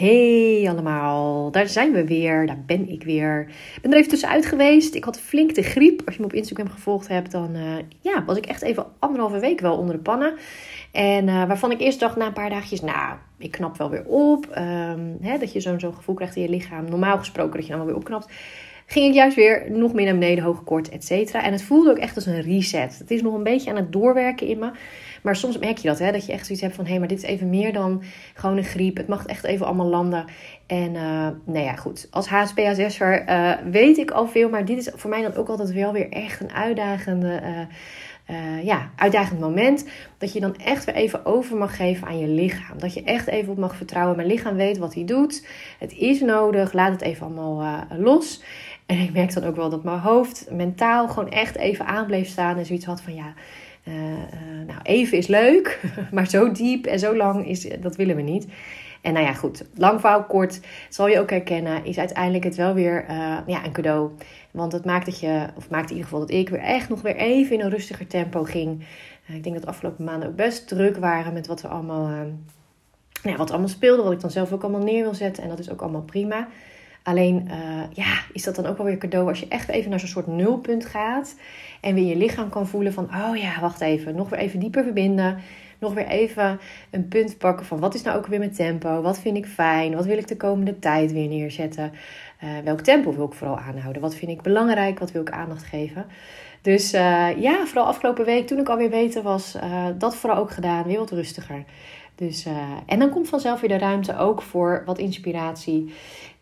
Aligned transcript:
Hey 0.00 0.66
allemaal, 0.68 1.50
daar 1.50 1.68
zijn 1.68 1.92
we 1.92 2.04
weer, 2.04 2.46
daar 2.46 2.62
ben 2.66 2.88
ik 2.88 3.02
weer. 3.02 3.46
Ik 3.74 3.82
ben 3.82 3.90
er 3.90 3.96
even 3.96 4.10
tussenuit 4.10 4.46
geweest. 4.46 4.94
Ik 4.94 5.04
had 5.04 5.20
flink 5.20 5.54
de 5.54 5.62
griep. 5.62 6.02
Als 6.04 6.14
je 6.14 6.20
me 6.20 6.26
op 6.26 6.32
Instagram 6.32 6.68
gevolgd 6.68 7.08
hebt, 7.08 7.30
dan 7.30 7.56
uh, 7.56 7.62
ja, 8.00 8.24
was 8.24 8.36
ik 8.36 8.46
echt 8.46 8.62
even 8.62 8.86
anderhalve 8.98 9.38
week 9.38 9.60
wel 9.60 9.76
onder 9.76 9.94
de 9.94 10.02
pannen. 10.02 10.34
En 10.92 11.26
uh, 11.26 11.46
waarvan 11.46 11.70
ik 11.70 11.80
eerst 11.80 12.00
dacht 12.00 12.16
na 12.16 12.26
een 12.26 12.32
paar 12.32 12.50
dagjes, 12.50 12.80
nou, 12.80 13.16
ik 13.38 13.50
knap 13.50 13.76
wel 13.76 13.90
weer 13.90 14.04
op. 14.04 14.46
Um, 14.46 15.16
hè, 15.20 15.38
dat 15.38 15.52
je 15.52 15.60
zo'n 15.60 15.80
zo'n 15.80 15.94
gevoel 15.94 16.14
krijgt 16.14 16.36
in 16.36 16.42
je 16.42 16.48
lichaam. 16.48 16.84
Normaal 16.84 17.18
gesproken 17.18 17.56
dat 17.56 17.62
je 17.62 17.68
dan 17.68 17.78
wel 17.78 17.86
weer 17.86 17.96
opknapt. 17.96 18.32
Ging 18.86 19.06
ik 19.06 19.14
juist 19.14 19.36
weer 19.36 19.66
nog 19.70 19.92
meer 19.92 20.04
naar 20.04 20.18
beneden, 20.18 20.44
hoge 20.44 20.62
kort, 20.62 20.88
et 20.88 21.04
cetera. 21.04 21.44
En 21.44 21.52
het 21.52 21.62
voelde 21.62 21.90
ook 21.90 21.98
echt 21.98 22.16
als 22.16 22.26
een 22.26 22.40
reset. 22.40 22.98
Het 22.98 23.10
is 23.10 23.22
nog 23.22 23.34
een 23.34 23.42
beetje 23.42 23.70
aan 23.70 23.76
het 23.76 23.92
doorwerken 23.92 24.46
in 24.46 24.58
me. 24.58 24.70
Maar 25.22 25.36
soms 25.36 25.58
merk 25.58 25.78
je 25.78 25.88
dat, 25.88 25.98
hè, 25.98 26.12
dat 26.12 26.26
je 26.26 26.32
echt 26.32 26.46
zoiets 26.46 26.64
hebt 26.64 26.74
van... 26.74 26.84
hé, 26.84 26.90
hey, 26.90 26.98
maar 26.98 27.08
dit 27.08 27.18
is 27.18 27.24
even 27.24 27.50
meer 27.50 27.72
dan 27.72 28.02
gewoon 28.34 28.56
een 28.56 28.64
griep. 28.64 28.96
Het 28.96 29.08
mag 29.08 29.26
echt 29.26 29.44
even 29.44 29.66
allemaal 29.66 29.86
landen. 29.86 30.24
En 30.66 30.94
uh, 30.94 31.28
nou 31.44 31.64
ja, 31.64 31.76
goed. 31.76 32.08
Als 32.10 32.28
HSPHS'er 32.28 33.28
uh, 33.28 33.52
weet 33.70 33.98
ik 33.98 34.10
al 34.10 34.26
veel. 34.26 34.48
Maar 34.48 34.64
dit 34.64 34.78
is 34.78 34.90
voor 34.94 35.10
mij 35.10 35.22
dan 35.22 35.34
ook 35.34 35.48
altijd 35.48 35.72
wel 35.72 35.92
weer 35.92 36.08
echt 36.08 36.40
een 36.40 36.52
uitdagende... 36.52 37.66
Uh, 38.30 38.64
ja, 38.64 38.90
uitdagend 38.96 39.40
moment. 39.40 39.88
Dat 40.18 40.32
je 40.32 40.40
dan 40.40 40.56
echt 40.56 40.84
weer 40.84 40.94
even 40.94 41.26
over 41.26 41.56
mag 41.56 41.76
geven 41.76 42.06
aan 42.06 42.18
je 42.18 42.28
lichaam. 42.28 42.78
Dat 42.78 42.94
je 42.94 43.02
echt 43.02 43.26
even 43.26 43.52
op 43.52 43.58
mag 43.58 43.76
vertrouwen. 43.76 44.16
Mijn 44.16 44.28
lichaam 44.28 44.56
weet 44.56 44.78
wat 44.78 44.94
hij 44.94 45.04
doet. 45.04 45.46
Het 45.78 45.92
is 45.92 46.20
nodig. 46.20 46.72
Laat 46.72 46.92
het 46.92 47.00
even 47.00 47.26
allemaal 47.26 47.86
los. 47.98 48.42
En 48.86 48.98
ik 48.98 49.12
merk 49.12 49.34
dan 49.34 49.44
ook 49.44 49.56
wel 49.56 49.70
dat 49.70 49.84
mijn 49.84 49.98
hoofd 49.98 50.46
mentaal 50.50 51.08
gewoon 51.08 51.30
echt 51.30 51.56
even 51.56 51.86
aan 51.86 52.06
bleef 52.06 52.28
staan. 52.28 52.58
En 52.58 52.66
zoiets 52.66 52.84
had 52.84 53.00
van 53.00 53.14
ja, 53.14 53.34
uh, 53.90 54.66
nou 54.66 54.80
even 54.82 55.18
is 55.18 55.26
leuk. 55.26 55.80
Maar 56.12 56.26
zo 56.26 56.52
diep 56.52 56.86
en 56.86 56.98
zo 56.98 57.16
lang 57.16 57.46
is, 57.46 57.68
dat 57.80 57.96
willen 57.96 58.16
we 58.16 58.22
niet. 58.22 58.46
En 59.00 59.12
nou 59.12 59.26
ja, 59.26 59.32
goed. 59.32 59.64
Lang 59.74 60.00
verhaal 60.00 60.24
kort, 60.24 60.60
zal 60.88 61.08
je 61.08 61.20
ook 61.20 61.30
herkennen, 61.30 61.84
is 61.84 61.98
uiteindelijk 61.98 62.44
het 62.44 62.56
wel 62.56 62.74
weer 62.74 63.04
uh, 63.10 63.38
ja, 63.46 63.64
een 63.64 63.72
cadeau. 63.72 64.10
Want 64.50 64.72
het 64.72 64.84
maakt 64.84 65.06
dat 65.06 65.20
je, 65.20 65.46
of 65.56 65.70
maakt 65.70 65.90
in 65.90 65.96
ieder 65.96 66.10
geval 66.10 66.20
dat 66.26 66.30
ik 66.30 66.48
weer 66.48 66.60
echt 66.60 66.88
nog 66.88 67.02
weer 67.02 67.16
even 67.16 67.56
in 67.56 67.60
een 67.60 67.70
rustiger 67.70 68.06
tempo 68.06 68.42
ging. 68.42 68.84
Ik 69.26 69.42
denk 69.42 69.54
dat 69.54 69.64
de 69.64 69.70
afgelopen 69.70 70.04
maanden 70.04 70.28
ook 70.28 70.36
best 70.36 70.68
druk 70.68 70.96
waren 70.96 71.32
met 71.32 71.46
wat 71.46 71.62
er 71.62 71.68
allemaal, 71.68 72.08
uh, 72.08 72.20
ja, 73.22 73.36
wat 73.36 73.50
allemaal 73.50 73.68
speelde. 73.68 74.02
Wat 74.02 74.12
ik 74.12 74.20
dan 74.20 74.30
zelf 74.30 74.52
ook 74.52 74.62
allemaal 74.62 74.82
neer 74.82 75.02
wil 75.02 75.14
zetten. 75.14 75.42
En 75.42 75.48
dat 75.48 75.58
is 75.58 75.70
ook 75.70 75.82
allemaal 75.82 76.02
prima. 76.02 76.48
Alleen, 77.02 77.48
ja, 77.92 78.18
is 78.32 78.42
dat 78.42 78.54
dan 78.54 78.66
ook 78.66 78.76
wel 78.76 78.86
weer 78.86 78.98
cadeau 78.98 79.28
als 79.28 79.40
je 79.40 79.48
echt 79.48 79.68
even 79.68 79.90
naar 79.90 80.00
zo'n 80.00 80.08
soort 80.08 80.26
nulpunt 80.26 80.86
gaat. 80.86 81.34
En 81.80 81.94
weer 81.94 82.06
je 82.06 82.16
lichaam 82.16 82.48
kan 82.48 82.66
voelen 82.66 82.92
van, 82.92 83.04
oh 83.04 83.36
ja, 83.36 83.60
wacht 83.60 83.80
even. 83.80 84.14
Nog 84.14 84.28
weer 84.28 84.38
even 84.38 84.60
dieper 84.60 84.82
verbinden 84.82 85.38
nog 85.80 85.94
weer 85.94 86.06
even 86.06 86.60
een 86.90 87.08
punt 87.08 87.38
pakken 87.38 87.66
van 87.66 87.80
wat 87.80 87.94
is 87.94 88.02
nou 88.02 88.18
ook 88.18 88.26
weer 88.26 88.38
mijn 88.38 88.52
tempo? 88.52 89.02
Wat 89.02 89.20
vind 89.20 89.36
ik 89.36 89.46
fijn? 89.46 89.94
Wat 89.94 90.06
wil 90.06 90.18
ik 90.18 90.28
de 90.28 90.36
komende 90.36 90.78
tijd 90.78 91.12
weer 91.12 91.28
neerzetten? 91.28 91.92
Uh, 92.44 92.50
welk 92.64 92.80
tempo 92.80 93.14
wil 93.14 93.26
ik 93.26 93.32
vooral 93.32 93.58
aanhouden? 93.58 94.02
Wat 94.02 94.14
vind 94.14 94.30
ik 94.30 94.42
belangrijk? 94.42 94.98
Wat 94.98 95.12
wil 95.12 95.22
ik 95.22 95.30
aandacht 95.30 95.62
geven? 95.62 96.06
Dus 96.62 96.94
uh, 96.94 97.40
ja, 97.40 97.66
vooral 97.66 97.86
afgelopen 97.86 98.24
week 98.24 98.46
toen 98.46 98.58
ik 98.58 98.68
alweer 98.68 98.90
beter 98.90 99.22
was, 99.22 99.56
dat 99.98 100.16
vooral 100.16 100.38
ook 100.38 100.50
gedaan. 100.50 100.84
Weer 100.84 100.98
wat 100.98 101.10
rustiger. 101.10 101.64
Dus, 102.14 102.46
en 102.86 102.98
dan 102.98 103.10
komt 103.10 103.28
vanzelf 103.28 103.60
weer 103.60 103.68
de 103.68 103.78
ruimte 103.78 104.16
ook 104.16 104.42
voor 104.42 104.82
wat 104.86 104.98
inspiratie. 104.98 105.94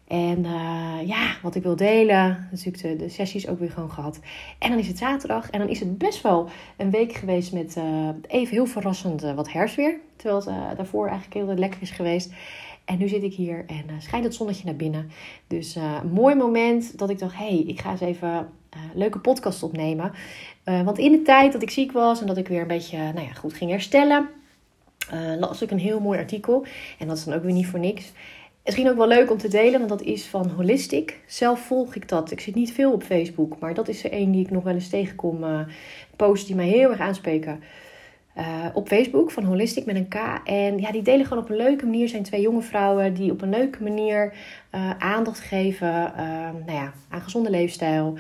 En 0.08 0.44
uh, 0.44 1.06
ja, 1.06 1.36
wat 1.42 1.54
ik 1.54 1.62
wil 1.62 1.76
delen. 1.76 2.48
Natuurlijk 2.50 2.82
de, 2.82 2.96
de, 2.96 3.08
sessies 3.08 3.48
ook 3.48 3.58
weer 3.58 3.70
gewoon 3.70 3.90
gehad. 3.90 4.20
En 4.58 4.70
dan 4.70 4.78
is 4.78 4.88
het 4.88 4.98
zaterdag. 4.98 5.50
En 5.50 5.58
dan 5.58 5.68
is 5.68 5.80
het 5.80 5.98
best 5.98 6.22
wel 6.22 6.48
een 6.76 6.90
week 6.90 7.12
geweest 7.12 7.52
met 7.52 7.76
uh, 7.78 8.08
even 8.26 8.54
heel 8.54 8.66
verrassend 8.66 9.24
uh, 9.24 9.34
wat 9.34 9.52
herfstweer. 9.52 10.00
Terwijl 10.16 10.44
het 10.44 10.76
daarvoor 10.76 11.08
eigenlijk 11.08 11.34
heel 11.34 11.56
lekker 11.56 11.82
is 11.82 11.90
geweest. 11.90 12.32
En 12.84 12.98
nu 12.98 13.08
zit 13.08 13.22
ik 13.22 13.34
hier 13.34 13.64
en 13.66 13.84
schijnt 13.98 14.24
het 14.24 14.34
zonnetje 14.34 14.64
naar 14.64 14.76
binnen. 14.76 15.10
Dus 15.46 15.74
een 15.74 16.10
mooi 16.12 16.34
moment 16.34 16.98
dat 16.98 17.10
ik 17.10 17.18
dacht, 17.18 17.36
hé, 17.36 17.48
hey, 17.48 17.64
ik 17.66 17.80
ga 17.80 17.90
eens 17.90 18.00
even 18.00 18.48
leuke 18.94 19.18
podcast 19.18 19.62
opnemen. 19.62 20.12
want 20.64 20.98
in 20.98 21.12
de 21.12 21.22
tijd 21.22 21.52
dat 21.52 21.62
ik 21.62 21.70
ziek 21.70 21.92
was 21.92 22.20
en 22.20 22.26
dat 22.26 22.36
ik 22.36 22.48
weer 22.48 22.60
een 22.60 22.66
beetje, 22.66 22.98
nou 22.98 23.20
ja, 23.20 23.32
goed 23.32 23.54
ging 23.54 23.70
herstellen... 23.70 24.28
las 25.38 25.62
ik 25.62 25.70
een 25.70 25.78
heel 25.78 26.00
mooi 26.00 26.18
artikel. 26.18 26.66
En 26.98 27.08
dat 27.08 27.16
is 27.16 27.24
dan 27.24 27.34
ook 27.34 27.42
weer 27.42 27.52
niet 27.52 27.66
voor 27.66 27.80
niks. 27.80 28.12
Misschien 28.68 28.90
ook 28.90 28.96
wel 28.96 29.08
leuk 29.08 29.30
om 29.30 29.38
te 29.38 29.48
delen, 29.48 29.78
want 29.78 29.88
dat 29.88 30.02
is 30.02 30.26
van 30.26 30.50
Holistic. 30.50 31.20
Zelf 31.26 31.60
volg 31.60 31.94
ik 31.94 32.08
dat. 32.08 32.30
Ik 32.30 32.40
zit 32.40 32.54
niet 32.54 32.72
veel 32.72 32.92
op 32.92 33.02
Facebook, 33.02 33.58
maar 33.58 33.74
dat 33.74 33.88
is 33.88 34.04
er 34.04 34.12
een 34.12 34.30
die 34.30 34.44
ik 34.44 34.50
nog 34.50 34.62
wel 34.62 34.74
eens 34.74 34.88
tegenkom. 34.88 35.44
Uh, 35.44 35.60
posts 36.16 36.46
die 36.46 36.56
mij 36.56 36.66
heel 36.66 36.90
erg 36.90 37.00
aanspreken. 37.00 37.62
Uh, 38.38 38.44
op 38.74 38.88
Facebook 38.88 39.30
van 39.30 39.44
Holistic 39.44 39.86
met 39.86 39.96
een 39.96 40.08
K. 40.08 40.14
En 40.44 40.78
ja, 40.78 40.92
die 40.92 41.02
delen 41.02 41.26
gewoon 41.26 41.42
op 41.42 41.50
een 41.50 41.56
leuke 41.56 41.84
manier. 41.84 42.08
zijn 42.08 42.22
twee 42.22 42.40
jonge 42.40 42.62
vrouwen 42.62 43.14
die 43.14 43.30
op 43.30 43.42
een 43.42 43.50
leuke 43.50 43.82
manier 43.82 44.32
uh, 44.74 44.90
aandacht 44.98 45.40
geven 45.40 46.12
nou 46.66 46.72
ja, 46.72 46.92
aan 47.08 47.20
gezonde 47.20 47.50
leefstijl. 47.50 48.18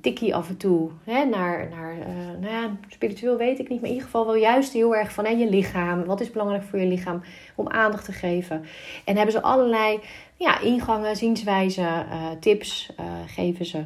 Tikkie 0.00 0.34
af 0.34 0.48
en 0.48 0.56
toe 0.56 0.90
hè, 1.04 1.24
naar, 1.24 1.68
naar 1.68 1.96
nou 2.40 2.52
ja, 2.52 2.76
spiritueel 2.88 3.36
weet 3.36 3.58
ik 3.58 3.68
niet, 3.68 3.80
maar 3.80 3.88
in 3.88 3.94
ieder 3.94 4.10
geval 4.10 4.26
wel 4.26 4.36
juist 4.36 4.72
heel 4.72 4.96
erg 4.96 5.12
van 5.12 5.24
hè, 5.24 5.30
je 5.30 5.48
lichaam. 5.48 6.04
Wat 6.04 6.20
is 6.20 6.30
belangrijk 6.30 6.62
voor 6.62 6.78
je 6.78 6.86
lichaam 6.86 7.22
om 7.54 7.68
aandacht 7.68 8.04
te 8.04 8.12
geven? 8.12 8.64
En 9.04 9.16
hebben 9.16 9.32
ze 9.32 9.42
allerlei 9.42 10.00
ja, 10.36 10.60
ingangen, 10.60 11.16
zienswijzen, 11.16 11.84
uh, 11.84 12.30
tips 12.40 12.92
uh, 13.00 13.06
geven 13.26 13.64
ze. 13.64 13.84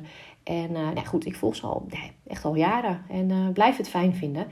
En 0.49 0.71
uh, 0.71 1.07
goed, 1.07 1.27
ik 1.27 1.37
volg 1.37 1.57
ze 1.57 1.67
al 1.67 1.87
nee, 1.89 2.11
echt 2.27 2.45
al 2.45 2.55
jaren 2.55 3.05
en 3.11 3.31
uh, 3.31 3.49
blijf 3.53 3.77
het 3.77 3.89
fijn 3.89 4.15
vinden. 4.15 4.47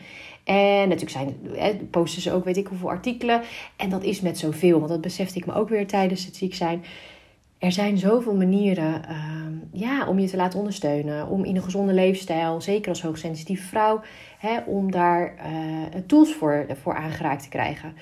En 0.45 0.89
natuurlijk 0.89 1.11
zijn, 1.11 1.37
eh, 1.57 1.75
posten 1.91 2.23
ze 2.23 2.33
ook 2.33 2.45
weet 2.45 2.57
ik 2.57 2.67
hoeveel 2.67 2.89
artikelen. 2.89 3.43
En 3.77 3.91
dat 3.91 4.03
is 4.03 4.21
met 4.21 4.39
zoveel, 4.39 4.79
want 4.79 4.91
dat 4.91 5.01
besefte 5.01 5.39
ik 5.39 5.47
me 5.47 5.55
ook 5.55 5.69
weer 5.69 5.87
tijdens 5.87 6.25
het 6.25 6.37
ziek 6.37 6.55
zijn. 6.55 6.85
Er 7.59 7.73
zijn 7.73 7.99
zoveel 7.99 8.35
manieren 8.35 9.03
uh, 9.11 9.81
ja, 9.81 10.07
om 10.09 10.19
je 10.19 10.29
te 10.29 10.37
laten 10.37 10.59
ondersteunen. 10.59 11.29
Om 11.29 11.45
in 11.45 11.57
een 11.57 11.63
gezonde 11.63 11.93
leefstijl, 11.93 12.61
zeker 12.61 12.89
als 12.89 13.03
hoogsensitieve 13.03 13.67
vrouw, 13.67 14.01
hè, 14.39 14.59
om 14.67 14.91
daar 14.91 15.35
uh, 15.35 16.01
tools 16.07 16.35
voor, 16.35 16.67
voor 16.83 16.95
aangeraakt 16.95 17.43
te 17.43 17.49
krijgen. 17.49 17.95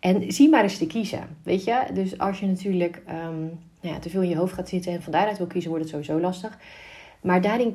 En 0.00 0.32
zie 0.32 0.48
maar 0.48 0.62
eens 0.62 0.78
te 0.78 0.86
kiezen, 0.86 1.28
weet 1.42 1.64
je. 1.64 1.82
Dus 1.94 2.18
als 2.18 2.40
je 2.40 2.46
natuurlijk 2.46 3.02
um, 3.08 3.40
nou 3.80 3.94
ja, 3.94 3.98
te 3.98 4.10
veel 4.10 4.22
in 4.22 4.28
je 4.28 4.36
hoofd 4.36 4.54
gaat 4.54 4.68
zitten 4.68 4.92
en 4.92 5.02
van 5.02 5.12
daaruit 5.12 5.38
wil 5.38 5.46
kiezen, 5.46 5.70
wordt 5.70 5.84
het 5.84 5.94
sowieso 5.94 6.20
lastig. 6.20 6.58
Maar 7.20 7.40
daarin 7.40 7.70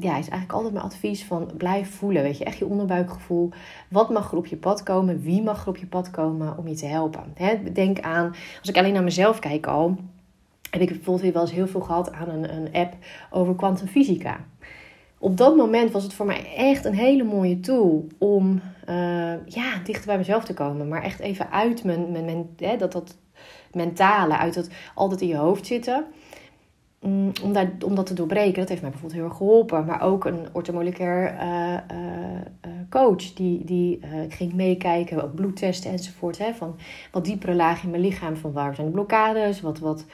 ja, 0.00 0.18
is 0.18 0.28
eigenlijk 0.28 0.52
altijd 0.52 0.72
mijn 0.72 0.84
advies 0.84 1.24
van 1.24 1.50
blijf 1.56 1.94
voelen. 1.94 2.22
Weet 2.22 2.38
je, 2.38 2.44
echt 2.44 2.58
je 2.58 2.66
onderbuikgevoel. 2.66 3.50
Wat 3.88 4.10
mag 4.10 4.32
er 4.32 4.38
op 4.38 4.46
je 4.46 4.56
pad 4.56 4.82
komen? 4.82 5.22
Wie 5.22 5.42
mag 5.42 5.62
er 5.62 5.68
op 5.68 5.76
je 5.76 5.86
pad 5.86 6.10
komen 6.10 6.58
om 6.58 6.68
je 6.68 6.74
te 6.74 6.86
helpen? 6.86 7.34
denk 7.72 8.00
aan, 8.00 8.34
als 8.60 8.68
ik 8.68 8.76
alleen 8.76 8.92
naar 8.92 9.02
mezelf 9.02 9.38
kijk 9.38 9.66
al, 9.66 9.96
heb 10.70 10.80
ik 10.80 10.88
bijvoorbeeld 10.88 11.20
weer 11.20 11.32
wel 11.32 11.42
eens 11.42 11.52
heel 11.52 11.66
veel 11.66 11.80
gehad 11.80 12.12
aan 12.12 12.28
een, 12.28 12.54
een 12.54 12.72
app 12.72 12.94
over 13.30 13.54
kwantumfysica. 13.54 14.44
Op 15.18 15.36
dat 15.36 15.56
moment 15.56 15.90
was 15.90 16.02
het 16.02 16.14
voor 16.14 16.26
mij 16.26 16.54
echt 16.56 16.84
een 16.84 16.94
hele 16.94 17.24
mooie 17.24 17.60
tool 17.60 18.06
om 18.18 18.60
uh, 18.88 19.46
ja, 19.46 19.78
dichter 19.84 20.06
bij 20.06 20.16
mezelf 20.16 20.44
te 20.44 20.54
komen. 20.54 20.88
Maar 20.88 21.02
echt 21.02 21.20
even 21.20 21.50
uit 21.50 21.84
mijn, 21.84 22.10
mijn, 22.12 22.48
hè, 22.56 22.76
dat, 22.76 22.92
dat 22.92 23.16
mentale, 23.72 24.36
uit 24.36 24.54
dat 24.54 24.68
altijd 24.94 25.20
in 25.20 25.28
je 25.28 25.36
hoofd 25.36 25.66
zitten. 25.66 26.04
Mm, 27.00 27.32
om, 27.42 27.52
daar, 27.52 27.70
om 27.84 27.94
dat 27.94 28.06
te 28.06 28.14
doorbreken, 28.14 28.60
dat 28.60 28.68
heeft 28.68 28.80
mij 28.80 28.90
bijvoorbeeld 28.90 29.20
heel 29.20 29.28
erg 29.28 29.38
geholpen. 29.38 29.84
Maar 29.84 30.02
ook 30.02 30.24
een 30.24 30.46
orthomoleculair 30.52 31.34
uh, 31.34 31.72
uh, 31.72 32.72
coach 32.90 33.32
die, 33.32 33.64
die 33.64 34.00
ging 34.28 34.52
meekijken, 34.52 35.22
ook 35.22 35.34
bloedtesten 35.34 35.90
enzovoort. 35.90 36.38
Hè, 36.38 36.54
van 36.54 36.76
wat 37.12 37.24
diepere 37.24 37.54
lagen 37.54 37.84
in 37.84 37.90
mijn 37.90 38.02
lichaam, 38.02 38.36
van 38.36 38.52
waar 38.52 38.74
zijn 38.74 38.86
de 38.86 38.92
blokkades, 38.92 39.60
wat, 39.60 39.78
wat, 39.78 40.04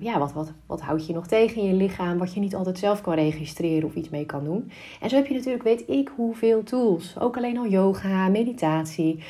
ja, 0.00 0.18
wat, 0.18 0.32
wat, 0.32 0.52
wat 0.66 0.80
houd 0.80 1.06
je 1.06 1.12
nog 1.12 1.26
tegen 1.26 1.62
in 1.62 1.68
je 1.68 1.74
lichaam, 1.74 2.18
wat 2.18 2.34
je 2.34 2.40
niet 2.40 2.54
altijd 2.54 2.78
zelf 2.78 3.00
kan 3.00 3.14
registreren 3.14 3.88
of 3.88 3.94
iets 3.94 4.08
mee 4.08 4.26
kan 4.26 4.44
doen. 4.44 4.70
En 5.00 5.08
zo 5.08 5.16
heb 5.16 5.26
je 5.26 5.34
natuurlijk, 5.34 5.64
weet 5.64 5.88
ik 5.88 6.10
hoeveel 6.16 6.62
tools. 6.62 7.18
Ook 7.18 7.36
alleen 7.36 7.58
al 7.58 7.66
yoga, 7.66 8.28
meditatie. 8.28 9.22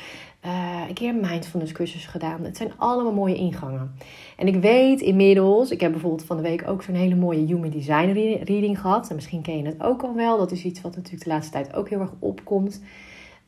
Uh, 0.45 0.83
een 0.87 0.93
keer 0.93 1.15
mindfulness 1.15 1.71
cursus 1.71 2.05
gedaan. 2.05 2.43
Het 2.43 2.57
zijn 2.57 2.71
allemaal 2.77 3.13
mooie 3.13 3.35
ingangen. 3.35 3.95
En 4.37 4.47
ik 4.47 4.55
weet 4.55 5.01
inmiddels, 5.01 5.71
ik 5.71 5.81
heb 5.81 5.91
bijvoorbeeld 5.91 6.25
van 6.25 6.35
de 6.35 6.43
week 6.43 6.67
ook 6.67 6.83
zo'n 6.83 6.95
hele 6.95 7.15
mooie 7.15 7.45
Human 7.45 7.69
Design 7.69 8.11
reading 8.43 8.79
gehad. 8.79 9.09
En 9.09 9.15
misschien 9.15 9.41
ken 9.41 9.57
je 9.57 9.65
het 9.65 9.83
ook 9.83 10.03
al 10.03 10.15
wel. 10.15 10.37
Dat 10.37 10.51
is 10.51 10.63
iets 10.63 10.81
wat 10.81 10.95
natuurlijk 10.95 11.23
de 11.23 11.29
laatste 11.29 11.51
tijd 11.51 11.73
ook 11.73 11.89
heel 11.89 11.99
erg 11.99 12.13
opkomt. 12.19 12.81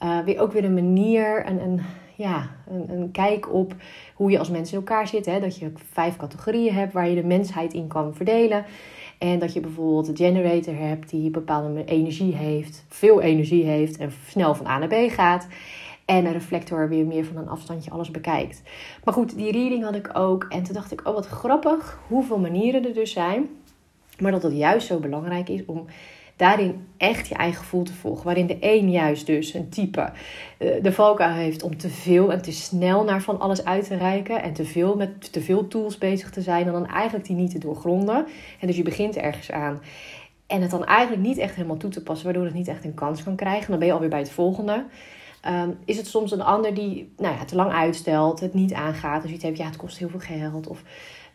Uh, 0.04 0.20
weer 0.20 0.40
ook 0.40 0.52
weer 0.52 0.64
een 0.64 0.74
manier, 0.74 1.48
een, 1.48 1.62
een, 1.62 1.82
ja, 2.16 2.50
een, 2.70 2.90
een, 2.90 3.12
kijk 3.12 3.54
op 3.54 3.76
hoe 4.14 4.32
je 4.32 4.40
als 4.40 4.50
mensen 4.50 4.78
in 4.78 4.86
elkaar 4.86 5.08
zit. 5.08 5.26
Hè? 5.26 5.40
Dat 5.40 5.58
je 5.58 5.72
vijf 5.92 6.16
categorieën 6.16 6.74
hebt 6.74 6.94
waar 6.94 7.10
je 7.10 7.16
de 7.16 7.28
mensheid 7.28 7.74
in 7.74 7.88
kan 7.88 8.14
verdelen. 8.14 8.66
En 9.18 9.40
dat 9.40 9.54
je 9.54 9.60
bijvoorbeeld 9.60 10.08
een 10.08 10.18
generator 10.18 10.76
hebt 10.76 11.10
die 11.10 11.30
bepaalde 11.30 11.84
energie 11.86 12.36
heeft, 12.36 12.86
veel 12.88 13.22
energie 13.22 13.66
heeft 13.66 13.98
en 13.98 14.12
snel 14.28 14.56
van 14.56 14.68
A 14.68 14.78
naar 14.78 14.88
B 14.88 15.12
gaat. 15.12 15.48
En 16.06 16.26
een 16.26 16.32
reflector 16.32 16.90
weer 16.90 17.06
meer 17.06 17.26
van 17.26 17.38
een 17.38 17.50
afstandje 17.50 17.92
alles 17.92 18.12
bekijkt. 18.12 18.62
Maar 19.04 19.14
goed, 19.14 19.36
die 19.36 19.52
reading 19.52 19.84
had 19.84 19.96
ik 19.96 20.10
ook. 20.14 20.46
En 20.50 20.64
toen 20.64 20.74
dacht 20.74 20.92
ik, 20.92 21.08
oh 21.08 21.14
wat 21.14 21.28
grappig 21.28 22.00
hoeveel 22.08 22.40
manieren 22.40 22.86
er 22.86 22.94
dus 22.94 23.12
zijn. 23.12 23.50
Maar 24.20 24.32
dat 24.32 24.44
het 24.44 24.54
juist 24.54 24.88
zo 24.88 25.00
belangrijk 25.00 25.50
is 25.50 25.66
om 25.66 25.86
daarin 26.36 26.88
echt 26.98 27.28
je 27.28 27.36
eigen 27.36 27.60
gevoel 27.60 27.84
te 27.84 27.94
volgen. 27.94 28.26
Waarin 28.26 28.48
de 28.48 28.58
een 28.60 28.92
juist 28.92 29.26
dus, 29.26 29.54
een 29.54 29.70
type, 29.70 30.12
eh, 30.58 30.84
de 30.84 30.92
valkuil 30.92 31.34
heeft 31.34 31.64
om 31.64 31.78
te 31.78 31.90
veel 31.90 32.32
en 32.32 32.42
te 32.42 32.52
snel 32.52 33.04
naar 33.04 33.22
van 33.22 33.40
alles 33.40 33.66
uit 33.66 33.88
te 33.88 33.96
reiken. 33.96 34.42
En 34.42 34.54
te 34.54 34.66
veel 34.66 34.96
met 34.96 35.34
te 35.34 35.42
veel 35.42 35.68
tools 35.68 35.98
bezig 35.98 36.30
te 36.30 36.42
zijn. 36.42 36.66
En 36.66 36.72
dan 36.72 36.88
eigenlijk 36.88 37.26
die 37.26 37.36
niet 37.36 37.52
te 37.52 37.60
doorgronden. 37.60 38.26
En 38.60 38.68
dus 38.68 38.78
je 38.78 38.84
begint 38.84 39.16
ergens 39.16 39.52
aan. 39.52 39.82
En 40.48 40.62
het 40.62 40.72
dan 40.72 40.86
eigenlijk 40.86 41.22
niet 41.22 41.38
echt 41.38 41.56
helemaal 41.56 41.78
toe 41.78 41.90
te 41.90 42.04
passen. 42.04 42.26
Waardoor 42.26 42.46
het 42.46 42.54
niet 42.54 42.68
echt 42.68 42.86
een 42.86 42.94
kans 42.94 43.24
kan 43.24 43.36
krijgen. 43.36 43.70
Dan 43.70 43.80
ben 43.80 43.88
je 43.88 43.94
alweer 43.94 44.10
bij 44.10 44.20
het 44.20 44.32
volgende. 44.32 44.86
Ehm, 45.42 45.70
is 45.86 45.98
het 45.98 46.08
soms 46.08 46.32
een 46.32 46.42
ander 46.42 46.74
die 46.74 47.14
nou 47.18 47.36
ja, 47.36 47.46
te 47.46 47.56
lang 47.56 47.72
uitstelt, 47.72 48.40
het 48.40 48.54
niet 48.54 48.74
aangaat. 48.74 49.22
Dus 49.22 49.32
je 49.32 49.38
hebt, 49.42 49.58
ja, 49.58 49.66
het 49.66 49.76
kost 49.76 49.98
heel 49.98 50.10
veel 50.10 50.20
geld. 50.20 50.68
Of 50.68 50.84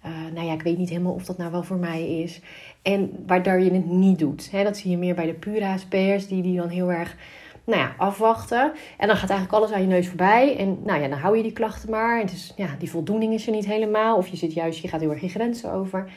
uh, 0.07 0.11
nou 0.35 0.47
ja, 0.47 0.53
ik 0.53 0.63
weet 0.63 0.79
niet 0.79 0.89
helemaal 0.89 1.13
of 1.13 1.25
dat 1.25 1.39
nou 1.39 1.51
wel 1.51 1.63
voor 1.63 1.77
mij 1.77 2.21
is. 2.23 2.41
En 2.83 3.25
waardoor 3.27 3.61
je 3.61 3.73
het 3.73 3.87
niet 3.87 4.19
doet. 4.19 4.51
dat 4.53 4.77
zie 4.77 4.91
je 4.91 4.97
meer 4.97 5.15
bij 5.15 5.27
de 5.27 5.35
pure 5.35 5.65
HSP'ers, 5.65 6.27
die, 6.27 6.43
die 6.43 6.57
dan 6.57 6.69
heel 6.69 6.93
erg 6.93 7.17
nou 7.65 7.81
ja, 7.81 7.95
afwachten. 7.97 8.73
En 8.99 9.07
dan 9.07 9.17
gaat 9.17 9.31
eigenlijk 9.31 9.53
alles 9.53 9.73
aan 9.73 9.81
je 9.81 9.87
neus 9.87 10.09
voorbij. 10.09 10.57
En 10.57 10.79
nou 10.85 11.03
ja, 11.03 11.09
dan 11.09 11.19
hou 11.19 11.37
je 11.37 11.43
die 11.43 11.53
klachten 11.53 11.91
maar. 11.91 12.19
Het 12.19 12.33
is, 12.33 12.53
ja, 12.57 12.69
die 12.79 12.91
voldoening 12.91 13.35
is 13.35 13.47
er 13.47 13.53
niet 13.53 13.67
helemaal. 13.67 14.17
Of 14.17 14.29
je 14.29 14.37
zit 14.37 14.53
juist, 14.53 14.81
je 14.81 14.89
gaat 14.89 15.01
heel 15.01 15.11
erg 15.11 15.21
je 15.21 15.29
grenzen 15.29 15.73
over. 15.73 16.11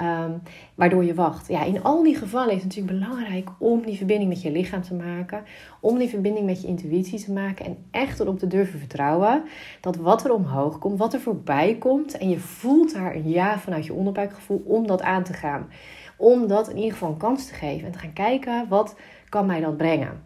Ehm, 0.00 0.32
waardoor 0.74 1.04
je 1.04 1.14
wacht. 1.14 1.48
Ja, 1.48 1.64
in 1.64 1.82
al 1.82 2.02
die 2.02 2.16
gevallen 2.16 2.54
is 2.54 2.62
het 2.62 2.64
natuurlijk 2.64 2.98
belangrijk 2.98 3.48
om 3.58 3.82
die 3.82 3.96
verbinding 3.96 4.28
met 4.28 4.42
je 4.42 4.50
lichaam 4.50 4.82
te 4.82 4.94
maken. 4.94 5.42
Om 5.80 5.98
die 5.98 6.08
verbinding 6.08 6.46
met 6.46 6.62
je 6.62 6.68
intuïtie 6.68 7.24
te 7.24 7.32
maken. 7.32 7.64
En 7.64 7.76
echt 7.90 8.20
erop 8.20 8.38
te 8.38 8.46
durven 8.46 8.78
vertrouwen 8.78 9.42
dat 9.80 9.96
wat 9.96 10.24
er 10.24 10.32
omhoog 10.32 10.78
komt, 10.78 10.98
wat 10.98 11.14
er 11.14 11.20
voorbij 11.20 11.76
komt. 11.78 12.18
En 12.18 12.28
je 12.28 12.38
voelt 12.38 12.94
daar 12.94 13.14
een 13.14 13.28
ja 13.28 13.58
vanuit 13.58 13.86
je 13.86 13.92
onderbuikgevoel 13.92 14.62
om 14.64 14.86
dat 14.86 15.02
aan 15.02 15.22
te 15.22 15.32
gaan. 15.32 15.68
Om 16.16 16.46
dat 16.46 16.68
in 16.68 16.76
ieder 16.76 16.92
geval 16.92 17.10
een 17.10 17.16
kans 17.16 17.46
te 17.46 17.54
geven. 17.54 17.86
En 17.86 17.92
te 17.92 17.98
gaan 17.98 18.12
kijken, 18.12 18.68
wat 18.68 18.96
kan 19.28 19.46
mij 19.46 19.60
dat 19.60 19.76
brengen? 19.76 20.22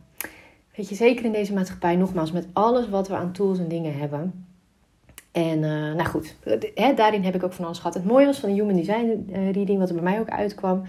Weet 0.76 0.88
je, 0.88 0.94
zeker 0.94 1.24
in 1.24 1.32
deze 1.32 1.54
maatschappij, 1.54 1.96
nogmaals, 1.96 2.32
met 2.32 2.48
alles 2.52 2.88
wat 2.88 3.08
we 3.08 3.14
aan 3.14 3.32
tools 3.32 3.58
en 3.58 3.68
dingen 3.68 3.98
hebben 3.98 4.53
en 5.34 5.62
uh, 5.62 5.94
nou 5.94 6.04
goed, 6.04 6.36
daarin 6.96 7.24
heb 7.24 7.34
ik 7.34 7.42
ook 7.42 7.52
van 7.52 7.64
alles 7.64 7.78
gehad. 7.78 7.94
Het 7.94 8.04
mooie 8.04 8.26
was 8.26 8.40
van 8.40 8.48
de 8.48 8.54
Human 8.54 8.76
Design 8.76 9.26
uh, 9.30 9.50
Reading, 9.50 9.78
wat 9.78 9.88
er 9.88 9.94
bij 9.94 10.04
mij 10.04 10.20
ook 10.20 10.28
uitkwam, 10.28 10.82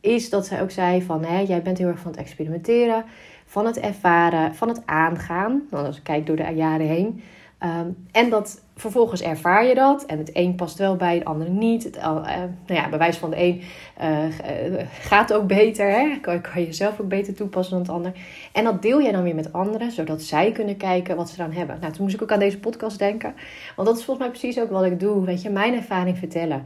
is 0.00 0.30
dat 0.30 0.46
zij 0.46 0.62
ook 0.62 0.70
zei 0.70 1.02
van, 1.02 1.24
jij 1.46 1.62
bent 1.62 1.78
heel 1.78 1.88
erg 1.88 1.98
van 1.98 2.10
het 2.10 2.20
experimenteren, 2.20 3.04
van 3.46 3.66
het 3.66 3.78
ervaren, 3.78 4.54
van 4.54 4.68
het 4.68 4.82
aangaan. 4.84 5.62
Nou, 5.70 5.86
als 5.86 5.96
ik 5.96 6.02
kijk 6.02 6.26
door 6.26 6.36
de 6.36 6.52
jaren 6.54 6.86
heen. 6.86 7.22
Um, 7.60 8.06
en 8.12 8.30
dat 8.30 8.62
vervolgens 8.76 9.22
ervaar 9.22 9.66
je 9.66 9.74
dat. 9.74 10.04
En 10.04 10.18
het 10.18 10.30
een 10.32 10.54
past 10.54 10.78
wel 10.78 10.96
bij 10.96 11.14
het 11.14 11.24
andere 11.24 11.50
niet. 11.50 11.84
Het, 11.84 11.96
uh, 11.96 12.04
nou 12.24 12.46
ja, 12.66 12.88
bewijs 12.88 13.16
van 13.16 13.30
de 13.30 13.36
een 13.36 13.62
uh, 14.02 14.86
gaat 15.00 15.32
ook 15.32 15.46
beter. 15.46 15.90
Hè? 15.90 16.18
Kan, 16.20 16.40
kan 16.40 16.62
je 16.62 16.72
zelf 16.72 17.00
ook 17.00 17.08
beter 17.08 17.34
toepassen 17.34 17.72
dan 17.72 17.82
het 17.82 17.90
ander. 17.90 18.12
En 18.52 18.64
dat 18.64 18.82
deel 18.82 19.02
jij 19.02 19.12
dan 19.12 19.22
weer 19.22 19.34
met 19.34 19.52
anderen. 19.52 19.90
Zodat 19.90 20.22
zij 20.22 20.52
kunnen 20.52 20.76
kijken 20.76 21.16
wat 21.16 21.30
ze 21.30 21.36
dan 21.36 21.52
hebben. 21.52 21.78
Nou, 21.80 21.92
toen 21.92 22.02
moest 22.02 22.14
ik 22.14 22.22
ook 22.22 22.32
aan 22.32 22.38
deze 22.38 22.58
podcast 22.58 22.98
denken. 22.98 23.34
Want 23.76 23.88
dat 23.88 23.98
is 23.98 24.04
volgens 24.04 24.26
mij 24.26 24.38
precies 24.38 24.62
ook 24.62 24.70
wat 24.70 24.84
ik 24.84 25.00
doe. 25.00 25.24
Weet 25.24 25.42
je, 25.42 25.50
mijn 25.50 25.74
ervaring 25.74 26.18
vertellen. 26.18 26.62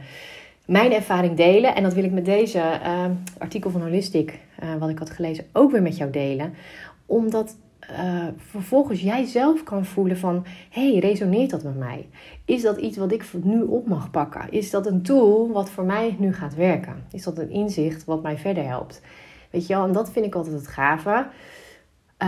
Mijn 0.65 0.93
ervaring 0.93 1.35
delen. 1.35 1.75
En 1.75 1.83
dat 1.83 1.93
wil 1.93 2.03
ik 2.03 2.11
met 2.11 2.25
deze 2.25 2.63
artikel 3.37 3.69
van 3.71 3.81
Holistic, 3.81 4.39
wat 4.79 4.89
ik 4.89 4.99
had 4.99 5.09
gelezen, 5.09 5.45
ook 5.53 5.71
weer 5.71 5.81
met 5.81 5.97
jou 5.97 6.11
delen. 6.11 6.53
Omdat 7.05 7.55
uh, 7.91 8.27
vervolgens 8.37 9.01
jij 9.01 9.25
zelf 9.25 9.63
kan 9.63 9.85
voelen 9.85 10.17
van... 10.17 10.45
hey, 10.69 10.97
resoneert 10.99 11.49
dat 11.49 11.63
met 11.63 11.77
mij? 11.77 12.09
Is 12.45 12.61
dat 12.61 12.77
iets 12.77 12.97
wat 12.97 13.11
ik 13.11 13.25
nu 13.43 13.61
op 13.61 13.87
mag 13.87 14.11
pakken? 14.11 14.51
Is 14.51 14.69
dat 14.69 14.85
een 14.85 15.01
tool 15.01 15.51
wat 15.51 15.69
voor 15.69 15.85
mij 15.85 16.15
nu 16.19 16.33
gaat 16.33 16.55
werken? 16.55 17.03
Is 17.11 17.23
dat 17.23 17.37
een 17.37 17.49
inzicht 17.49 18.05
wat 18.05 18.21
mij 18.21 18.37
verder 18.37 18.67
helpt? 18.67 19.01
Weet 19.49 19.67
je 19.67 19.73
wel, 19.73 19.85
en 19.85 19.93
dat 19.93 20.11
vind 20.11 20.25
ik 20.25 20.35
altijd 20.35 20.55
het 20.55 20.67
gave... 20.67 21.27
Uh, 22.23 22.27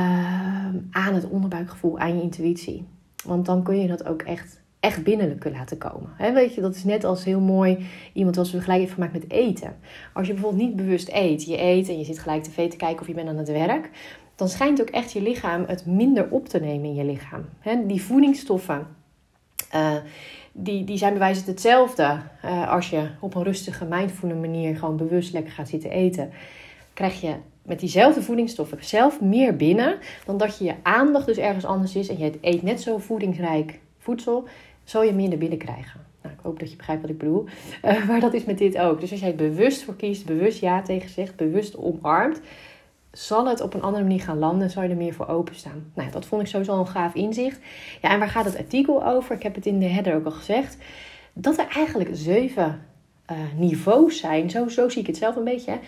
aan 0.92 1.14
het 1.14 1.30
onderbuikgevoel, 1.30 2.00
aan 2.00 2.16
je 2.16 2.22
intuïtie. 2.22 2.86
Want 3.26 3.46
dan 3.46 3.64
kun 3.64 3.82
je 3.82 3.88
dat 3.88 4.06
ook 4.06 4.22
echt, 4.22 4.62
echt 4.80 5.04
binnenlijk 5.04 5.50
laten 5.52 5.78
komen. 5.78 6.10
Weet 6.34 6.56
je, 6.56 6.62
dat 6.62 6.76
is 6.76 6.84
net 6.84 7.04
als 7.04 7.24
heel 7.24 7.40
mooi 7.40 7.86
iemand 8.14 8.36
we 8.36 8.62
gelijk 8.62 8.82
even 8.82 8.94
gemaakt 8.94 9.14
met 9.14 9.32
eten. 9.32 9.76
Als 10.14 10.28
je 10.28 10.34
bijvoorbeeld 10.34 10.64
niet 10.64 10.76
bewust 10.76 11.10
eet, 11.12 11.46
je 11.46 11.62
eet 11.62 11.90
en 11.90 11.98
je 11.98 12.04
zit 12.04 12.20
gelijk 12.20 12.44
tv 12.44 12.70
te 12.70 12.78
kijken 12.78 13.02
of 13.02 13.08
je 13.08 13.14
bent 13.14 13.30
aan 13.30 13.38
het 13.38 13.52
werk 13.52 13.90
dan 14.36 14.50
schijnt 14.50 14.82
ook 14.82 14.90
echt 14.90 15.12
je 15.12 15.22
lichaam 15.22 15.64
het 15.68 15.86
minder 15.86 16.28
op 16.30 16.48
te 16.48 16.60
nemen 16.60 16.86
in 16.86 16.96
je 16.96 17.04
lichaam. 17.04 17.46
die 17.88 18.02
voedingsstoffen, 18.02 18.88
uh, 19.76 19.96
die, 20.52 20.84
die 20.84 20.98
zijn 20.98 21.14
bewijzend 21.14 21.48
hetzelfde 21.48 22.20
uh, 22.46 22.72
als 22.72 22.90
je 22.90 23.08
op 23.20 23.36
een 23.36 23.44
rustige, 23.44 23.86
mindful 23.86 24.36
manier 24.36 24.76
gewoon 24.76 24.98
bewust 24.98 25.34
lekker 25.34 25.52
gaat 25.54 25.70
zitten 25.70 25.90
eten. 25.90 26.32
Krijg 26.94 27.22
je 27.22 27.36
met 27.62 27.80
diezelfde 27.80 28.22
voedingsstoffen 28.22 28.86
zelf 28.86 29.22
meer 29.22 29.56
binnen 29.56 29.98
dan 30.26 30.38
dat 30.38 30.58
je 30.58 30.64
je 30.64 30.76
aandacht 30.82 31.26
dus 31.26 31.38
ergens 31.38 31.66
anders 31.66 31.96
is 31.96 32.08
en 32.08 32.18
je 32.18 32.32
eet 32.42 32.62
net 32.62 32.82
zo 32.82 32.98
voedingsrijk 32.98 33.80
voedsel, 34.00 34.48
zal 34.84 35.04
je 35.04 35.14
minder 35.14 35.38
binnen 35.38 35.58
krijgen. 35.58 36.06
Nou, 36.22 36.36
ik 36.36 36.42
hoop 36.44 36.60
dat 36.60 36.70
je 36.70 36.76
begrijpt 36.76 37.02
wat 37.02 37.12
ik 37.12 37.18
bedoel. 37.18 37.46
Uh, 37.86 38.08
maar 38.08 38.20
dat 38.20 38.34
is 38.34 38.44
met 38.44 38.58
dit 38.58 38.78
ook. 38.78 39.00
Dus 39.00 39.12
als 39.12 39.20
jij 39.20 39.30
het 39.30 39.38
bewust 39.38 39.84
voor 39.84 39.96
kiest, 39.96 40.26
bewust 40.26 40.60
ja 40.60 40.82
tegen 40.82 41.10
zegt, 41.10 41.36
bewust 41.36 41.78
omarmt, 41.78 42.42
zal 43.14 43.48
het 43.48 43.62
op 43.62 43.74
een 43.74 43.82
andere 43.82 44.04
manier 44.04 44.22
gaan 44.22 44.40
landen, 44.40 44.70
zal 44.70 44.84
je 44.84 44.90
er 44.90 44.96
meer 44.96 45.14
voor 45.14 45.28
openstaan. 45.28 45.92
Nou, 45.94 46.12
dat 46.12 46.26
vond 46.26 46.42
ik 46.42 46.48
sowieso 46.48 46.80
een 46.80 46.88
gaaf 46.88 47.14
inzicht. 47.14 47.60
Ja, 48.02 48.10
en 48.10 48.20
waar 48.20 48.30
gaat 48.30 48.46
het 48.46 48.58
artikel 48.58 49.06
over? 49.06 49.36
Ik 49.36 49.44
heb 49.44 49.56
het 49.56 49.66
in 49.66 49.80
de 49.80 49.86
header 49.86 50.16
ook 50.16 50.26
al 50.26 50.32
gezegd. 50.32 50.78
Dat 51.34 51.58
er 51.58 51.68
eigenlijk 51.68 52.10
zeven 52.14 52.82
uh, 53.32 53.38
niveaus 53.58 54.20
zijn, 54.20 54.50
zo, 54.50 54.68
zo 54.68 54.90
zie 54.90 55.02
ik 55.02 55.08
het 55.08 55.18
zelf 55.18 55.36
een 55.36 55.44
beetje, 55.44 55.80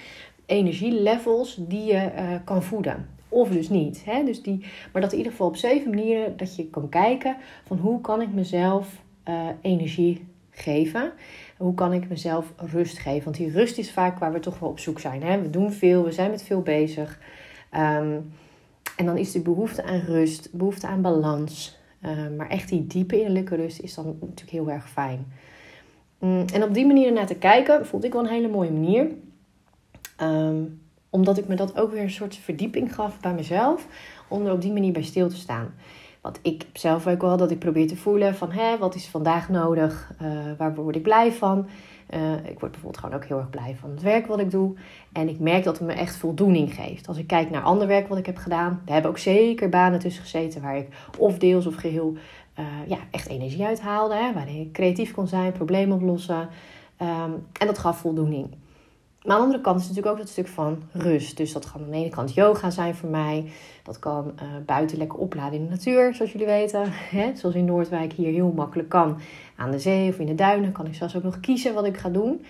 energielevels 0.46 1.58
die 1.60 1.84
je 1.84 2.12
uh, 2.16 2.36
kan 2.44 2.64
voeden. 2.64 3.10
Of 3.30 3.50
dus 3.50 3.70
niet. 3.70 4.02
Hè? 4.06 4.24
Dus 4.24 4.42
die, 4.42 4.66
maar 4.94 5.02
dat 5.02 5.12
in 5.12 5.18
ieder 5.18 5.32
geval 5.32 5.48
op 5.48 5.56
zeven 5.56 5.90
manieren 5.90 6.38
dat 6.38 6.56
je 6.56 6.70
kan 6.70 6.90
kijken 6.90 7.36
van 7.68 7.78
hoe 7.78 8.02
kan 8.02 8.22
ik 8.22 8.34
mezelf 8.34 8.88
uh, 9.30 9.48
energie 9.62 10.28
geven. 10.52 11.12
Hoe 11.58 11.74
kan 11.74 11.94
ik 11.94 12.10
mezelf 12.10 12.54
rust 12.58 12.98
geven? 12.98 13.24
Want 13.24 13.36
die 13.36 13.52
rust 13.52 13.78
is 13.78 13.92
vaak 13.92 14.20
waar 14.20 14.34
we 14.34 14.40
toch 14.40 14.60
wel 14.60 14.70
op 14.70 14.80
zoek 14.80 15.00
zijn. 15.00 15.24
Hè? 15.24 15.42
We 15.42 15.50
doen 15.50 15.72
veel, 15.72 16.04
we 16.04 16.12
zijn 16.12 16.32
met 16.32 16.44
veel 16.44 16.62
bezig. 16.62 17.20
Um, 17.74 18.34
en 18.96 19.06
dan 19.06 19.18
is 19.18 19.32
de 19.32 19.42
behoefte 19.42 19.84
aan 19.84 20.00
rust, 20.00 20.50
behoefte 20.54 20.88
aan 20.88 21.02
balans. 21.02 21.78
Um, 22.06 22.36
maar 22.36 22.50
echt 22.50 22.70
die 22.70 22.88
diepe 22.88 23.18
innerlijke 23.18 23.56
rust 23.56 23.80
is 23.80 23.94
dan 23.94 24.06
natuurlijk 24.06 24.50
heel 24.50 24.72
erg 24.72 24.90
fijn. 24.90 25.26
Um, 26.20 26.46
en 26.54 26.64
op 26.64 26.74
die 26.74 26.86
manier 26.86 27.14
naar 27.14 27.26
te 27.26 27.36
kijken, 27.36 27.86
vond 27.86 28.04
ik 28.04 28.14
wel 28.14 28.22
een 28.22 28.30
hele 28.30 28.50
mooie 28.50 28.72
manier. 28.72 29.08
omdat 31.10 31.38
ik 31.38 31.48
me 31.48 31.56
dat 31.56 31.78
ook 31.78 31.92
weer 31.92 32.02
een 32.02 32.10
soort 32.10 32.36
verdieping 32.36 32.96
gaf 32.96 33.20
bij 33.20 33.34
mezelf. 33.34 33.88
Om 34.28 34.46
er 34.46 34.52
op 34.52 34.62
die 34.62 34.72
manier 34.72 34.94
bij 34.94 35.04
stil 35.04 35.30
te 35.30 35.36
staan. 35.36 35.74
Want 36.26 36.40
ik 36.42 36.66
zelf 36.74 37.08
ook 37.08 37.22
wel 37.22 37.38
dat 37.38 37.52
ik 37.52 37.60
probeer 37.60 37.88
te 37.88 37.96
voelen 37.96 38.36
van 38.36 38.52
hè, 38.52 38.78
wat 38.78 38.96
is 38.96 39.08
vandaag 39.08 39.50
nodig, 39.50 40.12
uh, 40.22 40.30
waar 40.58 40.76
word 40.76 40.96
ik 40.96 41.04
blij 41.04 41.32
van. 41.32 41.68
Uh, 42.14 42.34
ik 42.34 42.60
word 42.60 42.72
bijvoorbeeld 42.72 42.98
gewoon 42.98 43.16
ook 43.16 43.26
heel 43.26 43.38
erg 43.38 43.50
blij 43.50 43.76
van 43.80 43.90
het 43.90 44.02
werk 44.02 44.28
wat 44.28 44.40
ik 44.40 44.52
doe. 44.52 44.74
En 45.12 45.30
ik 45.30 45.40
merk 45.40 45.64
dat 45.64 45.78
het 45.78 45.88
me 45.88 45.94
echt 45.94 46.16
voldoening 46.16 46.74
geeft. 46.74 47.08
Als 47.08 47.18
ik 47.18 47.28
kijk 47.28 47.50
naar 47.50 47.62
ander 47.62 47.88
werk 47.88 48.08
wat 48.08 48.18
ik 48.18 48.26
heb 48.26 48.38
gedaan. 48.38 48.82
We 48.86 48.92
hebben 48.92 49.12
ook 49.12 49.18
zeker 49.18 49.70
banen 49.70 50.00
tussen 50.00 50.24
gezeten 50.24 50.62
waar 50.62 50.78
ik 50.78 50.88
of 51.18 51.38
deels 51.38 51.66
of 51.66 51.76
geheel 51.76 52.14
uh, 52.60 52.66
ja, 52.88 52.98
echt 53.12 53.28
energie 53.28 53.66
uithaalde. 53.66 54.16
Hè, 54.16 54.34
waarin 54.34 54.62
ik 54.62 54.74
creatief 54.74 55.12
kon 55.12 55.28
zijn, 55.28 55.52
problemen 55.52 55.96
oplossen. 55.96 56.50
Um, 57.02 57.46
en 57.60 57.68
dat 57.68 57.78
gaf 57.78 57.98
voldoening. 57.98 58.48
Maar 59.26 59.36
aan 59.36 59.42
de 59.42 59.46
andere 59.46 59.64
kant 59.64 59.80
is 59.80 59.88
natuurlijk 59.88 60.14
ook 60.14 60.22
dat 60.22 60.30
stuk 60.30 60.48
van 60.48 60.84
rust. 60.92 61.38
Dus 61.38 61.54
dat 61.54 61.72
kan 61.72 61.82
aan 61.84 61.92
de 61.92 61.98
ene 61.98 62.10
kant 62.10 62.34
yoga 62.34 62.70
zijn 62.70 62.96
voor 62.96 63.10
mij. 63.10 63.46
Dat 63.84 64.00
kan 64.00 64.34
uh, 64.36 64.42
buiten 64.66 64.98
lekker 64.98 65.20
opladen 65.20 65.60
in 65.60 65.64
de 65.64 65.70
natuur, 65.70 66.14
zoals 66.14 66.32
jullie 66.32 66.48
weten. 66.48 66.84
Hè? 66.92 67.32
Zoals 67.36 67.56
in 67.56 67.66
Noordwijk 67.66 68.14
hier 68.14 68.32
heel 68.32 68.52
makkelijk 68.56 68.90
kan. 68.90 69.18
Aan 69.56 69.72
de 69.72 69.80
zee 69.80 70.10
of 70.10 70.20
in 70.20 70.26
de 70.26 70.36
duinen 70.36 70.72
kan 70.72 70.86
ik 70.86 70.96
zelfs 70.96 71.16
ook 71.16 71.24
nog 71.24 71.40
kiezen 71.40 71.74
wat 71.74 71.86
ik 71.86 71.98
ga 71.98 72.10
doen. 72.10 72.46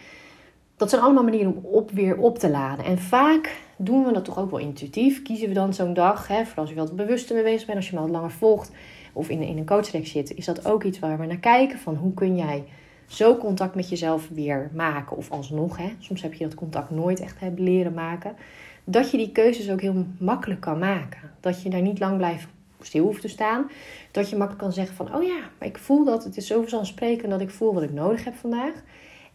Dat 0.78 0.90
zijn 0.90 1.02
allemaal 1.02 1.24
manieren 1.24 1.56
om 1.56 1.66
op, 1.66 1.92
weer 1.92 2.18
op 2.18 2.40
te 2.40 2.50
laden. 2.50 2.86
En 2.86 2.98
vaak 2.98 3.58
doen 3.78 4.06
we 4.06 4.14
dat 4.14 4.26
toch 4.26 4.40
ook 4.40 4.52
wel 4.52 4.60
intuïtief. 4.60 5.22
Kiezen 5.22 5.48
we 5.48 5.54
dan 5.54 5.74
zo'n 5.74 5.94
dag, 5.94 6.28
hè, 6.28 6.46
vooral 6.46 6.64
als 6.64 6.70
je 6.70 6.80
wat 6.80 6.96
bewuster 6.96 7.36
mee 7.36 7.44
bezig 7.44 7.66
bent, 7.66 7.78
als 7.78 7.90
je 7.90 7.96
me 7.96 8.02
wat 8.02 8.10
langer 8.10 8.32
volgt 8.32 8.72
of 9.14 9.30
in, 9.30 9.42
in 9.42 9.58
een 9.58 9.66
coachtrek 9.66 10.08
zit, 10.08 10.34
is 10.34 10.46
dat 10.46 10.66
ook 10.66 10.84
iets 10.84 11.00
waar 11.00 11.20
we 11.20 11.26
naar 11.26 11.38
kijken. 11.38 11.80
Van 11.80 11.96
hoe 11.96 12.14
kun 12.14 12.36
jij 12.36 12.64
zo 13.08 13.38
contact 13.38 13.76
met 13.76 13.90
jezelf 13.90 14.30
weer 14.30 14.70
maken. 14.74 15.18
Of 15.18 15.32
alsnog, 15.32 15.78
hè, 15.78 15.94
soms 16.00 16.22
heb 16.22 16.34
je 16.34 16.44
dat 16.44 16.56
contact 16.56 16.90
nooit 16.90 17.20
echt 17.20 17.36
leren 17.56 17.94
maken. 17.94 18.36
Dat 18.84 19.12
je 19.12 19.18
die 19.18 19.32
keuzes 19.32 19.70
ook 19.70 19.82
heel 19.82 20.06
makkelijk 20.20 20.62
kan 20.62 20.80
maken. 20.80 21.32
Dat 21.40 21.62
je 21.62 21.70
daar 21.70 21.82
niet 21.82 22.00
lang 22.00 22.18
blijft 22.18 22.48
stil 22.82 23.04
hoeft 23.04 23.22
te 23.22 23.28
staan. 23.28 23.70
Dat 24.12 24.30
je 24.30 24.36
makkelijk 24.36 24.64
kan 24.64 24.74
zeggen 24.74 24.96
van, 24.96 25.16
oh 25.16 25.24
ja, 25.24 25.40
maar 25.60 25.68
ik 25.68 25.78
voel 25.78 26.06
dat. 26.06 26.24
Het 26.24 26.38
is 26.38 26.48
zo 26.48 26.60
vanzelfsprekend 26.60 27.32
dat 27.32 27.42
ik 27.42 27.50
voel 27.50 27.74
wat 27.74 27.84
ik 27.84 27.94
nodig 27.94 28.24
heb 28.24 28.36
vandaag. 28.36 28.74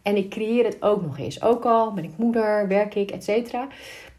En 0.01 0.15
ik 0.15 0.29
creëer 0.29 0.65
het 0.65 0.81
ook 0.81 1.01
nog 1.01 1.17
eens. 1.17 1.41
Ook 1.41 1.65
al 1.65 1.93
ben 1.93 2.03
ik 2.03 2.17
moeder, 2.17 2.67
werk 2.67 2.95
ik, 2.95 3.11
et 3.11 3.23
cetera. 3.23 3.67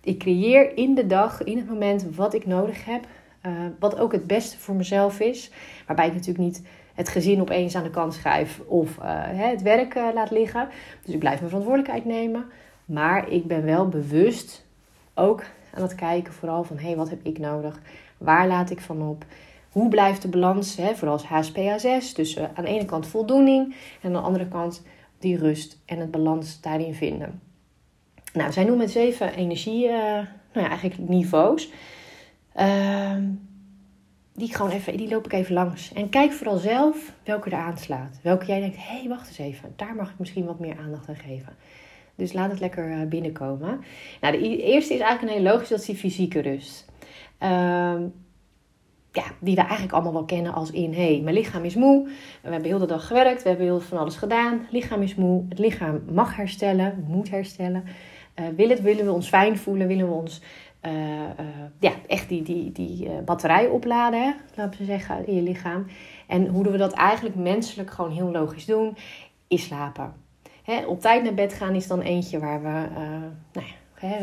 Ik 0.01 0.19
creëer 0.19 0.77
in 0.77 0.95
de 0.95 1.07
dag, 1.07 1.43
in 1.43 1.57
het 1.57 1.69
moment 1.69 2.15
wat 2.15 2.35
ik 2.35 2.47
nodig 2.47 2.85
heb. 2.85 3.05
Uh, 3.47 3.53
wat 3.79 3.99
ook 3.99 4.13
het 4.13 4.27
beste 4.27 4.59
voor 4.59 4.75
mezelf 4.75 5.21
is. 5.21 5.51
Waarbij 5.87 6.07
ik 6.07 6.13
natuurlijk 6.13 6.45
niet 6.45 6.63
het 6.95 7.09
gezin 7.09 7.41
opeens 7.41 7.75
aan 7.75 7.83
de 7.83 7.91
kant 7.91 8.15
schrijf 8.15 8.61
of 8.67 8.99
uh, 8.99 9.05
het 9.29 9.63
werk 9.63 9.95
uh, 9.95 10.09
laat 10.15 10.31
liggen. 10.31 10.69
Dus 11.05 11.15
ik 11.15 11.21
blijf 11.21 11.37
mijn 11.37 11.49
verantwoordelijkheid 11.49 12.05
nemen. 12.05 12.45
Maar 12.85 13.29
ik 13.29 13.47
ben 13.47 13.65
wel 13.65 13.89
bewust 13.89 14.65
ook 15.15 15.45
aan 15.75 15.83
het 15.83 15.95
kijken 15.95 16.33
vooral 16.33 16.65
van... 16.65 16.79
hé, 16.79 16.87
hey, 16.87 16.97
wat 16.97 17.11
heb 17.11 17.21
ik 17.23 17.39
nodig? 17.39 17.81
Waar 18.19 18.47
laat 18.47 18.71
ik 18.71 18.81
van 18.81 19.03
op? 19.03 19.25
Hoe 19.71 19.89
blijft 19.89 20.23
de 20.23 20.29
balans, 20.29 20.77
hè, 20.77 20.95
vooral 20.95 21.21
als 21.29 21.51
HSPA6, 21.51 22.15
tussen 22.15 22.51
aan 22.55 22.65
de 22.65 22.71
ene 22.71 22.85
kant 22.85 23.07
voldoening... 23.07 23.75
en 24.01 24.07
aan 24.07 24.13
de 24.13 24.27
andere 24.29 24.49
kant 24.49 24.83
die 25.19 25.39
rust 25.39 25.79
en 25.85 25.99
het 25.99 26.11
balans 26.11 26.61
daarin 26.61 26.95
vinden. 26.95 27.41
Nou, 28.33 28.53
zij 28.53 28.65
noemen 28.65 28.85
het 28.85 28.93
zeven 28.93 29.35
energie, 29.35 29.85
uh, 29.85 29.93
nou 29.93 30.27
ja, 30.53 30.69
eigenlijk 30.69 31.09
niveaus. 31.09 31.71
Uh, 32.57 33.17
die, 34.35 34.55
gewoon 34.55 34.71
even, 34.71 34.97
die 34.97 35.09
loop 35.09 35.25
ik 35.25 35.33
even 35.33 35.55
langs. 35.55 35.93
En 35.93 36.09
kijk 36.09 36.33
vooral 36.33 36.57
zelf 36.57 37.13
welke 37.25 37.51
er 37.51 37.57
aanslaat. 37.57 38.21
Welke 38.23 38.47
jij 38.47 38.61
denkt, 38.61 38.77
hé, 38.77 38.99
hey, 38.99 39.09
wacht 39.09 39.29
eens 39.29 39.39
even. 39.39 39.73
Daar 39.77 39.95
mag 39.95 40.11
ik 40.11 40.19
misschien 40.19 40.45
wat 40.45 40.59
meer 40.59 40.79
aandacht 40.79 41.09
aan 41.09 41.17
geven. 41.17 41.57
Dus 42.15 42.33
laat 42.33 42.51
het 42.51 42.61
lekker 42.61 42.91
eh, 42.91 43.07
binnenkomen. 43.07 43.81
Nou, 44.21 44.39
de 44.39 44.63
eerste 44.63 44.95
is 44.95 45.01
eigenlijk 45.01 45.23
een 45.23 45.39
hele 45.39 45.53
logisch, 45.53 45.69
dat 45.69 45.81
is 45.81 45.87
die 45.87 45.97
fysieke 45.97 46.41
rust. 46.41 46.91
Uh, 47.43 47.95
ja, 49.13 49.25
die 49.41 49.55
we 49.55 49.61
eigenlijk 49.61 49.93
allemaal 49.93 50.13
wel 50.13 50.25
kennen 50.25 50.53
als 50.53 50.71
in... 50.71 50.93
hé, 50.93 51.13
hey, 51.13 51.21
mijn 51.21 51.37
lichaam 51.37 51.65
is 51.65 51.75
moe, 51.75 52.09
we 52.43 52.51
hebben 52.51 52.69
heel 52.69 52.79
de 52.79 52.87
dag 52.87 53.07
gewerkt, 53.07 53.43
we 53.43 53.49
hebben 53.49 53.67
heel 53.67 53.81
van 53.81 53.99
alles 53.99 54.17
gedaan. 54.17 54.67
lichaam 54.71 55.03
is 55.03 55.15
moe, 55.15 55.45
het 55.49 55.59
lichaam 55.59 56.03
mag 56.11 56.37
herstellen, 56.37 57.05
moet 57.09 57.31
herstellen. 57.31 57.85
Uh, 58.41 58.47
willen, 58.57 58.83
willen 58.83 59.05
we 59.05 59.13
ons 59.13 59.29
fijn 59.29 59.59
voelen, 59.59 59.87
willen 59.87 60.09
we 60.09 60.15
ons... 60.15 60.41
Uh, 60.87 60.93
uh, 60.93 61.47
ja, 61.81 61.93
echt 62.07 62.29
die, 62.29 62.43
die, 62.43 62.73
die 62.73 63.09
batterij 63.25 63.67
opladen, 63.67 64.37
laten 64.55 64.79
we 64.79 64.87
zeggen, 64.87 65.27
in 65.27 65.35
je 65.35 65.43
lichaam. 65.43 65.87
En 66.27 66.47
hoe 66.47 66.71
we 66.71 66.77
dat 66.77 66.93
eigenlijk 66.93 67.37
menselijk 67.37 67.91
gewoon 67.91 68.11
heel 68.11 68.31
logisch 68.31 68.65
doen, 68.65 68.97
is 69.49 69.65
slapen. 69.65 70.13
Hè, 70.63 70.87
op 70.87 71.01
tijd 71.01 71.23
naar 71.23 71.35
bed 71.35 71.53
gaan 71.53 71.75
is 71.75 71.87
dan 71.87 72.01
eentje 72.01 72.39
waar 72.39 72.63
we 72.63 72.89
nou 73.53 73.67
ja, 73.67 73.75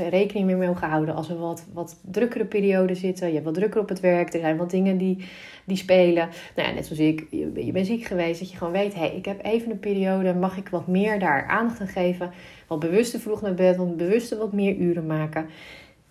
rekening 0.10 0.46
mee 0.46 0.68
mogen 0.68 0.90
houden 0.90 1.16
als 1.16 1.28
we 1.28 1.36
wat, 1.36 1.66
wat 1.74 2.00
drukkere 2.02 2.46
periode 2.46 2.96
zitten. 2.96 3.28
Je 3.28 3.34
hebt 3.34 3.46
wat 3.46 3.54
drukker 3.54 3.82
op 3.82 3.90
het 3.90 4.00
werk. 4.00 4.34
Er 4.34 4.40
zijn 4.40 4.58
wat 4.58 4.70
dingen 4.70 4.98
die, 4.98 5.26
die 5.66 5.78
spelen. 5.78 6.30
Nou 6.56 6.68
ja, 6.68 6.74
net 6.74 6.86
zoals 6.86 7.02
ik. 7.02 7.28
Je, 7.30 7.66
je 7.66 7.72
bent 7.72 7.86
ziek 7.86 8.06
geweest. 8.06 8.40
Dat 8.40 8.52
je 8.52 8.58
gewoon 8.58 8.74
weet, 8.74 8.94
hé, 8.94 9.00
hey, 9.00 9.16
ik 9.16 9.26
heb 9.26 9.46
even 9.46 9.72
een 9.72 9.80
periode. 9.80 10.34
Mag 10.34 10.58
ik 10.58 10.70
wat 10.70 10.88
meer 10.88 11.20
daar 11.20 11.48
aandacht 11.48 11.82
aan 11.82 11.88
geven? 11.88 12.32
Wat 12.68 12.80
bewuster 12.80 13.20
vroeg 13.20 13.42
naar 13.42 13.54
bed. 13.54 13.78
Wat 13.78 13.98
bewuster 13.98 14.38
wat 14.38 14.54
meer 14.54 14.76
uren 14.76 15.06
maken. 15.06 15.50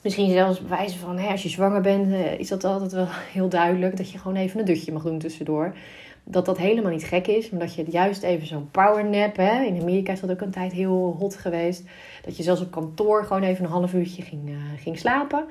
Misschien 0.02 0.30
zelfs 0.30 0.60
wijze 0.60 0.98
van, 0.98 1.18
hè, 1.18 1.30
als 1.30 1.42
je 1.42 1.48
zwanger 1.48 1.80
bent, 1.80 2.12
eh, 2.12 2.38
is 2.38 2.48
dat 2.48 2.64
altijd 2.64 2.92
wel 2.92 3.08
heel 3.32 3.48
duidelijk. 3.48 3.96
Dat 3.96 4.10
je 4.10 4.18
gewoon 4.18 4.36
even 4.36 4.58
een 4.60 4.66
dutje 4.66 4.92
mag 4.92 5.02
doen 5.02 5.18
tussendoor 5.18 5.74
dat 6.30 6.46
dat 6.46 6.58
helemaal 6.58 6.92
niet 6.92 7.04
gek 7.04 7.26
is. 7.26 7.50
Maar 7.50 7.60
dat 7.60 7.74
je 7.74 7.84
juist 7.88 8.22
even 8.22 8.46
zo'n 8.46 8.70
powernap, 8.70 9.36
hè, 9.36 9.62
in 9.62 9.80
Amerika 9.80 10.12
is 10.12 10.20
dat 10.20 10.30
ook 10.30 10.40
een 10.40 10.50
tijd 10.50 10.72
heel 10.72 11.16
hot 11.18 11.36
geweest. 11.36 11.82
Dat 12.24 12.36
je 12.36 12.42
zelfs 12.42 12.60
op 12.60 12.70
kantoor 12.70 13.24
gewoon 13.24 13.42
even 13.42 13.64
een 13.64 13.70
half 13.70 13.94
uurtje 13.94 14.22
ging, 14.22 14.48
uh, 14.48 14.56
ging 14.76 14.98
slapen. 14.98 15.44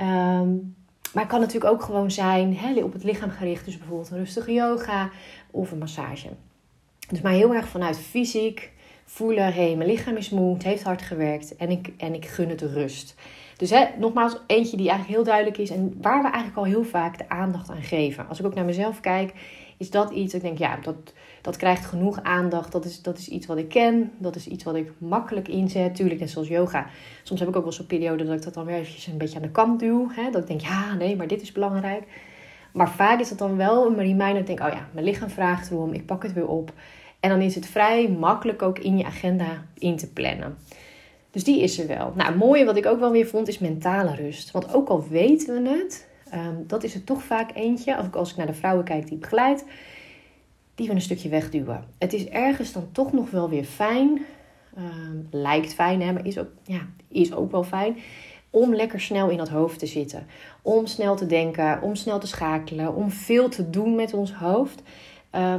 Um, 0.00 0.76
maar 1.12 1.22
het 1.22 1.32
kan 1.32 1.40
natuurlijk 1.40 1.72
ook 1.72 1.82
gewoon 1.82 2.10
zijn 2.10 2.56
hè, 2.56 2.82
op 2.82 2.92
het 2.92 3.04
lichaam 3.04 3.30
gericht. 3.30 3.64
Dus 3.64 3.78
bijvoorbeeld 3.78 4.10
een 4.10 4.18
rustige 4.18 4.52
yoga 4.52 5.10
of 5.50 5.70
een 5.70 5.78
massage. 5.78 6.28
Dus 7.08 7.20
maar 7.20 7.32
heel 7.32 7.54
erg 7.54 7.68
vanuit 7.68 7.98
fysiek 7.98 8.72
voelen, 9.04 9.44
hé, 9.44 9.66
hey, 9.66 9.76
mijn 9.76 9.90
lichaam 9.90 10.16
is 10.16 10.30
moe, 10.30 10.54
het 10.54 10.62
heeft 10.62 10.82
hard 10.82 11.02
gewerkt 11.02 11.56
en 11.56 11.70
ik, 11.70 11.92
en 11.96 12.14
ik 12.14 12.26
gun 12.26 12.48
het 12.48 12.62
rust. 12.62 13.14
Dus 13.58 13.70
hè, 13.70 13.84
nogmaals, 13.98 14.36
eentje 14.46 14.76
die 14.76 14.88
eigenlijk 14.88 15.16
heel 15.16 15.24
duidelijk 15.24 15.58
is 15.58 15.70
en 15.70 15.94
waar 16.00 16.22
we 16.22 16.28
eigenlijk 16.28 16.56
al 16.56 16.64
heel 16.64 16.84
vaak 16.84 17.18
de 17.18 17.28
aandacht 17.28 17.70
aan 17.70 17.82
geven. 17.82 18.28
Als 18.28 18.40
ik 18.40 18.46
ook 18.46 18.54
naar 18.54 18.64
mezelf 18.64 19.00
kijk, 19.00 19.32
is 19.78 19.90
dat 19.90 20.10
iets, 20.10 20.34
ik 20.34 20.40
denk, 20.40 20.58
ja, 20.58 20.78
dat, 20.82 21.12
dat 21.42 21.56
krijgt 21.56 21.86
genoeg 21.86 22.22
aandacht. 22.22 22.72
Dat 22.72 22.84
is, 22.84 23.02
dat 23.02 23.18
is 23.18 23.28
iets 23.28 23.46
wat 23.46 23.56
ik 23.56 23.68
ken. 23.68 24.12
Dat 24.18 24.36
is 24.36 24.46
iets 24.46 24.64
wat 24.64 24.74
ik 24.74 24.92
makkelijk 24.98 25.48
inzet. 25.48 25.94
Tuurlijk, 25.94 26.20
net 26.20 26.30
zoals 26.30 26.48
yoga. 26.48 26.86
Soms 27.22 27.40
heb 27.40 27.48
ik 27.48 27.56
ook 27.56 27.62
wel 27.62 27.72
zo'n 27.72 27.86
periode 27.86 28.24
dat 28.24 28.34
ik 28.34 28.42
dat 28.42 28.54
dan 28.54 28.64
weer 28.64 28.76
eventjes 28.76 29.06
een 29.06 29.18
beetje 29.18 29.36
aan 29.36 29.42
de 29.42 29.50
kant 29.50 29.80
duw. 29.80 30.08
Hè? 30.10 30.30
Dat 30.30 30.42
ik 30.42 30.48
denk, 30.48 30.60
ja, 30.60 30.94
nee, 30.94 31.16
maar 31.16 31.26
dit 31.26 31.42
is 31.42 31.52
belangrijk. 31.52 32.06
Maar 32.72 32.90
vaak 32.90 33.20
is 33.20 33.28
dat 33.28 33.38
dan 33.38 33.56
wel 33.56 33.86
een 33.86 33.96
reminder. 33.96 34.36
Ik 34.36 34.46
denk, 34.46 34.60
oh 34.60 34.72
ja, 34.72 34.88
mijn 34.92 35.04
lichaam 35.04 35.30
vraagt 35.30 35.70
erom. 35.70 35.92
Ik 35.92 36.06
pak 36.06 36.22
het 36.22 36.32
weer 36.32 36.48
op. 36.48 36.72
En 37.20 37.30
dan 37.30 37.40
is 37.40 37.54
het 37.54 37.66
vrij 37.66 38.08
makkelijk 38.08 38.62
ook 38.62 38.78
in 38.78 38.98
je 38.98 39.04
agenda 39.04 39.64
in 39.74 39.96
te 39.96 40.12
plannen. 40.12 40.56
Dus 41.38 41.46
die 41.46 41.62
is 41.62 41.78
er 41.78 41.86
wel. 41.86 42.12
Nou, 42.14 42.28
het 42.28 42.38
mooie 42.38 42.64
wat 42.64 42.76
ik 42.76 42.86
ook 42.86 42.98
wel 42.98 43.10
weer 43.10 43.26
vond 43.26 43.48
is 43.48 43.58
mentale 43.58 44.14
rust. 44.14 44.50
Want 44.50 44.74
ook 44.74 44.88
al 44.88 45.08
weten 45.08 45.62
we 45.62 45.68
het, 45.68 46.06
Um, 46.34 46.64
dat 46.66 46.84
is 46.84 46.94
er 46.94 47.04
toch 47.04 47.22
vaak 47.22 47.50
eentje, 47.54 47.96
als 47.96 48.06
ik, 48.06 48.14
als 48.14 48.30
ik 48.30 48.36
naar 48.36 48.46
de 48.46 48.54
vrouwen 48.54 48.84
kijk 48.84 49.02
die 49.02 49.14
ik 49.14 49.20
begeleid, 49.20 49.64
die 50.74 50.88
we 50.88 50.94
een 50.94 51.00
stukje 51.00 51.28
wegduwen. 51.28 51.84
Het 51.98 52.12
is 52.12 52.28
ergens 52.28 52.72
dan 52.72 52.88
toch 52.92 53.12
nog 53.12 53.30
wel 53.30 53.48
weer 53.48 53.64
fijn, 53.64 54.24
um, 54.78 55.28
lijkt 55.30 55.74
fijn, 55.74 56.02
hè, 56.02 56.12
maar 56.12 56.26
is 56.26 56.38
ook, 56.38 56.48
ja, 56.62 56.86
is 57.08 57.32
ook 57.32 57.50
wel 57.50 57.64
fijn, 57.64 57.96
om 58.50 58.74
lekker 58.74 59.00
snel 59.00 59.28
in 59.28 59.36
dat 59.36 59.48
hoofd 59.48 59.78
te 59.78 59.86
zitten. 59.86 60.26
Om 60.62 60.86
snel 60.86 61.16
te 61.16 61.26
denken, 61.26 61.82
om 61.82 61.94
snel 61.94 62.18
te 62.18 62.26
schakelen, 62.26 62.94
om 62.94 63.10
veel 63.10 63.48
te 63.48 63.70
doen 63.70 63.94
met 63.94 64.14
ons 64.14 64.32
hoofd. 64.32 64.82
Uh, 65.34 65.54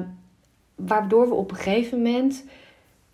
waardoor 0.75 1.27
we 1.27 1.33
op 1.33 1.51
een 1.51 1.57
gegeven 1.57 1.97
moment 1.97 2.43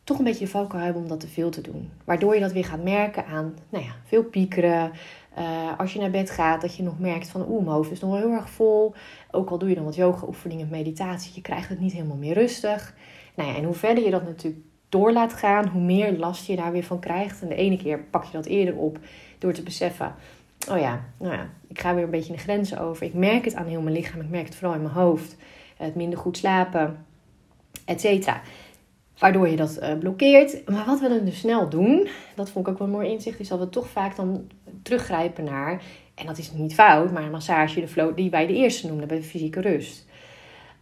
toch 0.06 0.18
een 0.18 0.24
beetje 0.24 0.46
de 0.46 0.52
valkuil 0.52 0.84
hebben 0.84 1.02
om 1.02 1.08
dat 1.08 1.20
te 1.20 1.28
veel 1.28 1.50
te 1.50 1.62
doen. 1.62 1.92
Waardoor 2.04 2.34
je 2.34 2.40
dat 2.40 2.52
weer 2.52 2.66
gaat 2.66 2.84
merken 2.84 3.26
aan 3.26 3.56
nou 3.70 3.84
ja, 3.84 3.92
veel 4.04 4.24
piekeren, 4.24 4.92
uh, 5.38 5.80
als 5.80 5.94
je 5.94 6.00
naar 6.00 6.12
bed 6.12 6.30
gaat, 6.30 6.62
dat 6.62 6.76
je 6.76 6.84
nog 6.84 7.00
merkt 7.00 7.28
van 7.28 7.46
oeh, 7.50 7.64
mijn 7.64 7.76
hoofd 7.76 7.92
is 7.92 8.00
nog 8.00 8.12
wel 8.12 8.20
heel 8.20 8.32
erg 8.32 8.50
vol. 8.50 8.94
Ook 9.32 9.50
al 9.50 9.58
doe 9.58 9.70
je 9.70 9.76
dan 9.76 9.84
wat 9.84 9.96
yoga 9.96 10.28
oefeningen, 10.28 10.68
meditatie, 10.70 11.32
je 11.36 11.42
krijgt 11.42 11.70
het 11.70 11.80
niet 11.80 11.94
helemaal 11.94 12.18
meer 12.18 12.34
rustig. 12.34 12.96
Nou 13.36 13.50
ja, 13.50 13.56
en 13.56 13.64
hoe 13.64 13.74
verder 13.74 14.04
je 14.04 14.12
dat 14.12 14.24
natuurlijk 14.24 14.64
door 14.90 15.12
laat 15.12 15.34
gaan, 15.34 15.68
hoe 15.68 15.82
meer 15.82 16.18
last 16.18 16.46
je 16.46 16.56
daar 16.56 16.72
weer 16.72 16.84
van 16.84 17.00
krijgt. 17.00 17.42
En 17.42 17.48
de 17.48 17.56
ene 17.56 17.78
keer 17.78 18.00
pak 18.00 18.24
je 18.24 18.32
dat 18.32 18.46
eerder 18.46 18.76
op 18.76 19.00
door 19.38 19.54
te 19.54 19.64
beseffen, 19.64 20.16
oh 20.72 20.80
ja, 20.80 21.06
nou 21.18 21.34
ja, 21.34 21.50
ik 21.68 21.80
ga 21.80 21.96
weer 21.96 22.04
een 22.04 22.10
beetje 22.10 22.34
de 22.34 22.40
grenzen 22.40 22.80
over. 22.80 23.06
Ik 23.06 23.14
merk 23.14 23.46
het 23.46 23.56
aan 23.56 23.66
heel 23.66 23.82
mijn 23.82 23.96
lichaam, 23.96 24.22
ik 24.22 24.30
merk 24.30 24.46
het 24.46 24.56
vooral 24.56 24.76
in 24.76 24.82
mijn 24.82 24.94
hoofd. 24.94 25.36
Het 25.78 25.96
minder 25.96 26.20
goed 26.20 26.38
slapen, 26.38 27.06
et 27.86 28.02
cetera. 28.02 28.42
Waardoor 29.20 29.48
je 29.48 29.56
dat 29.56 29.78
uh, 29.82 29.98
blokkeert. 29.98 30.70
Maar 30.70 30.86
wat 30.86 31.00
we 31.00 31.10
dan 31.10 31.26
dus 31.26 31.40
snel 31.40 31.70
doen, 31.70 32.08
dat 32.36 32.50
vond 32.50 32.68
ik 32.68 32.74
ook 32.74 32.80
wel 32.80 32.88
een 32.88 32.94
mooi 32.94 33.10
inzicht, 33.10 33.40
is 33.40 33.48
dat 33.48 33.60
we 33.60 33.70
toch 33.70 33.88
vaak 33.88 34.16
dan 34.16 34.48
teruggrijpen 34.84 35.44
naar, 35.44 35.82
en 36.16 36.26
dat 36.26 36.38
is 36.38 36.52
niet 36.52 36.74
fout, 36.74 37.12
maar 37.12 37.24
een 37.24 37.32
massage, 37.32 37.80
de 37.80 37.88
flow 37.88 38.16
die 38.16 38.30
wij 38.30 38.48
de 38.48 38.54
eerste 38.54 38.88
noemden 38.88 39.08
bij 39.08 39.18
de 39.18 39.24
fysieke 39.24 39.62
rust. 39.62 40.06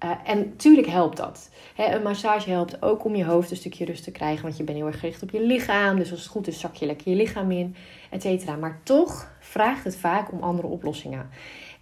Uh, 0.04 0.12
en 0.24 0.38
natuurlijk 0.38 0.88
helpt 0.88 1.18
dat. 1.18 1.50
een 1.78 2.02
massage 2.02 2.50
helpt 2.50 2.82
ook 2.82 3.06
om 3.06 3.16
je 3.16 3.26
hoofd 3.26 3.52
een 3.52 3.58
stukje 3.58 3.86
rust 3.86 4.04
te 4.04 4.12
krijgen, 4.12 4.44
want 4.44 4.58
je 4.58 4.64
bent 4.64 4.78
heel 4.78 4.88
erg 4.88 5.00
gericht 5.00 5.24
op 5.24 5.30
je 5.30 5.42
lichaam. 5.42 5.98
Dus 5.98 6.12
als 6.12 6.20
het 6.20 6.30
goed 6.30 6.48
is, 6.48 6.60
zak 6.60 6.76
je 6.76 6.86
lekker 6.86 7.10
je 7.10 7.18
lichaam 7.18 7.52
in, 7.52 7.76
et 8.10 8.22
cetera. 8.22 8.56
Maar 8.56 8.80
toch 8.84 9.32
vraagt 9.40 9.84
het 9.84 9.96
vaak 9.96 10.32
om 10.32 10.42
andere 10.42 10.68
oplossingen. 10.68 11.30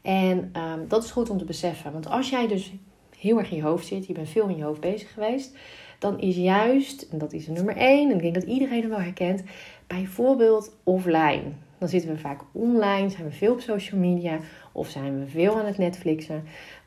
En 0.02 0.38
um, 0.38 0.88
dat 0.88 1.04
is 1.04 1.12
goed 1.12 1.30
om 1.30 1.38
te 1.38 1.46
beseffen. 1.46 1.92
Want 1.92 2.10
als 2.10 2.30
jij 2.30 2.48
dus 2.48 2.72
heel 3.18 3.38
erg 3.38 3.50
in 3.50 3.58
je 3.58 3.64
hoofd 3.64 3.88
zit, 3.88 4.08
je 4.08 4.14
bent 4.14 4.30
veel 4.30 4.48
in 4.48 4.58
je 4.58 4.64
hoofd 4.64 4.82
bezig 4.82 5.14
geweest, 5.14 5.58
dan 6.02 6.20
is 6.20 6.36
juist, 6.36 7.08
en 7.12 7.18
dat 7.18 7.34
is 7.34 7.48
nummer 7.48 7.76
één, 7.76 8.10
en 8.10 8.16
ik 8.16 8.22
denk 8.22 8.34
dat 8.34 8.44
iedereen 8.44 8.82
het 8.82 8.90
wel 8.90 9.00
herkent, 9.00 9.44
bijvoorbeeld 9.88 10.76
offline. 10.84 11.44
Dan 11.78 11.90
zitten 11.90 12.10
we 12.10 12.18
vaak 12.18 12.42
online, 12.52 13.10
zijn 13.10 13.28
we 13.28 13.32
veel 13.32 13.52
op 13.52 13.60
social 13.60 14.00
media 14.00 14.40
of 14.72 14.90
zijn 14.90 15.20
we 15.20 15.28
veel 15.28 15.60
aan 15.60 15.66
het 15.66 15.78
Netflixen, 15.78 16.44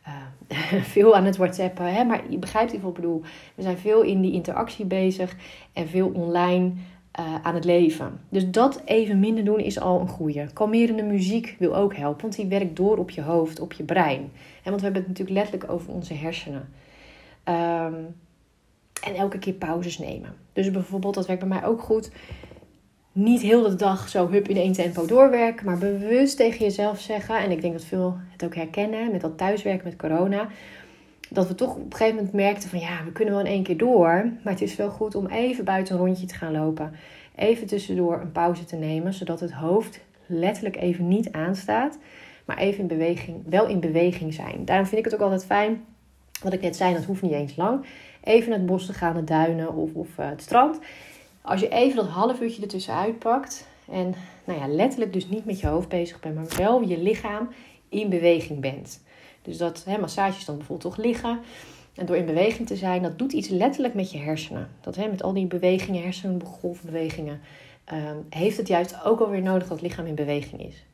uh, 0.08 0.82
veel 0.96 1.16
aan 1.16 1.24
het 1.24 1.36
WhatsAppen. 1.36 1.94
Hè? 1.94 2.04
Maar 2.04 2.22
je 2.28 2.38
begrijpt 2.38 2.80
wat 2.80 2.90
ik 2.90 2.94
bedoel. 2.94 3.22
We 3.54 3.62
zijn 3.62 3.78
veel 3.78 4.02
in 4.02 4.20
die 4.20 4.32
interactie 4.32 4.84
bezig 4.84 5.36
en 5.72 5.88
veel 5.88 6.10
online 6.14 6.72
uh, 7.20 7.34
aan 7.42 7.54
het 7.54 7.64
leven. 7.64 8.20
Dus 8.28 8.50
dat 8.50 8.82
even 8.84 9.20
minder 9.20 9.44
doen 9.44 9.60
is 9.60 9.80
al 9.80 10.00
een 10.00 10.08
goede. 10.08 10.46
Kalmerende 10.52 11.02
muziek 11.02 11.56
wil 11.58 11.76
ook 11.76 11.96
helpen, 11.96 12.22
want 12.22 12.36
die 12.36 12.46
werkt 12.46 12.76
door 12.76 12.98
op 12.98 13.10
je 13.10 13.22
hoofd, 13.22 13.60
op 13.60 13.72
je 13.72 13.84
brein. 13.84 14.30
En 14.62 14.70
want 14.70 14.76
we 14.76 14.84
hebben 14.84 15.02
het 15.02 15.08
natuurlijk 15.08 15.38
letterlijk 15.38 15.72
over 15.72 15.92
onze 15.92 16.14
hersenen. 16.14 16.68
Um, 17.48 18.22
en 19.04 19.14
elke 19.14 19.38
keer 19.38 19.52
pauzes 19.52 19.98
nemen. 19.98 20.34
Dus 20.52 20.70
bijvoorbeeld, 20.70 21.14
dat 21.14 21.26
werkt 21.26 21.48
bij 21.48 21.58
mij 21.58 21.64
ook 21.64 21.80
goed. 21.80 22.10
Niet 23.12 23.40
heel 23.40 23.62
de 23.62 23.74
dag 23.74 24.08
zo 24.08 24.28
hup 24.28 24.48
in 24.48 24.56
één 24.56 24.72
tempo 24.72 25.06
doorwerken, 25.06 25.66
maar 25.66 25.78
bewust 25.78 26.36
tegen 26.36 26.64
jezelf 26.64 27.00
zeggen. 27.00 27.38
En 27.38 27.50
ik 27.50 27.60
denk 27.60 27.72
dat 27.72 27.84
veel 27.84 28.16
het 28.32 28.44
ook 28.44 28.54
herkennen 28.54 29.10
met 29.10 29.20
dat 29.20 29.38
thuiswerken 29.38 29.84
met 29.84 29.96
corona. 29.96 30.48
Dat 31.30 31.48
we 31.48 31.54
toch 31.54 31.74
op 31.74 31.84
een 31.84 31.96
gegeven 31.96 32.14
moment 32.14 32.34
merkten 32.34 32.68
van 32.68 32.78
ja, 32.78 33.04
we 33.04 33.12
kunnen 33.12 33.34
wel 33.34 33.42
in 33.44 33.50
één 33.50 33.62
keer 33.62 33.76
door. 33.76 34.30
Maar 34.42 34.52
het 34.52 34.62
is 34.62 34.76
wel 34.76 34.90
goed 34.90 35.14
om 35.14 35.26
even 35.26 35.64
buiten 35.64 35.94
een 35.94 36.00
rondje 36.00 36.26
te 36.26 36.34
gaan 36.34 36.52
lopen. 36.52 36.92
Even 37.34 37.66
tussendoor 37.66 38.20
een 38.20 38.32
pauze 38.32 38.64
te 38.64 38.76
nemen, 38.76 39.14
zodat 39.14 39.40
het 39.40 39.52
hoofd 39.52 40.00
letterlijk 40.26 40.76
even 40.76 41.08
niet 41.08 41.32
aanstaat. 41.32 41.98
Maar 42.44 42.56
even 42.56 42.80
in 42.80 42.86
beweging, 42.86 43.42
wel 43.48 43.66
in 43.66 43.80
beweging 43.80 44.34
zijn. 44.34 44.64
Daarom 44.64 44.86
vind 44.86 44.98
ik 44.98 45.04
het 45.04 45.14
ook 45.14 45.20
altijd 45.20 45.44
fijn. 45.44 45.84
Wat 46.42 46.52
ik 46.52 46.60
net 46.60 46.76
zei, 46.76 46.94
dat 46.94 47.04
hoeft 47.04 47.22
niet 47.22 47.32
eens 47.32 47.56
lang 47.56 47.84
even 48.24 48.48
naar 48.48 48.58
het 48.58 48.66
bos 48.66 48.86
te 48.86 48.92
gaan, 48.92 49.14
de 49.14 49.24
duinen 49.24 49.74
of, 49.74 49.94
of 49.94 50.08
uh, 50.18 50.28
het 50.28 50.42
strand. 50.42 50.78
Als 51.42 51.60
je 51.60 51.68
even 51.68 51.96
dat 51.96 52.06
half 52.06 52.40
uurtje 52.40 52.62
ertussen 52.62 52.94
uitpakt 52.94 53.66
en 53.90 54.14
nou 54.44 54.58
ja, 54.60 54.68
letterlijk 54.68 55.12
dus 55.12 55.28
niet 55.28 55.44
met 55.44 55.60
je 55.60 55.66
hoofd 55.66 55.88
bezig 55.88 56.20
bent, 56.20 56.34
maar 56.34 56.56
wel 56.56 56.80
je 56.80 56.98
lichaam 56.98 57.48
in 57.88 58.08
beweging 58.08 58.60
bent. 58.60 59.02
Dus 59.42 59.56
dat 59.56 59.84
hè, 59.84 59.98
massages 59.98 60.44
dan 60.44 60.56
bijvoorbeeld 60.56 60.94
toch 60.94 61.04
liggen. 61.04 61.40
En 61.94 62.06
door 62.06 62.16
in 62.16 62.26
beweging 62.26 62.66
te 62.66 62.76
zijn, 62.76 63.02
dat 63.02 63.18
doet 63.18 63.32
iets 63.32 63.48
letterlijk 63.48 63.94
met 63.94 64.10
je 64.10 64.18
hersenen. 64.18 64.68
Dat 64.80 64.96
hè, 64.96 65.08
met 65.08 65.22
al 65.22 65.32
die 65.32 65.46
bewegingen, 65.46 66.02
hersenengolfbewegingen, 66.02 67.40
ehm, 67.84 68.16
heeft 68.28 68.56
het 68.56 68.68
juist 68.68 69.04
ook 69.04 69.20
alweer 69.20 69.42
nodig 69.42 69.62
dat 69.68 69.78
het 69.78 69.80
lichaam 69.80 70.06
in 70.06 70.14
beweging 70.14 70.66
is. 70.66 70.84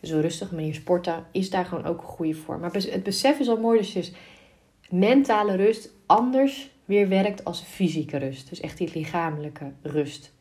Dus 0.00 0.10
een 0.10 0.20
rustige 0.20 0.54
manier 0.54 0.74
sporten 0.74 1.24
is 1.30 1.50
daar 1.50 1.64
gewoon 1.64 1.84
ook 1.84 1.98
een 1.98 2.08
goede 2.08 2.34
voor. 2.34 2.58
Maar 2.58 2.72
het 2.72 3.02
besef 3.02 3.38
is 3.38 3.48
al 3.48 3.60
mooi, 3.60 3.78
dus, 3.78 3.92
dus 3.92 4.12
mentale 4.88 5.56
rust 5.56 5.90
anders 6.06 6.70
weer 6.86 7.08
werkt 7.08 7.44
als 7.44 7.60
fysieke 7.60 8.16
rust. 8.16 8.48
Dus 8.48 8.60
echt 8.60 8.78
die 8.78 8.90
lichamelijke 8.94 9.72
rust. 9.82 10.34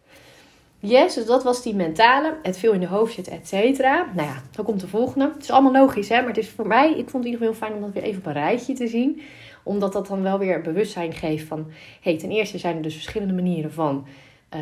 Yes, 0.80 1.14
dus 1.14 1.26
dat 1.26 1.44
was 1.44 1.64
die 1.64 1.76
mentale. 1.76 2.38
Het 2.44 2.58
veel 2.58 2.74
in 2.74 2.80
de 2.80 2.88
hoofd 2.88 3.14
zit, 3.14 3.28
et 3.28 3.48
cetera. 3.48 4.06
Nou 4.16 4.28
ja, 4.28 4.42
dan 4.52 4.66
komt 4.66 4.80
de 4.80 4.88
volgende. 4.88 5.32
Het 5.34 5.44
is 5.44 5.52
allemaal 5.52 5.72
logisch, 5.72 6.10
hè. 6.10 6.20
Maar 6.20 6.28
het 6.28 6.38
is 6.38 6.50
voor 6.50 6.68
mij, 6.68 6.90
ik 6.90 7.10
vond 7.10 7.24
het 7.24 7.26
in 7.26 7.32
ieder 7.32 7.40
geval 7.40 7.48
heel 7.48 7.68
fijn 7.68 7.74
om 7.74 7.82
dat 7.82 7.94
weer 7.94 8.04
even 8.04 8.20
op 8.20 8.26
een 8.26 8.34
rijtje 8.34 8.74
te 8.74 8.88
zien. 8.88 9.22
Omdat 9.64 9.94
dat 9.94 10.08
dan 10.08 10.22
wel 10.22 10.40
weer 10.40 10.62
bewustzijn 10.62 11.14
geeft 11.14 11.48
van... 11.48 11.68
hey, 12.02 12.18
ten 12.18 12.32
eerste 12.32 12.58
zijn 12.58 12.76
er 12.76 12.82
dus 12.82 12.94
verschillende 12.94 13.34
manieren 13.34 13.74
van... 13.74 14.08
Uh, 14.56 14.62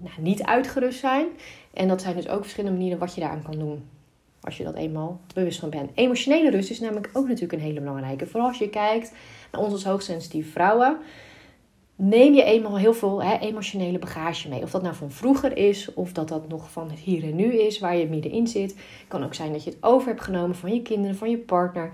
nou, 0.00 0.14
niet 0.18 0.42
uitgerust 0.42 0.98
zijn. 0.98 1.26
En 1.74 1.88
dat 1.88 2.02
zijn 2.02 2.16
dus 2.16 2.28
ook 2.28 2.42
verschillende 2.42 2.76
manieren 2.76 2.98
wat 2.98 3.14
je 3.14 3.20
daaraan 3.20 3.42
kan 3.42 3.58
doen. 3.58 3.84
Als 4.40 4.56
je 4.56 4.64
dat 4.64 4.74
eenmaal 4.74 5.20
bewust 5.34 5.58
van 5.58 5.70
bent. 5.70 5.90
Emotionele 5.94 6.50
rust 6.50 6.70
is 6.70 6.80
namelijk 6.80 7.10
ook 7.12 7.26
natuurlijk 7.26 7.52
een 7.52 7.66
hele 7.66 7.80
belangrijke. 7.80 8.26
Vooral 8.26 8.48
als 8.48 8.58
je 8.58 8.68
kijkt 8.68 9.12
naar 9.52 9.60
ons 9.60 9.72
als 9.72 9.84
hoogsensitieve 9.84 10.50
vrouwen 10.50 10.98
neem 12.00 12.34
je 12.34 12.42
eenmaal 12.42 12.78
heel 12.78 12.94
veel 12.94 13.22
hè, 13.22 13.38
emotionele 13.38 13.98
bagage 13.98 14.48
mee. 14.48 14.62
Of 14.62 14.70
dat 14.70 14.82
nou 14.82 14.94
van 14.94 15.10
vroeger 15.10 15.56
is, 15.56 15.94
of 15.94 16.12
dat 16.12 16.28
dat 16.28 16.48
nog 16.48 16.70
van 16.70 16.90
hier 16.90 17.22
en 17.22 17.36
nu 17.36 17.60
is, 17.60 17.78
waar 17.78 17.96
je 17.96 18.08
middenin 18.08 18.46
zit. 18.46 18.70
Het 18.70 19.08
kan 19.08 19.24
ook 19.24 19.34
zijn 19.34 19.52
dat 19.52 19.64
je 19.64 19.70
het 19.70 19.82
over 19.82 20.08
hebt 20.08 20.20
genomen 20.20 20.56
van 20.56 20.74
je 20.74 20.82
kinderen, 20.82 21.16
van 21.16 21.30
je 21.30 21.38
partner. 21.38 21.90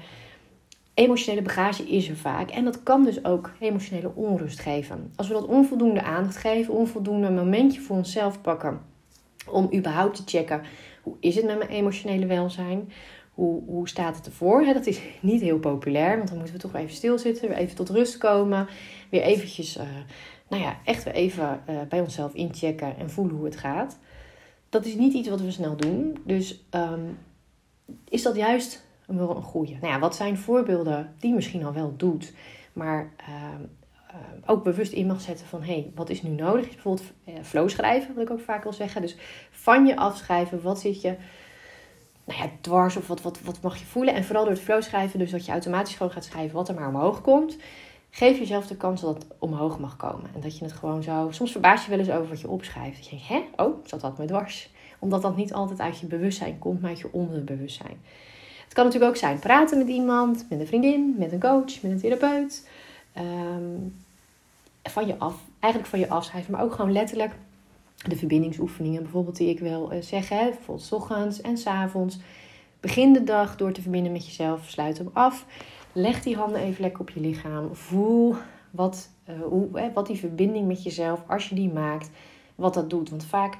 Emotionele 0.94 1.42
bagage 1.42 1.82
is 1.82 2.08
er 2.08 2.16
vaak. 2.16 2.50
En 2.50 2.64
dat 2.64 2.82
kan 2.82 3.04
dus 3.04 3.24
ook 3.24 3.50
emotionele 3.60 4.10
onrust 4.14 4.60
geven. 4.60 5.12
Als 5.16 5.28
we 5.28 5.34
dat 5.34 5.46
onvoldoende 5.46 6.02
aandacht 6.02 6.36
geven, 6.36 6.74
onvoldoende 6.74 7.30
momentje 7.30 7.80
voor 7.80 7.96
onszelf 7.96 8.40
pakken. 8.40 8.80
Om 9.50 9.68
überhaupt 9.74 10.16
te 10.16 10.22
checken, 10.26 10.62
hoe 11.06 11.16
is 11.20 11.34
het 11.34 11.44
met 11.44 11.58
mijn 11.58 11.70
emotionele 11.70 12.26
welzijn? 12.26 12.92
Hoe, 13.30 13.62
hoe 13.66 13.88
staat 13.88 14.16
het 14.16 14.26
ervoor? 14.26 14.64
dat 14.64 14.86
is 14.86 15.00
niet 15.20 15.40
heel 15.40 15.58
populair, 15.58 16.16
want 16.16 16.28
dan 16.28 16.36
moeten 16.36 16.54
we 16.54 16.60
toch 16.60 16.74
even 16.74 16.94
stilzitten, 16.94 17.48
weer 17.48 17.56
even 17.56 17.76
tot 17.76 17.90
rust 17.90 18.18
komen. 18.18 18.68
Weer 19.10 19.22
eventjes, 19.22 19.76
uh, 19.76 19.82
nou 20.48 20.62
ja, 20.62 20.76
echt 20.84 21.04
weer 21.04 21.14
even 21.14 21.60
uh, 21.70 21.80
bij 21.88 22.00
onszelf 22.00 22.34
inchecken 22.34 22.96
en 22.96 23.10
voelen 23.10 23.36
hoe 23.36 23.44
het 23.44 23.56
gaat. 23.56 23.98
Dat 24.68 24.84
is 24.84 24.94
niet 24.94 25.12
iets 25.12 25.28
wat 25.28 25.40
we 25.40 25.50
snel 25.50 25.76
doen. 25.76 26.18
Dus 26.24 26.64
um, 26.70 27.18
is 28.08 28.22
dat 28.22 28.36
juist 28.36 28.86
een 29.06 29.42
goede? 29.42 29.72
Nou 29.72 29.86
ja, 29.86 29.98
wat 29.98 30.16
zijn 30.16 30.38
voorbeelden 30.38 31.14
die 31.18 31.28
je 31.28 31.36
misschien 31.36 31.64
al 31.64 31.72
wel 31.72 31.94
doet, 31.96 32.34
maar 32.72 33.12
uh, 33.20 33.36
ook 34.46 34.64
bewust 34.64 34.92
in 34.92 35.06
mag 35.06 35.20
zetten 35.20 35.46
van 35.46 35.62
hé, 35.62 35.72
hey, 35.72 35.92
wat 35.94 36.10
is 36.10 36.22
nu 36.22 36.30
nodig? 36.30 36.68
Bijvoorbeeld 36.68 37.12
flow 37.42 37.68
schrijven, 37.68 38.14
wat 38.14 38.24
ik 38.24 38.30
ook 38.30 38.40
vaak 38.40 38.62
wil 38.62 38.72
zeggen. 38.72 39.02
Dus 39.02 39.16
van 39.66 39.86
je 39.86 39.96
afschrijven, 39.96 40.62
wat 40.62 40.80
zit 40.80 41.00
je 41.00 41.16
nou 42.24 42.40
ja, 42.40 42.48
dwars 42.60 42.96
of 42.96 43.06
wat, 43.06 43.22
wat, 43.22 43.40
wat 43.40 43.60
mag 43.60 43.76
je 43.76 43.84
voelen. 43.84 44.14
En 44.14 44.24
vooral 44.24 44.44
door 44.44 44.52
het 44.52 44.62
flow 44.62 44.82
schrijven, 44.82 45.18
dus 45.18 45.30
dat 45.30 45.46
je 45.46 45.52
automatisch 45.52 45.94
gewoon 45.94 46.12
gaat 46.12 46.24
schrijven 46.24 46.54
wat 46.54 46.68
er 46.68 46.74
maar 46.74 46.88
omhoog 46.88 47.20
komt. 47.20 47.56
Geef 48.10 48.38
jezelf 48.38 48.66
de 48.66 48.76
kans 48.76 49.00
dat 49.00 49.14
het 49.14 49.26
omhoog 49.38 49.78
mag 49.78 49.96
komen. 49.96 50.30
En 50.34 50.40
dat 50.40 50.58
je 50.58 50.64
het 50.64 50.72
gewoon 50.72 51.02
zo... 51.02 51.28
Soms 51.30 51.52
verbaas 51.52 51.84
je 51.84 51.90
wel 51.90 51.98
eens 51.98 52.10
over 52.10 52.28
wat 52.28 52.40
je 52.40 52.48
opschrijft. 52.48 52.96
Dat 52.96 53.04
je 53.04 53.10
denkt, 53.10 53.28
hè? 53.28 53.64
Oh, 53.64 53.86
zat 53.86 54.00
dat 54.00 54.18
me 54.18 54.24
dwars? 54.24 54.70
Omdat 54.98 55.22
dat 55.22 55.36
niet 55.36 55.52
altijd 55.52 55.80
uit 55.80 55.98
je 55.98 56.06
bewustzijn 56.06 56.58
komt, 56.58 56.80
maar 56.80 56.90
uit 56.90 57.00
je 57.00 57.12
onderbewustzijn. 57.12 58.00
Het 58.64 58.74
kan 58.74 58.84
natuurlijk 58.84 59.12
ook 59.12 59.18
zijn 59.18 59.38
praten 59.38 59.78
met 59.78 59.88
iemand, 59.88 60.46
met 60.50 60.60
een 60.60 60.66
vriendin, 60.66 61.14
met 61.18 61.32
een 61.32 61.40
coach, 61.40 61.82
met 61.82 61.90
een 61.92 62.00
therapeut. 62.00 62.68
Um, 63.18 63.94
van 64.82 65.06
je 65.06 65.18
af, 65.18 65.34
eigenlijk 65.60 65.92
van 65.92 66.00
je 66.00 66.08
afschrijven, 66.08 66.52
maar 66.52 66.62
ook 66.62 66.72
gewoon 66.72 66.92
letterlijk 66.92 67.32
de 67.96 68.16
verbindingsoefeningen 68.16 69.02
bijvoorbeeld 69.02 69.36
die 69.36 69.48
ik 69.48 69.58
wil 69.58 69.92
uh, 69.92 70.02
zeggen. 70.02 70.38
Hè? 70.38 70.44
Bijvoorbeeld 70.44 70.92
ochtends 70.92 71.40
en 71.40 71.58
s 71.58 71.66
avonds. 71.66 72.18
Begin 72.80 73.12
de 73.12 73.24
dag 73.24 73.56
door 73.56 73.72
te 73.72 73.82
verbinden 73.82 74.12
met 74.12 74.26
jezelf. 74.26 74.68
Sluit 74.68 74.98
hem 74.98 75.10
af. 75.12 75.46
Leg 75.92 76.22
die 76.22 76.36
handen 76.36 76.60
even 76.60 76.80
lekker 76.82 77.00
op 77.00 77.10
je 77.10 77.20
lichaam. 77.20 77.74
Voel 77.74 78.34
wat, 78.70 79.10
uh, 79.28 79.42
hoe, 79.42 79.90
wat 79.94 80.06
die 80.06 80.16
verbinding 80.16 80.66
met 80.66 80.82
jezelf, 80.82 81.22
als 81.26 81.48
je 81.48 81.54
die 81.54 81.72
maakt, 81.72 82.10
wat 82.54 82.74
dat 82.74 82.90
doet. 82.90 83.10
Want 83.10 83.24
vaak 83.24 83.58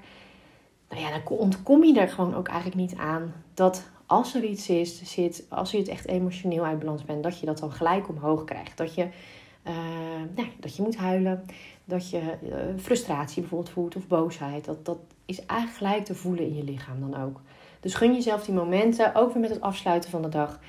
nou 0.89 1.01
ja, 1.01 1.11
dan 1.11 1.39
ontkom 1.39 1.85
je 1.85 2.01
er 2.01 2.09
gewoon 2.09 2.35
ook 2.35 2.49
eigenlijk 2.49 2.81
niet 2.81 2.97
aan 2.97 3.33
dat 3.55 3.91
als 4.07 4.35
er 4.35 4.45
iets 4.45 4.69
is, 4.69 5.03
zit, 5.03 5.47
als 5.49 5.71
je 5.71 5.79
het 5.79 5.89
echt 5.89 6.07
emotioneel 6.07 6.65
uit 6.65 6.79
balans 6.79 7.05
bent, 7.05 7.23
dat 7.23 7.41
je 7.41 7.47
dat 7.47 7.59
dan 7.59 7.73
gelijk 7.73 8.09
omhoog 8.09 8.45
krijgt. 8.45 8.77
Dat 8.77 8.95
je, 8.95 9.09
uh, 9.69 9.75
nou, 10.35 10.49
dat 10.61 10.77
je 10.77 10.83
moet 10.83 10.97
huilen, 10.97 11.45
dat 11.85 12.11
je 12.11 12.21
uh, 12.43 12.55
frustratie 12.77 13.41
bijvoorbeeld 13.41 13.73
voelt 13.73 13.97
of 13.97 14.07
boosheid. 14.07 14.65
Dat, 14.65 14.85
dat 14.85 14.99
is 15.25 15.47
eigenlijk 15.47 15.79
gelijk 15.79 16.05
te 16.05 16.15
voelen 16.15 16.47
in 16.47 16.57
je 16.57 16.65
lichaam 16.65 17.01
dan 17.01 17.23
ook. 17.23 17.41
Dus 17.81 17.95
gun 17.95 18.13
jezelf 18.13 18.45
die 18.45 18.55
momenten, 18.55 19.15
ook 19.15 19.33
weer 19.33 19.43
met 19.43 19.51
het 19.51 19.61
afsluiten 19.61 20.11
van 20.11 20.23
de 20.23 20.29
dag. 20.29 20.61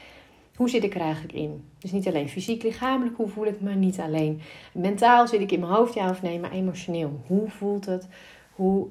Hoe 0.55 0.69
zit 0.69 0.83
ik 0.83 0.95
er 0.95 1.01
eigenlijk 1.01 1.33
in? 1.33 1.63
Dus 1.79 1.91
niet 1.91 2.07
alleen 2.07 2.29
fysiek, 2.29 2.63
lichamelijk, 2.63 3.17
hoe 3.17 3.27
voel 3.27 3.45
ik 3.45 3.61
me? 3.61 3.73
Niet 3.73 3.99
alleen 3.99 4.41
mentaal 4.73 5.27
zit 5.27 5.41
ik 5.41 5.51
in 5.51 5.59
mijn 5.59 5.71
hoofd, 5.71 5.93
ja 5.93 6.09
of 6.09 6.21
nee, 6.21 6.39
maar 6.39 6.51
emotioneel. 6.51 7.21
Hoe 7.27 7.49
voelt 7.49 7.85
het? 7.85 8.07
Hoe, 8.55 8.87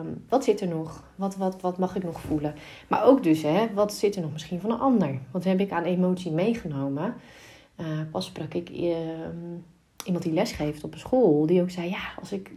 um, 0.00 0.24
wat 0.28 0.44
zit 0.44 0.60
er 0.60 0.68
nog? 0.68 1.02
Wat, 1.14 1.36
wat, 1.36 1.60
wat 1.60 1.78
mag 1.78 1.96
ik 1.96 2.02
nog 2.04 2.20
voelen? 2.20 2.54
Maar 2.88 3.04
ook 3.04 3.22
dus, 3.22 3.42
hè, 3.42 3.66
wat 3.74 3.92
zit 3.92 4.16
er 4.16 4.22
nog 4.22 4.32
misschien 4.32 4.60
van 4.60 4.70
een 4.70 4.78
ander? 4.78 5.18
Wat 5.30 5.44
heb 5.44 5.60
ik 5.60 5.70
aan 5.70 5.84
emotie 5.84 6.32
meegenomen? 6.32 7.14
Uh, 7.80 7.86
pas 8.10 8.26
sprak 8.26 8.54
ik... 8.54 8.70
Uh, 8.70 8.96
iemand 10.04 10.24
die 10.24 10.32
lesgeeft 10.32 10.84
op 10.84 10.92
een 10.92 10.98
school, 10.98 11.46
die 11.46 11.62
ook 11.62 11.70
zei: 11.70 11.88
Ja, 11.88 12.12
als 12.20 12.32
ik, 12.32 12.50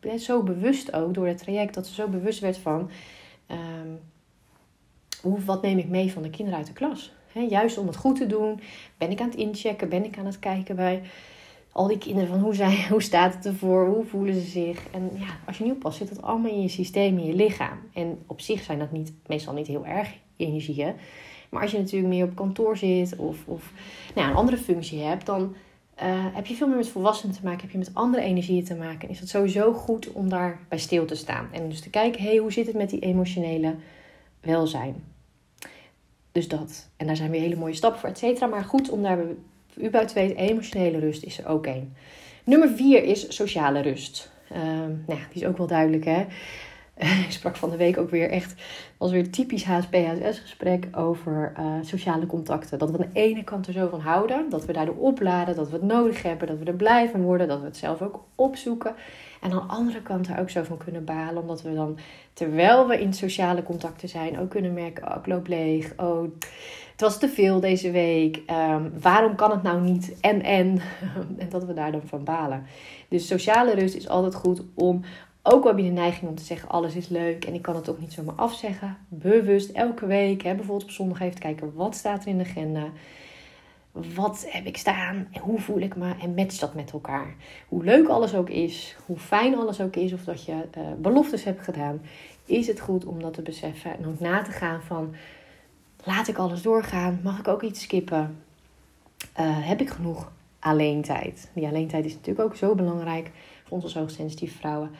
ben 0.00 0.18
zo 0.18 0.42
bewust 0.42 0.92
ook 0.92 1.14
door 1.14 1.26
het 1.26 1.38
traject, 1.38 1.74
dat 1.74 1.86
ze 1.86 1.94
zo 1.94 2.08
bewust 2.08 2.40
werd 2.40 2.58
van 2.58 2.90
um, 3.50 4.00
hoe, 5.22 5.40
wat 5.44 5.62
neem 5.62 5.78
ik 5.78 5.88
mee 5.88 6.12
van 6.12 6.22
de 6.22 6.30
kinderen 6.30 6.58
uit 6.58 6.68
de 6.68 6.72
klas. 6.72 7.12
juist 7.48 7.78
om 7.78 7.86
het 7.86 7.96
goed 7.96 8.16
te 8.16 8.26
doen, 8.26 8.60
ben 8.96 9.10
ik 9.10 9.20
aan 9.20 9.28
het 9.28 9.38
inchecken, 9.38 9.88
ben 9.88 10.04
ik 10.04 10.18
aan 10.18 10.26
het 10.26 10.38
kijken 10.38 10.76
bij 10.76 11.02
al 11.72 11.86
die 11.86 11.98
kinderen 11.98 12.28
van 12.28 12.40
hoe, 12.40 12.54
zijn, 12.54 12.88
hoe 12.92 13.02
staat 13.02 13.34
het 13.34 13.46
ervoor, 13.46 13.86
hoe 13.86 14.04
voelen 14.04 14.34
ze 14.34 14.40
zich. 14.40 14.86
En 14.90 15.10
ja, 15.14 15.38
als 15.46 15.58
je 15.58 15.64
nieuw 15.64 15.78
past, 15.78 15.98
zit 15.98 16.08
dat 16.08 16.22
allemaal 16.22 16.50
in 16.50 16.62
je 16.62 16.68
systeem, 16.68 17.18
in 17.18 17.26
je 17.26 17.34
lichaam. 17.34 17.78
En 17.92 18.18
op 18.26 18.40
zich 18.40 18.62
zijn 18.62 18.78
dat 18.78 18.92
niet, 18.92 19.12
meestal 19.26 19.54
niet 19.54 19.66
heel 19.66 19.86
erg 19.86 20.14
energieën. 20.36 20.94
Maar 21.48 21.62
als 21.62 21.70
je 21.70 21.78
natuurlijk 21.78 22.12
meer 22.12 22.24
op 22.24 22.34
kantoor 22.34 22.76
zit 22.76 23.16
of, 23.16 23.36
of 23.46 23.72
nou, 24.14 24.30
een 24.30 24.36
andere 24.36 24.56
functie 24.56 25.00
hebt, 25.00 25.26
dan 25.26 25.54
uh, 26.02 26.26
heb 26.34 26.46
je 26.46 26.54
veel 26.54 26.66
meer 26.66 26.76
met 26.76 26.88
volwassenen 26.88 27.34
te 27.34 27.44
maken, 27.44 27.60
heb 27.60 27.70
je 27.70 27.78
met 27.78 27.94
andere 27.94 28.22
energieën 28.22 28.64
te 28.64 28.74
maken. 28.74 29.08
Is 29.08 29.20
het 29.20 29.28
sowieso 29.28 29.72
goed 29.72 30.12
om 30.12 30.28
daar 30.28 30.58
bij 30.68 30.78
stil 30.78 31.04
te 31.04 31.14
staan. 31.14 31.48
En 31.52 31.68
dus 31.68 31.80
te 31.80 31.90
kijken, 31.90 32.22
hé, 32.22 32.28
hey, 32.28 32.36
hoe 32.36 32.52
zit 32.52 32.66
het 32.66 32.76
met 32.76 32.90
die 32.90 33.00
emotionele 33.00 33.74
welzijn? 34.40 35.04
Dus 36.32 36.48
dat. 36.48 36.88
En 36.96 37.06
daar 37.06 37.16
zijn 37.16 37.30
weer 37.30 37.40
hele 37.40 37.56
mooie 37.56 37.74
stappen 37.74 38.00
voor, 38.00 38.08
et 38.08 38.18
cetera. 38.18 38.46
Maar 38.46 38.64
goed 38.64 38.90
om 38.90 39.02
daar 39.02 39.18
u 39.76 39.90
bij 39.90 40.06
te 40.06 40.14
weten, 40.14 40.36
emotionele 40.36 40.98
rust 40.98 41.22
is 41.22 41.38
er 41.38 41.46
ook 41.46 41.66
één. 41.66 41.94
Nummer 42.44 42.68
vier 42.68 43.04
is 43.04 43.34
sociale 43.34 43.80
rust. 43.80 44.30
Uh, 44.52 44.58
nou, 45.06 45.20
die 45.32 45.42
is 45.42 45.44
ook 45.44 45.56
wel 45.56 45.66
duidelijk, 45.66 46.04
hè. 46.04 46.24
ik 47.26 47.30
sprak 47.30 47.56
van 47.56 47.70
de 47.70 47.76
week 47.76 47.98
ook 47.98 48.10
weer 48.10 48.30
echt, 48.30 48.54
was 48.96 49.10
weer 49.10 49.30
typisch 49.30 49.64
HSP-HSS 49.64 50.38
gesprek 50.38 50.88
over 50.92 51.52
uh, 51.58 51.72
sociale 51.82 52.26
contacten. 52.26 52.78
Dat 52.78 52.90
we 52.90 52.98
aan 52.98 53.10
de 53.12 53.20
ene 53.20 53.44
kant 53.44 53.66
er 53.66 53.72
zo 53.72 53.88
van 53.88 54.00
houden, 54.00 54.50
dat 54.50 54.64
we 54.64 54.72
daardoor 54.72 54.96
opladen, 54.96 55.56
dat 55.56 55.70
we 55.70 55.76
het 55.76 55.84
nodig 55.84 56.22
hebben, 56.22 56.48
dat 56.48 56.58
we 56.58 56.64
er 56.64 56.74
blij 56.74 57.08
van 57.08 57.22
worden, 57.22 57.48
dat 57.48 57.60
we 57.60 57.64
het 57.64 57.76
zelf 57.76 58.02
ook 58.02 58.24
opzoeken. 58.34 58.94
En 59.40 59.50
aan 59.52 59.66
de 59.66 59.74
andere 59.74 60.02
kant 60.02 60.28
er 60.28 60.38
ook 60.38 60.50
zo 60.50 60.62
van 60.62 60.76
kunnen 60.76 61.04
balen, 61.04 61.42
omdat 61.42 61.62
we 61.62 61.74
dan, 61.74 61.98
terwijl 62.32 62.86
we 62.86 63.00
in 63.00 63.12
sociale 63.12 63.62
contacten 63.62 64.08
zijn, 64.08 64.38
ook 64.38 64.50
kunnen 64.50 64.72
merken, 64.72 65.08
oh 65.08 65.16
ik 65.18 65.26
loop 65.26 65.46
leeg, 65.46 65.92
oh 65.96 66.22
het 66.92 67.06
was 67.06 67.18
te 67.18 67.28
veel 67.28 67.60
deze 67.60 67.90
week, 67.90 68.42
um, 68.50 68.92
waarom 69.00 69.34
kan 69.34 69.50
het 69.50 69.62
nou 69.62 69.80
niet 69.80 70.20
en 70.20 70.42
en, 70.42 70.80
en 71.38 71.48
dat 71.48 71.64
we 71.64 71.72
daar 71.72 71.92
dan 71.92 72.02
van 72.04 72.24
balen. 72.24 72.66
Dus 73.08 73.26
sociale 73.26 73.74
rust 73.74 73.94
is 73.94 74.08
altijd 74.08 74.34
goed 74.34 74.62
om 74.74 75.04
ook 75.42 75.62
al 75.62 75.68
heb 75.68 75.78
je 75.78 75.84
de 75.84 75.90
neiging 75.90 76.30
om 76.30 76.36
te 76.36 76.44
zeggen: 76.44 76.68
alles 76.68 76.94
is 76.94 77.08
leuk 77.08 77.44
en 77.44 77.54
ik 77.54 77.62
kan 77.62 77.76
het 77.76 77.88
ook 77.88 78.00
niet 78.00 78.12
zomaar 78.12 78.34
afzeggen. 78.34 78.96
Bewust 79.08 79.70
elke 79.70 80.06
week, 80.06 80.42
hè, 80.42 80.54
bijvoorbeeld 80.54 80.88
op 80.88 80.94
zondag 80.94 81.20
even 81.20 81.40
kijken 81.40 81.74
wat 81.74 81.94
staat 81.94 82.22
er 82.22 82.28
in 82.28 82.38
de 82.38 82.44
agenda. 82.44 82.88
Wat 84.14 84.46
heb 84.48 84.66
ik 84.66 84.76
staan? 84.76 85.28
Hoe 85.40 85.60
voel 85.60 85.78
ik 85.78 85.96
me? 85.96 86.14
En 86.20 86.34
match 86.34 86.58
dat 86.58 86.74
met 86.74 86.90
elkaar. 86.90 87.34
Hoe 87.68 87.84
leuk 87.84 88.08
alles 88.08 88.34
ook 88.34 88.50
is, 88.50 88.96
hoe 89.06 89.18
fijn 89.18 89.56
alles 89.56 89.80
ook 89.80 89.96
is, 89.96 90.12
of 90.12 90.24
dat 90.24 90.44
je 90.44 90.52
uh, 90.52 90.84
beloftes 90.98 91.44
hebt 91.44 91.64
gedaan, 91.64 92.00
is 92.44 92.66
het 92.66 92.80
goed 92.80 93.04
om 93.04 93.22
dat 93.22 93.34
te 93.34 93.42
beseffen 93.42 93.98
en 93.98 94.06
ook 94.06 94.20
na 94.20 94.42
te 94.42 94.50
gaan 94.50 94.82
van: 94.82 95.14
laat 96.04 96.28
ik 96.28 96.38
alles 96.38 96.62
doorgaan? 96.62 97.20
Mag 97.22 97.38
ik 97.38 97.48
ook 97.48 97.62
iets 97.62 97.82
skippen? 97.82 98.42
Uh, 99.40 99.66
heb 99.68 99.80
ik 99.80 99.90
genoeg 99.90 100.32
alleen 100.58 101.02
tijd? 101.02 101.50
Die 101.52 101.66
alleen 101.66 101.88
tijd 101.88 102.04
is 102.04 102.14
natuurlijk 102.14 102.48
ook 102.48 102.56
zo 102.56 102.74
belangrijk 102.74 103.30
voor 103.64 103.76
ons 103.76 103.84
als 103.84 103.94
hoogsensitieve 103.94 104.58
vrouwen 104.58 104.90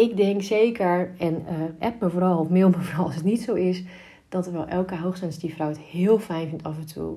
ik 0.00 0.16
denk 0.16 0.42
zeker, 0.42 1.14
en 1.18 1.44
uh, 1.50 1.86
app 1.86 2.00
me 2.00 2.10
vooral 2.10 2.38
of 2.38 2.48
mail 2.48 2.68
me 2.68 2.80
vooral 2.82 3.04
als 3.04 3.14
het 3.14 3.24
niet 3.24 3.42
zo 3.42 3.54
is, 3.54 3.82
dat 4.28 4.50
wel 4.50 4.66
elke 4.66 4.96
hoogsensitieve 4.96 5.54
vrouw 5.54 5.68
het 5.68 5.78
heel 5.78 6.18
fijn 6.18 6.48
vindt 6.48 6.64
af 6.64 6.76
en 6.76 6.86
toe 6.86 7.16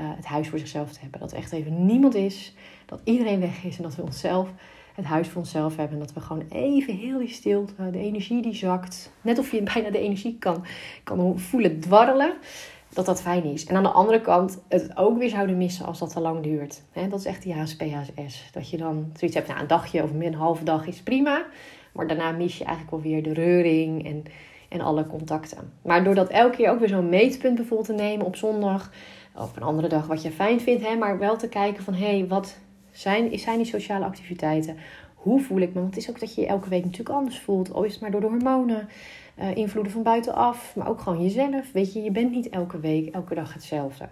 uh, 0.00 0.10
het 0.16 0.24
huis 0.24 0.48
voor 0.48 0.58
zichzelf 0.58 0.92
te 0.92 1.00
hebben. 1.00 1.20
Dat 1.20 1.32
er 1.32 1.38
echt 1.38 1.52
even 1.52 1.86
niemand 1.86 2.14
is, 2.14 2.54
dat 2.86 3.00
iedereen 3.04 3.40
weg 3.40 3.64
is 3.64 3.76
en 3.76 3.82
dat 3.82 3.96
we 3.96 4.02
onszelf 4.02 4.48
het 4.94 5.04
huis 5.04 5.28
voor 5.28 5.40
onszelf 5.40 5.76
hebben. 5.76 5.98
En 5.98 6.04
dat 6.04 6.12
we 6.12 6.20
gewoon 6.20 6.44
even 6.48 6.94
heel 6.94 7.18
die 7.18 7.28
stilte, 7.28 7.90
de 7.90 7.98
energie 7.98 8.42
die 8.42 8.54
zakt. 8.54 9.12
Net 9.20 9.38
of 9.38 9.50
je 9.50 9.62
bijna 9.74 9.90
de 9.90 9.98
energie 9.98 10.36
kan, 10.38 10.64
kan 11.04 11.38
voelen 11.38 11.80
dwarrelen. 11.80 12.34
Dat 12.88 13.06
dat 13.06 13.22
fijn 13.22 13.44
is. 13.44 13.66
En 13.66 13.76
aan 13.76 13.82
de 13.82 13.88
andere 13.88 14.20
kant 14.20 14.58
het 14.68 14.96
ook 14.96 15.18
weer 15.18 15.28
zouden 15.28 15.56
missen 15.56 15.86
als 15.86 15.98
dat 15.98 16.12
te 16.12 16.20
lang 16.20 16.42
duurt. 16.42 16.82
dat 16.92 17.18
is 17.18 17.24
echt 17.24 17.42
die 17.42 17.54
HSP-HSS. 17.54 18.52
Dat 18.52 18.70
je 18.70 18.76
dan 18.76 19.12
zoiets 19.16 19.36
hebt, 19.36 19.48
nou, 19.48 19.60
een 19.60 19.66
dagje 19.66 20.02
of 20.02 20.10
een 20.10 20.34
halve 20.34 20.64
dag 20.64 20.86
is 20.86 21.02
prima. 21.02 21.46
Maar 21.96 22.06
daarna 22.06 22.30
mis 22.30 22.58
je 22.58 22.64
eigenlijk 22.64 22.96
wel 22.96 23.12
weer 23.12 23.22
de 23.22 23.32
reuring 23.32 24.06
en, 24.06 24.24
en 24.68 24.80
alle 24.80 25.06
contacten. 25.06 25.72
Maar 25.82 26.04
door 26.04 26.14
dat 26.14 26.28
elke 26.28 26.56
keer 26.56 26.70
ook 26.70 26.78
weer 26.78 26.88
zo'n 26.88 27.08
meetpunt 27.08 27.54
bijvoorbeeld 27.54 27.88
te 27.88 28.04
nemen 28.04 28.26
op 28.26 28.36
zondag 28.36 28.90
of 29.34 29.56
een 29.56 29.62
andere 29.62 29.88
dag 29.88 30.06
wat 30.06 30.22
je 30.22 30.30
fijn 30.30 30.60
vindt, 30.60 30.86
hè, 30.86 30.96
maar 30.96 31.18
wel 31.18 31.36
te 31.36 31.48
kijken 31.48 31.82
van 31.82 31.94
hé, 31.94 32.18
hey, 32.18 32.26
wat 32.26 32.58
zijn, 32.90 33.38
zijn 33.38 33.56
die 33.56 33.66
sociale 33.66 34.04
activiteiten? 34.04 34.76
Hoe 35.14 35.40
voel 35.40 35.60
ik 35.60 35.74
me? 35.74 35.80
Want 35.80 35.94
het 35.94 36.02
is 36.02 36.10
ook 36.10 36.20
dat 36.20 36.34
je 36.34 36.40
je 36.40 36.46
elke 36.46 36.68
week 36.68 36.84
natuurlijk 36.84 37.16
anders 37.16 37.40
voelt. 37.40 37.72
Al 37.72 37.84
is 37.84 37.92
het 37.92 38.00
maar 38.00 38.10
door 38.10 38.20
de 38.20 38.26
hormonen, 38.26 38.88
uh, 39.38 39.56
invloeden 39.56 39.92
van 39.92 40.02
buitenaf, 40.02 40.76
maar 40.76 40.88
ook 40.88 41.00
gewoon 41.00 41.22
jezelf. 41.22 41.72
Weet 41.72 41.92
je, 41.92 42.02
je 42.02 42.10
bent 42.10 42.30
niet 42.30 42.48
elke 42.48 42.80
week, 42.80 43.14
elke 43.14 43.34
dag 43.34 43.52
hetzelfde. 43.52 44.08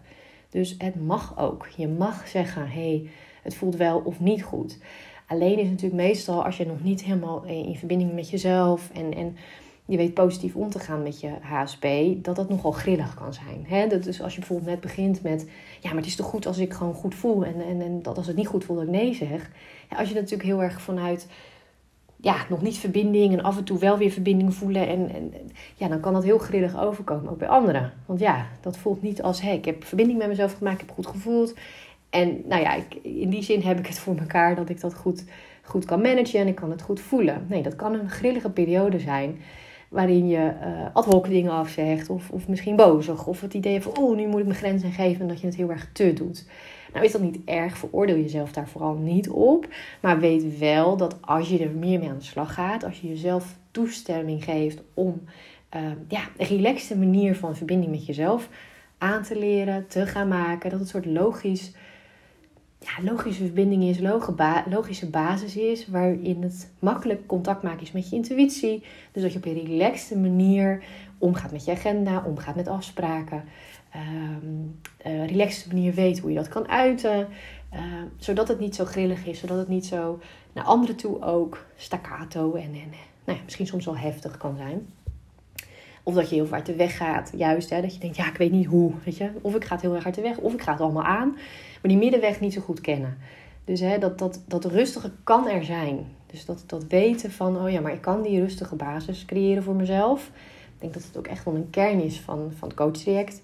Dus 0.50 0.74
het 0.78 1.06
mag 1.06 1.38
ook. 1.38 1.66
Je 1.76 1.88
mag 1.88 2.28
zeggen, 2.28 2.62
hé, 2.62 2.88
hey, 2.88 3.08
het 3.42 3.54
voelt 3.54 3.76
wel 3.76 3.98
of 3.98 4.20
niet 4.20 4.42
goed. 4.42 4.78
Alleen 5.26 5.58
is 5.58 5.68
natuurlijk 5.68 6.02
meestal 6.02 6.44
als 6.44 6.56
je 6.56 6.66
nog 6.66 6.82
niet 6.82 7.02
helemaal 7.02 7.44
in 7.44 7.76
verbinding 7.76 8.12
met 8.12 8.30
jezelf 8.30 8.90
en, 8.92 9.14
en 9.14 9.36
je 9.86 9.96
weet 9.96 10.14
positief 10.14 10.54
om 10.54 10.70
te 10.70 10.78
gaan 10.78 11.02
met 11.02 11.20
je 11.20 11.30
HSP, 11.40 11.86
dat 12.24 12.36
dat 12.36 12.48
nogal 12.48 12.72
grillig 12.72 13.14
kan 13.14 13.34
zijn. 13.34 13.90
Is 14.06 14.22
als 14.22 14.32
je 14.32 14.38
bijvoorbeeld 14.38 14.70
net 14.70 14.80
begint 14.80 15.22
met, 15.22 15.48
ja, 15.80 15.88
maar 15.88 15.98
het 15.98 16.06
is 16.06 16.16
toch 16.16 16.26
goed 16.26 16.46
als 16.46 16.58
ik 16.58 16.72
gewoon 16.72 16.94
goed 16.94 17.14
voel 17.14 17.44
en, 17.44 17.64
en, 17.68 17.80
en 17.80 18.02
dat 18.02 18.16
als 18.16 18.26
het 18.26 18.36
niet 18.36 18.46
goed 18.46 18.64
voelt 18.64 18.78
dat 18.78 18.88
ik 18.88 18.94
nee 18.94 19.14
zeg. 19.14 19.50
Als 19.96 20.08
je 20.08 20.14
natuurlijk 20.14 20.42
heel 20.42 20.62
erg 20.62 20.80
vanuit, 20.80 21.26
ja, 22.16 22.36
nog 22.48 22.62
niet 22.62 22.76
verbinding 22.76 23.32
en 23.32 23.42
af 23.42 23.56
en 23.56 23.64
toe 23.64 23.78
wel 23.78 23.98
weer 23.98 24.10
verbinding 24.10 24.54
voelen 24.54 24.88
en, 24.88 25.10
en 25.14 25.32
ja, 25.74 25.88
dan 25.88 26.00
kan 26.00 26.12
dat 26.12 26.24
heel 26.24 26.38
grillig 26.38 26.80
overkomen, 26.80 27.30
ook 27.30 27.38
bij 27.38 27.48
anderen. 27.48 27.92
Want 28.06 28.20
ja, 28.20 28.46
dat 28.60 28.76
voelt 28.76 29.02
niet 29.02 29.22
als, 29.22 29.40
hé, 29.40 29.52
ik 29.52 29.64
heb 29.64 29.84
verbinding 29.84 30.18
met 30.18 30.28
mezelf 30.28 30.56
gemaakt, 30.56 30.80
ik 30.80 30.86
heb 30.86 30.94
goed 30.94 31.06
gevoeld. 31.06 31.54
En 32.14 32.42
nou 32.48 32.62
ja, 32.62 32.74
ik, 32.74 32.94
in 33.02 33.30
die 33.30 33.42
zin 33.42 33.60
heb 33.60 33.78
ik 33.78 33.86
het 33.86 33.98
voor 33.98 34.16
elkaar 34.16 34.54
dat 34.54 34.68
ik 34.68 34.80
dat 34.80 34.94
goed, 34.94 35.24
goed 35.62 35.84
kan 35.84 36.00
managen 36.00 36.40
en 36.40 36.46
ik 36.46 36.54
kan 36.54 36.70
het 36.70 36.82
goed 36.82 37.00
voelen. 37.00 37.46
Nee, 37.48 37.62
dat 37.62 37.76
kan 37.76 37.94
een 37.94 38.10
grillige 38.10 38.50
periode 38.50 38.98
zijn 38.98 39.40
waarin 39.88 40.28
je 40.28 40.52
uh, 40.62 40.86
ad 40.92 41.04
hoc 41.04 41.28
dingen 41.28 41.52
afzegt 41.52 42.10
of, 42.10 42.30
of 42.30 42.48
misschien 42.48 42.76
bozig. 42.76 43.26
Of 43.26 43.40
het 43.40 43.54
idee 43.54 43.82
van, 43.82 43.98
oh, 43.98 44.16
nu 44.16 44.26
moet 44.26 44.40
ik 44.40 44.46
mijn 44.46 44.58
grenzen 44.58 44.92
geven 44.92 45.20
en 45.20 45.28
dat 45.28 45.40
je 45.40 45.46
het 45.46 45.56
heel 45.56 45.70
erg 45.70 45.88
te 45.92 46.12
doet. 46.12 46.46
Nou 46.92 47.04
is 47.04 47.12
dat 47.12 47.20
niet 47.20 47.38
erg, 47.44 47.78
veroordeel 47.78 48.16
jezelf 48.16 48.52
daar 48.52 48.68
vooral 48.68 48.94
niet 48.94 49.28
op. 49.28 49.68
Maar 50.00 50.20
weet 50.20 50.58
wel 50.58 50.96
dat 50.96 51.16
als 51.20 51.48
je 51.48 51.58
er 51.58 51.70
meer 51.70 51.98
mee 51.98 52.08
aan 52.08 52.18
de 52.18 52.24
slag 52.24 52.54
gaat, 52.54 52.84
als 52.84 53.00
je 53.00 53.08
jezelf 53.08 53.56
toestemming 53.70 54.44
geeft 54.44 54.82
om 54.94 55.22
uh, 55.76 55.80
ja, 56.08 56.20
een 56.36 56.46
relaxte 56.46 56.96
manier 56.96 57.36
van 57.36 57.56
verbinding 57.56 57.90
met 57.90 58.06
jezelf 58.06 58.48
aan 58.98 59.22
te 59.22 59.38
leren, 59.38 59.86
te 59.86 60.06
gaan 60.06 60.28
maken, 60.28 60.70
dat 60.70 60.80
het 60.80 60.88
soort 60.88 61.06
logisch 61.06 61.72
ja, 62.84 63.10
logische 63.10 63.44
verbinding 63.44 63.82
is, 63.82 63.98
logische 64.68 65.10
basis 65.10 65.56
is, 65.56 65.86
waarin 65.86 66.42
het 66.42 66.72
makkelijk 66.78 67.26
contact 67.26 67.62
maken 67.62 67.82
is 67.82 67.92
met 67.92 68.10
je 68.10 68.16
intuïtie. 68.16 68.82
Dus 69.12 69.22
dat 69.22 69.32
je 69.32 69.38
op 69.38 69.44
een 69.44 69.64
relaxte 69.64 70.18
manier 70.18 70.84
omgaat 71.18 71.52
met 71.52 71.64
je 71.64 71.70
agenda, 71.70 72.22
omgaat 72.26 72.56
met 72.56 72.68
afspraken. 72.68 73.44
Um, 73.96 74.80
relaxte 75.26 75.68
manier 75.68 75.94
weet 75.94 76.18
hoe 76.18 76.30
je 76.30 76.36
dat 76.36 76.48
kan 76.48 76.68
uiten. 76.68 77.28
Uh, 77.74 77.80
zodat 78.16 78.48
het 78.48 78.60
niet 78.60 78.74
zo 78.74 78.84
grillig 78.84 79.26
is, 79.26 79.38
zodat 79.38 79.58
het 79.58 79.68
niet 79.68 79.86
zo 79.86 80.20
naar 80.52 80.64
anderen 80.64 80.96
toe 80.96 81.22
ook 81.22 81.64
staccato 81.76 82.54
en, 82.54 82.62
en 82.62 82.90
nou 83.24 83.38
ja, 83.38 83.44
misschien 83.44 83.66
soms 83.66 83.84
wel 83.84 83.96
heftig 83.96 84.36
kan 84.36 84.56
zijn. 84.56 84.86
Of 86.02 86.14
dat 86.14 86.28
je 86.28 86.34
heel 86.34 86.46
vaak 86.46 86.64
te 86.64 86.74
weg 86.74 86.96
gaat, 86.96 87.32
juist. 87.36 87.70
Hè, 87.70 87.80
dat 87.80 87.94
je 87.94 88.00
denkt, 88.00 88.16
ja, 88.16 88.28
ik 88.28 88.36
weet 88.36 88.52
niet 88.52 88.66
hoe. 88.66 88.92
Weet 89.04 89.16
je? 89.16 89.30
Of 89.40 89.54
ik 89.54 89.64
ga 89.64 89.72
het 89.74 89.82
heel 89.82 89.94
erg 89.94 90.02
hard 90.02 90.14
te 90.14 90.20
weg, 90.20 90.38
of 90.38 90.52
ik 90.52 90.62
ga 90.62 90.72
het 90.72 90.80
allemaal 90.80 91.04
aan. 91.04 91.36
Maar 91.84 91.92
die 91.92 92.02
middenweg 92.02 92.40
niet 92.40 92.52
zo 92.52 92.60
goed 92.60 92.80
kennen. 92.80 93.18
Dus 93.64 93.80
hè, 93.80 93.98
dat, 93.98 94.18
dat, 94.18 94.40
dat 94.46 94.64
rustige 94.64 95.10
kan 95.24 95.48
er 95.48 95.64
zijn. 95.64 96.06
Dus 96.26 96.44
dat, 96.44 96.64
dat 96.66 96.84
weten 96.86 97.30
van, 97.30 97.60
oh 97.60 97.70
ja, 97.70 97.80
maar 97.80 97.92
ik 97.92 98.00
kan 98.00 98.22
die 98.22 98.40
rustige 98.40 98.74
basis 98.74 99.24
creëren 99.24 99.62
voor 99.62 99.74
mezelf. 99.74 100.26
Ik 100.74 100.80
denk 100.80 100.94
dat 100.94 101.02
het 101.04 101.16
ook 101.16 101.26
echt 101.26 101.44
wel 101.44 101.54
een 101.54 101.70
kern 101.70 102.02
is 102.02 102.20
van, 102.20 102.52
van 102.58 102.68
het 102.68 102.76
coachtraject. 102.76 103.42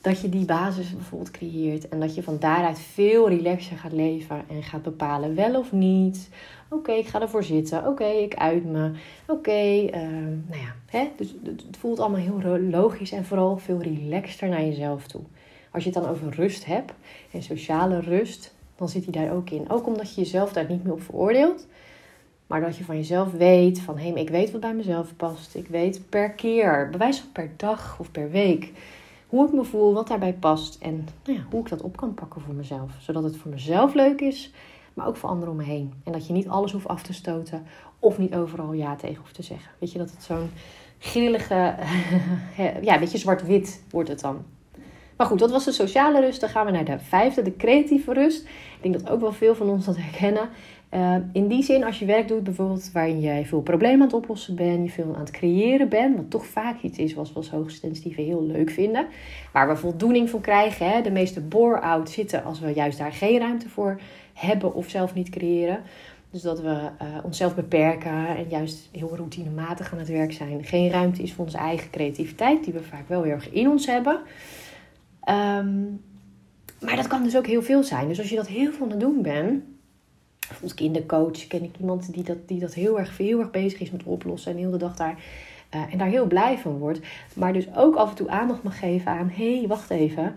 Dat 0.00 0.20
je 0.20 0.28
die 0.28 0.44
basis 0.44 0.94
bijvoorbeeld 0.94 1.30
creëert. 1.30 1.88
En 1.88 2.00
dat 2.00 2.14
je 2.14 2.22
van 2.22 2.36
daaruit 2.38 2.78
veel 2.78 3.28
relaxer 3.28 3.76
gaat 3.76 3.92
leven. 3.92 4.44
En 4.48 4.62
gaat 4.62 4.82
bepalen 4.82 5.34
wel 5.34 5.58
of 5.58 5.72
niet. 5.72 6.28
Oké, 6.68 6.92
ik 6.92 7.06
ga 7.06 7.20
ervoor 7.20 7.44
zitten. 7.44 7.86
Oké, 7.86 8.04
ik 8.04 8.34
uit 8.34 8.64
me. 8.64 8.90
Oké, 9.26 9.86
ehm, 9.90 10.36
nou 10.48 10.60
ja. 10.60 10.74
Hè? 10.86 11.08
Dus 11.16 11.34
het 11.42 11.76
voelt 11.78 12.00
allemaal 12.00 12.20
heel 12.20 12.58
logisch 12.58 13.12
en 13.12 13.24
vooral 13.24 13.56
veel 13.56 13.82
relaxter 13.82 14.48
naar 14.48 14.64
jezelf 14.64 15.06
toe. 15.06 15.22
Als 15.70 15.84
je 15.84 15.90
het 15.90 16.02
dan 16.02 16.10
over 16.10 16.34
rust 16.34 16.64
hebt 16.64 16.92
en 17.30 17.42
sociale 17.42 18.00
rust, 18.00 18.54
dan 18.76 18.88
zit 18.88 19.02
die 19.02 19.12
daar 19.12 19.32
ook 19.32 19.50
in. 19.50 19.70
Ook 19.70 19.86
omdat 19.86 20.14
je 20.14 20.20
jezelf 20.20 20.52
daar 20.52 20.68
niet 20.68 20.84
meer 20.84 20.92
op 20.92 21.02
veroordeelt. 21.02 21.66
Maar 22.46 22.60
dat 22.60 22.76
je 22.76 22.84
van 22.84 22.96
jezelf 22.96 23.32
weet 23.32 23.80
van 23.80 23.98
hé, 23.98 24.12
ik 24.14 24.30
weet 24.30 24.50
wat 24.50 24.60
bij 24.60 24.74
mezelf 24.74 25.16
past. 25.16 25.54
Ik 25.54 25.66
weet 25.66 26.08
per 26.08 26.30
keer, 26.30 26.88
bewijs 26.90 27.18
van 27.18 27.32
per 27.32 27.50
dag 27.56 27.96
of 28.00 28.10
per 28.10 28.30
week, 28.30 28.72
hoe 29.26 29.46
ik 29.46 29.52
me 29.52 29.64
voel, 29.64 29.94
wat 29.94 30.08
daarbij 30.08 30.32
past. 30.32 30.78
En 30.80 31.08
nou 31.24 31.38
hoe 31.50 31.60
ik 31.60 31.68
dat 31.68 31.82
op 31.82 31.96
kan 31.96 32.14
pakken 32.14 32.40
voor 32.40 32.54
mezelf. 32.54 32.90
Zodat 33.00 33.22
het 33.22 33.36
voor 33.36 33.50
mezelf 33.50 33.94
leuk 33.94 34.20
is, 34.20 34.52
maar 34.94 35.06
ook 35.06 35.16
voor 35.16 35.28
anderen 35.28 35.50
om 35.50 35.56
me 35.56 35.64
heen. 35.64 35.92
En 36.04 36.12
dat 36.12 36.26
je 36.26 36.32
niet 36.32 36.48
alles 36.48 36.72
hoeft 36.72 36.88
af 36.88 37.02
te 37.02 37.12
stoten 37.12 37.66
of 37.98 38.18
niet 38.18 38.34
overal 38.34 38.72
ja 38.72 38.96
tegen 38.96 39.20
hoeft 39.20 39.34
te 39.34 39.42
zeggen. 39.42 39.70
Weet 39.78 39.92
je 39.92 39.98
dat 39.98 40.10
het 40.10 40.22
zo'n 40.22 40.50
grillige, 40.98 41.54
ja, 42.82 42.94
een 42.94 43.00
beetje 43.00 43.18
zwart-wit 43.18 43.82
wordt 43.90 44.08
het 44.08 44.20
dan. 44.20 44.44
Maar 45.20 45.28
goed, 45.28 45.38
dat 45.38 45.50
was 45.50 45.64
de 45.64 45.72
sociale 45.72 46.20
rust. 46.20 46.40
Dan 46.40 46.48
gaan 46.48 46.66
we 46.66 46.72
naar 46.72 46.84
de 46.84 46.98
vijfde, 46.98 47.42
de 47.42 47.56
creatieve 47.56 48.12
rust. 48.12 48.42
Ik 48.42 48.78
denk 48.80 48.98
dat 48.98 49.10
ook 49.10 49.20
wel 49.20 49.32
veel 49.32 49.54
van 49.54 49.68
ons 49.68 49.84
dat 49.84 49.96
herkennen. 49.96 50.48
Uh, 50.94 51.14
in 51.32 51.48
die 51.48 51.62
zin, 51.62 51.84
als 51.84 51.98
je 51.98 52.04
werk 52.04 52.28
doet, 52.28 52.44
bijvoorbeeld 52.44 52.90
waarin 52.92 53.20
jij 53.20 53.46
veel 53.46 53.60
problemen 53.60 54.00
aan 54.00 54.06
het 54.06 54.16
oplossen 54.16 54.56
bent, 54.56 54.86
je 54.86 54.92
veel 54.92 55.14
aan 55.14 55.20
het 55.20 55.30
creëren 55.30 55.88
bent, 55.88 56.16
wat 56.16 56.30
toch 56.30 56.46
vaak 56.46 56.82
iets 56.82 56.98
is 56.98 57.14
wat 57.14 57.28
we 57.28 57.34
als 57.34 57.50
hoogsensitieve 57.50 58.20
heel 58.20 58.46
leuk 58.46 58.70
vinden, 58.70 59.06
waar 59.52 59.68
we 59.68 59.76
voldoening 59.76 60.30
van 60.30 60.40
krijgen. 60.40 60.90
Hè? 60.90 61.02
De 61.02 61.10
meeste 61.10 61.40
bore-out 61.40 62.10
zitten 62.10 62.44
als 62.44 62.60
we 62.60 62.72
juist 62.72 62.98
daar 62.98 63.12
geen 63.12 63.38
ruimte 63.38 63.68
voor 63.68 64.00
hebben 64.34 64.74
of 64.74 64.88
zelf 64.88 65.14
niet 65.14 65.30
creëren. 65.30 65.80
Dus 66.30 66.42
dat 66.42 66.60
we 66.60 66.68
uh, 66.68 66.88
onszelf 67.22 67.54
beperken 67.54 68.26
en 68.36 68.46
juist 68.48 68.88
heel 68.92 69.16
routinematig 69.16 69.92
aan 69.92 69.98
het 69.98 70.08
werk 70.08 70.32
zijn. 70.32 70.64
Geen 70.64 70.90
ruimte 70.90 71.22
is 71.22 71.32
voor 71.32 71.44
onze 71.44 71.58
eigen 71.58 71.90
creativiteit, 71.90 72.64
die 72.64 72.72
we 72.72 72.82
vaak 72.82 73.08
wel 73.08 73.22
heel 73.22 73.32
erg 73.32 73.50
in 73.50 73.68
ons 73.68 73.86
hebben. 73.86 74.20
Um, 75.28 76.00
maar 76.80 76.96
dat 76.96 77.06
kan 77.06 77.22
dus 77.22 77.36
ook 77.36 77.46
heel 77.46 77.62
veel 77.62 77.82
zijn. 77.82 78.08
Dus 78.08 78.18
als 78.18 78.28
je 78.28 78.36
dat 78.36 78.46
heel 78.46 78.72
veel 78.72 78.84
aan 78.84 78.90
het 78.90 79.00
doen 79.00 79.22
bent, 79.22 79.62
bijvoorbeeld 80.38 80.74
kindercoach, 80.74 81.46
ken 81.46 81.62
ik 81.62 81.74
iemand 81.80 82.12
die 82.12 82.22
dat, 82.22 82.48
die 82.48 82.60
dat 82.60 82.74
heel, 82.74 82.98
erg, 82.98 83.16
heel 83.16 83.38
erg 83.38 83.50
bezig 83.50 83.80
is 83.80 83.90
met 83.90 84.02
oplossen 84.04 84.52
en 84.52 84.58
heel 84.58 84.70
de 84.70 84.76
dag 84.76 84.96
daar. 84.96 85.18
Uh, 85.74 85.92
en 85.92 85.98
daar 85.98 86.08
heel 86.08 86.26
blij 86.26 86.58
van 86.58 86.78
wordt. 86.78 87.00
Maar 87.34 87.52
dus 87.52 87.74
ook 87.76 87.94
af 87.94 88.10
en 88.10 88.16
toe 88.16 88.28
aandacht 88.28 88.62
mag 88.62 88.78
geven 88.78 89.10
aan: 89.10 89.30
hé, 89.34 89.58
hey, 89.58 89.66
wacht 89.68 89.90
even. 89.90 90.34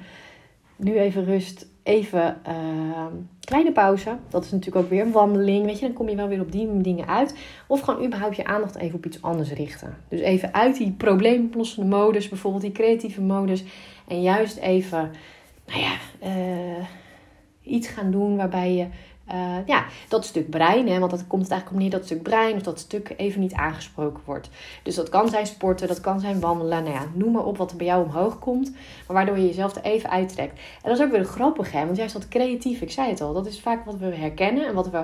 Nu 0.75 0.99
even 0.99 1.25
rust. 1.25 1.67
Even 1.83 2.37
uh, 2.47 3.05
kleine 3.39 3.71
pauze. 3.71 4.17
Dat 4.29 4.43
is 4.43 4.51
natuurlijk 4.51 4.85
ook 4.85 4.89
weer 4.89 5.01
een 5.01 5.11
wandeling. 5.11 5.65
Weet 5.65 5.79
je, 5.79 5.85
dan 5.85 5.95
kom 5.95 6.09
je 6.09 6.15
wel 6.15 6.27
weer 6.27 6.41
op 6.41 6.51
die 6.51 6.81
dingen 6.81 7.07
uit. 7.07 7.35
Of 7.67 7.79
gewoon 7.79 8.05
überhaupt 8.05 8.35
je 8.35 8.45
aandacht 8.45 8.75
even 8.75 8.95
op 8.95 9.05
iets 9.05 9.21
anders 9.21 9.51
richten. 9.51 9.97
Dus 10.07 10.19
even 10.19 10.53
uit 10.53 10.77
die 10.77 10.91
probleemoplossende 10.91 11.95
modus, 11.95 12.29
bijvoorbeeld 12.29 12.63
die 12.63 12.71
creatieve 12.71 13.21
modus. 13.21 13.63
En 14.07 14.21
juist 14.21 14.57
even, 14.57 15.11
nou 15.67 15.79
ja, 15.79 15.97
uh, 16.23 16.85
iets 17.63 17.87
gaan 17.87 18.11
doen 18.11 18.35
waarbij 18.35 18.73
je 18.73 18.87
uh, 19.31 19.57
ja, 19.65 19.85
dat 20.07 20.25
stuk 20.25 20.49
brein, 20.49 20.87
hè, 20.87 20.99
want 20.99 21.11
dat 21.11 21.27
komt 21.27 21.49
eigenlijk 21.49 21.71
op 21.71 21.77
neer 21.77 21.99
dat 21.99 22.05
stuk 22.05 22.21
brein 22.21 22.55
of 22.55 22.61
dat 22.61 22.79
stuk 22.79 23.13
even 23.17 23.39
niet 23.39 23.53
aangesproken 23.53 24.23
wordt. 24.25 24.49
Dus 24.83 24.95
dat 24.95 25.09
kan 25.09 25.29
zijn 25.29 25.47
sporten, 25.47 25.87
dat 25.87 26.01
kan 26.01 26.19
zijn 26.19 26.39
wandelen, 26.39 26.83
nou 26.83 26.95
ja, 26.95 27.05
noem 27.13 27.31
maar 27.31 27.45
op 27.45 27.57
wat 27.57 27.71
er 27.71 27.77
bij 27.77 27.85
jou 27.85 28.05
omhoog 28.05 28.39
komt, 28.39 28.71
maar 28.71 29.15
waardoor 29.15 29.37
je 29.37 29.45
jezelf 29.45 29.75
er 29.75 29.83
even 29.83 30.09
uittrekt. 30.09 30.59
En 30.59 30.89
dat 30.89 30.99
is 30.99 31.05
ook 31.05 31.11
weer 31.11 31.23
grappig, 31.23 31.71
hè, 31.71 31.85
want 31.85 31.97
juist 31.97 32.13
dat 32.13 32.27
creatief, 32.27 32.81
ik 32.81 32.91
zei 32.91 33.09
het 33.09 33.21
al, 33.21 33.33
dat 33.33 33.45
is 33.45 33.61
vaak 33.61 33.85
wat 33.85 33.97
we 33.97 34.05
herkennen 34.05 34.67
en 34.67 34.73
wat 34.73 34.89
we, 34.89 34.97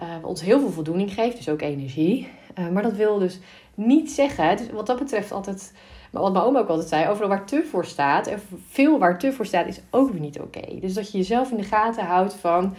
uh, 0.00 0.06
ons 0.22 0.40
heel 0.40 0.60
veel 0.60 0.70
voldoening 0.70 1.14
geeft, 1.14 1.36
dus 1.36 1.48
ook 1.48 1.62
energie. 1.62 2.28
Maar 2.72 2.82
dat 2.82 2.92
wil 2.92 3.18
dus 3.18 3.38
niet 3.74 4.10
zeggen, 4.10 4.56
dus 4.56 4.70
wat 4.70 4.86
dat 4.86 4.98
betreft 4.98 5.32
altijd 5.32 5.72
maar 6.10 6.22
wat 6.22 6.32
mijn 6.32 6.44
oma 6.44 6.58
ook 6.58 6.68
altijd 6.68 6.88
zei, 6.88 7.08
overal 7.08 7.28
waar 7.28 7.46
te 7.46 7.64
voor 7.70 7.84
staat, 7.84 8.26
en 8.26 8.40
veel 8.68 8.98
waar 8.98 9.18
te 9.18 9.32
voor 9.32 9.46
staat, 9.46 9.66
is 9.66 9.80
ook 9.90 10.10
weer 10.10 10.20
niet 10.20 10.40
oké. 10.40 10.80
Dus 10.80 10.94
dat 10.94 11.12
je 11.12 11.18
jezelf 11.18 11.50
in 11.50 11.56
de 11.56 11.62
gaten 11.62 12.04
houdt 12.04 12.34
van, 12.34 12.74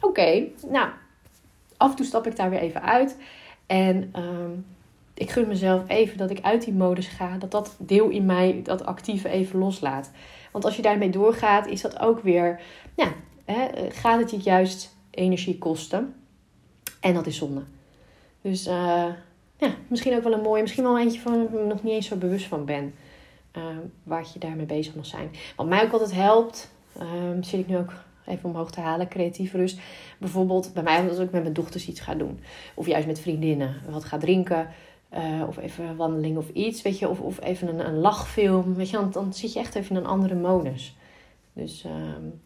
oké, 0.00 0.44
nou, 0.68 0.88
af 1.76 1.90
en 1.90 1.96
toe 1.96 2.06
stap 2.06 2.26
ik 2.26 2.36
daar 2.36 2.50
weer 2.50 2.60
even 2.60 2.82
uit. 2.82 3.16
En 3.66 4.08
ehm, 4.12 4.50
ik 5.14 5.30
gun 5.30 5.48
mezelf 5.48 5.82
even 5.86 6.18
dat 6.18 6.30
ik 6.30 6.40
uit 6.42 6.64
die 6.64 6.74
modus 6.74 7.06
ga, 7.06 7.36
dat 7.38 7.50
dat 7.50 7.76
deel 7.78 8.08
in 8.08 8.26
mij, 8.26 8.60
dat 8.62 8.86
actieve 8.86 9.28
even 9.28 9.58
loslaat. 9.58 10.10
Want 10.52 10.64
als 10.64 10.76
je 10.76 10.82
daarmee 10.82 11.10
doorgaat, 11.10 11.66
is 11.66 11.80
dat 11.80 12.00
ook 12.00 12.20
weer, 12.20 12.60
ja, 12.94 13.12
hè, 13.44 13.90
gaat 13.90 14.20
het 14.20 14.30
je 14.30 14.36
juist 14.36 14.96
energie 15.10 15.58
kosten. 15.58 16.14
En 17.00 17.14
dat 17.14 17.26
is 17.26 17.36
zonde. 17.36 17.62
Dus 18.40 18.66
uh, 18.66 19.04
ja, 19.58 19.74
misschien 19.88 20.16
ook 20.16 20.22
wel 20.22 20.32
een 20.32 20.40
mooie, 20.40 20.62
misschien 20.62 20.84
wel 20.84 20.98
eentje 20.98 21.20
van 21.20 21.32
waar 21.32 21.60
ik 21.60 21.66
nog 21.66 21.82
niet 21.82 21.92
eens 21.92 22.06
zo 22.06 22.16
bewust 22.16 22.46
van 22.46 22.64
ben. 22.64 22.94
Uh, 23.56 23.64
waar 24.02 24.26
je 24.32 24.38
daarmee 24.38 24.66
bezig 24.66 24.94
mag 24.94 25.06
zijn. 25.06 25.30
Wat 25.56 25.66
mij 25.66 25.82
ook 25.82 25.92
altijd 25.92 26.14
helpt, 26.14 26.72
um, 27.00 27.42
zit 27.42 27.60
ik 27.60 27.68
nu 27.68 27.76
ook 27.76 27.92
even 28.26 28.48
omhoog 28.48 28.70
te 28.70 28.80
halen, 28.80 29.08
creatief 29.08 29.52
rust. 29.52 29.78
Bijvoorbeeld 30.18 30.70
bij 30.74 30.82
mij 30.82 31.08
als 31.08 31.18
ik 31.18 31.30
met 31.30 31.42
mijn 31.42 31.54
dochters 31.54 31.88
iets 31.88 32.00
ga 32.00 32.14
doen. 32.14 32.40
Of 32.74 32.86
juist 32.86 33.06
met 33.06 33.20
vriendinnen 33.20 33.82
wat 33.88 34.04
ga 34.04 34.18
drinken. 34.18 34.68
Uh, 35.14 35.48
of 35.48 35.56
even 35.56 35.84
een 35.84 35.96
wandeling 35.96 36.36
of 36.36 36.48
iets, 36.48 36.82
weet 36.82 36.98
je. 36.98 37.08
Of, 37.08 37.20
of 37.20 37.42
even 37.42 37.68
een, 37.68 37.86
een 37.86 37.98
lachfilm, 37.98 38.74
weet 38.74 38.90
je. 38.90 38.96
Dan, 38.96 39.10
dan 39.10 39.34
zit 39.34 39.52
je 39.52 39.58
echt 39.58 39.74
even 39.74 39.96
in 39.96 40.02
een 40.02 40.08
andere 40.08 40.34
modus. 40.34 40.96
Dus 41.52 41.84
um, 41.84 42.40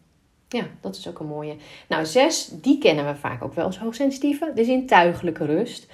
ja, 0.53 0.65
dat 0.81 0.95
is 0.95 1.07
ook 1.07 1.19
een 1.19 1.27
mooie. 1.27 1.55
Nou, 1.87 2.05
zes, 2.05 2.47
die 2.47 2.77
kennen 2.77 3.05
we 3.05 3.15
vaak 3.15 3.43
ook 3.43 3.53
wel 3.53 3.65
als 3.65 3.77
hoogsensitieve. 3.77 4.51
De 4.55 4.63
zintuigelijke 4.63 5.45
rust. 5.45 5.87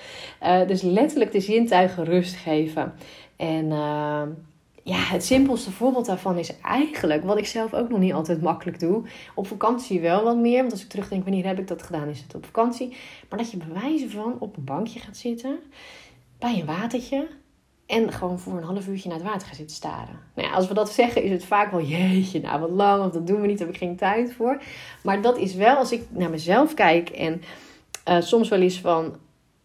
Uh, 0.43 0.67
dus 0.67 0.81
letterlijk 0.81 1.31
de 1.31 1.39
zintuigen 1.39 2.03
rust 2.05 2.35
geven. 2.35 2.93
En 3.35 3.65
uh, 3.65 4.21
ja, 4.83 4.97
het 4.97 5.25
simpelste 5.25 5.71
voorbeeld 5.71 6.05
daarvan 6.05 6.37
is 6.37 6.59
eigenlijk, 6.59 7.23
wat 7.23 7.37
ik 7.37 7.45
zelf 7.45 7.73
ook 7.73 7.89
nog 7.89 7.99
niet 7.99 8.13
altijd 8.13 8.41
makkelijk 8.41 8.79
doe. 8.79 9.03
Op 9.35 9.47
vakantie 9.47 10.01
wel 10.01 10.23
wat 10.23 10.37
meer, 10.37 10.59
want 10.59 10.71
als 10.71 10.83
ik 10.83 10.89
terugdenk 10.89 11.23
wanneer 11.23 11.45
heb 11.45 11.59
ik 11.59 11.67
dat 11.67 11.83
gedaan, 11.83 12.07
is 12.07 12.21
het 12.21 12.35
op 12.35 12.45
vakantie. 12.45 12.95
Maar 13.29 13.39
dat 13.39 13.51
je 13.51 13.57
bewijzen 13.57 14.11
van 14.11 14.35
op 14.39 14.57
een 14.57 14.63
bankje 14.63 14.99
gaat 14.99 15.17
zitten, 15.17 15.59
bij 16.39 16.59
een 16.59 16.65
watertje. 16.65 17.27
En 17.89 18.11
gewoon 18.11 18.39
voor 18.39 18.57
een 18.57 18.63
half 18.63 18.87
uurtje 18.87 19.09
naar 19.09 19.17
het 19.17 19.27
water 19.27 19.47
gaan 19.47 19.55
zitten 19.55 19.75
staren. 19.75 20.19
Nou 20.35 20.47
ja, 20.47 20.53
als 20.53 20.67
we 20.67 20.73
dat 20.73 20.91
zeggen, 20.91 21.23
is 21.23 21.31
het 21.31 21.45
vaak 21.45 21.71
wel 21.71 21.81
jeetje, 21.81 22.41
nou 22.41 22.59
wat 22.59 22.69
lang, 22.69 23.05
of 23.05 23.11
dat 23.11 23.27
doen 23.27 23.41
we 23.41 23.47
niet, 23.47 23.57
daar 23.57 23.67
heb 23.67 23.75
ik 23.75 23.81
geen 23.81 23.95
tijd 23.95 24.33
voor. 24.33 24.61
Maar 25.03 25.21
dat 25.21 25.37
is 25.37 25.55
wel, 25.55 25.75
als 25.75 25.91
ik 25.91 26.03
naar 26.09 26.29
mezelf 26.29 26.73
kijk 26.73 27.09
en 27.09 27.41
uh, 28.09 28.21
soms 28.21 28.49
wel 28.49 28.59
eens 28.59 28.79
van, 28.79 29.15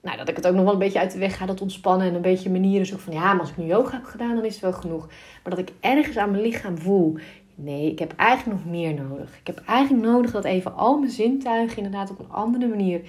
nou, 0.03 0.17
dat 0.17 0.29
ik 0.29 0.37
het 0.37 0.47
ook 0.47 0.55
nog 0.55 0.65
wel 0.65 0.73
een 0.73 0.79
beetje 0.79 0.99
uit 0.99 1.13
de 1.13 1.19
weg 1.19 1.37
ga, 1.37 1.47
dat 1.47 1.61
ontspannen 1.61 2.07
en 2.07 2.15
een 2.15 2.21
beetje 2.21 2.51
manieren 2.51 2.87
zoek 2.87 3.01
van, 3.01 3.13
ja, 3.13 3.33
maar 3.33 3.41
als 3.41 3.51
ik 3.51 3.57
nu 3.57 3.65
yoga 3.65 3.93
heb 3.93 4.05
gedaan, 4.05 4.35
dan 4.35 4.45
is 4.45 4.53
het 4.53 4.63
wel 4.63 4.73
genoeg. 4.73 5.07
Maar 5.43 5.57
dat 5.57 5.69
ik 5.69 5.73
ergens 5.81 6.17
aan 6.17 6.31
mijn 6.31 6.43
lichaam 6.43 6.79
voel, 6.79 7.19
nee, 7.55 7.91
ik 7.91 7.99
heb 7.99 8.13
eigenlijk 8.17 8.59
nog 8.59 8.73
meer 8.73 8.95
nodig. 8.95 9.39
Ik 9.39 9.47
heb 9.47 9.63
eigenlijk 9.67 10.07
nodig 10.07 10.31
dat 10.31 10.45
even 10.45 10.75
al 10.75 10.99
mijn 10.99 11.11
zintuigen 11.11 11.77
inderdaad 11.77 12.11
op 12.11 12.19
een 12.19 12.33
andere 12.33 12.67
manier 12.67 13.01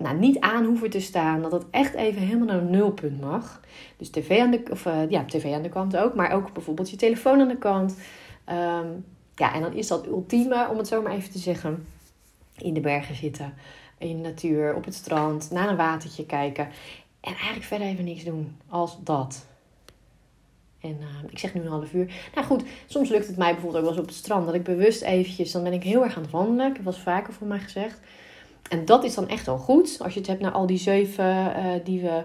nou, 0.00 0.18
niet 0.18 0.40
aan 0.40 0.64
hoeven 0.64 0.90
te 0.90 1.00
staan. 1.00 1.42
Dat 1.42 1.52
het 1.52 1.64
echt 1.70 1.94
even 1.94 2.22
helemaal 2.22 2.46
naar 2.46 2.58
een 2.58 2.70
nulpunt 2.70 3.20
mag. 3.20 3.60
Dus 3.96 4.10
tv 4.10 4.40
aan 4.40 4.50
de, 4.50 4.62
of, 4.70 4.86
uh, 4.86 5.10
ja, 5.10 5.24
tv 5.24 5.54
aan 5.54 5.62
de 5.62 5.68
kant 5.68 5.96
ook. 5.96 6.14
Maar 6.14 6.32
ook 6.32 6.52
bijvoorbeeld 6.52 6.90
je 6.90 6.96
telefoon 6.96 7.40
aan 7.40 7.48
de 7.48 7.58
kant. 7.58 7.96
Um, 8.48 9.04
ja, 9.34 9.54
en 9.54 9.60
dan 9.60 9.72
is 9.72 9.86
dat 9.86 10.06
ultieme, 10.06 10.68
om 10.70 10.78
het 10.78 10.88
zo 10.88 11.02
maar 11.02 11.12
even 11.12 11.30
te 11.30 11.38
zeggen. 11.38 11.86
In 12.56 12.74
de 12.74 12.80
bergen 12.80 13.14
zitten. 13.14 13.54
In 13.98 14.22
de 14.22 14.28
natuur, 14.28 14.74
op 14.74 14.84
het 14.84 14.94
strand. 14.94 15.50
Naar 15.50 15.68
een 15.68 15.76
watertje 15.76 16.26
kijken. 16.26 16.68
En 17.20 17.32
eigenlijk 17.34 17.64
verder 17.64 17.86
even 17.86 18.04
niks 18.04 18.24
doen 18.24 18.56
als 18.68 18.98
dat. 19.04 19.46
En 20.80 20.96
uh, 21.00 21.30
ik 21.30 21.38
zeg 21.38 21.54
nu 21.54 21.60
een 21.60 21.66
half 21.66 21.92
uur. 21.92 22.30
Nou 22.34 22.46
goed, 22.46 22.62
soms 22.86 23.08
lukt 23.08 23.26
het 23.26 23.36
mij 23.36 23.52
bijvoorbeeld 23.52 23.84
ook 23.84 23.88
wel 23.88 23.98
eens 23.98 24.02
op 24.02 24.08
het 24.08 24.24
strand. 24.24 24.46
Dat 24.46 24.54
ik 24.54 24.62
bewust 24.64 25.02
eventjes, 25.02 25.52
dan 25.52 25.62
ben 25.62 25.72
ik 25.72 25.82
heel 25.82 26.04
erg 26.04 26.16
aan 26.16 26.22
het 26.22 26.30
wandelen. 26.30 26.74
Ik 26.74 26.80
wel 26.82 26.92
vaker 26.92 27.32
voor 27.32 27.46
mij 27.46 27.58
gezegd. 27.58 28.00
En 28.68 28.84
dat 28.84 29.04
is 29.04 29.14
dan 29.14 29.28
echt 29.28 29.46
wel 29.46 29.58
goed. 29.58 29.98
Als 30.02 30.12
je 30.12 30.18
het 30.18 30.28
hebt 30.28 30.40
naar 30.40 30.52
al 30.52 30.66
die 30.66 30.78
zeven 30.78 31.24
uh, 31.26 31.64
die 31.84 32.00
we. 32.00 32.22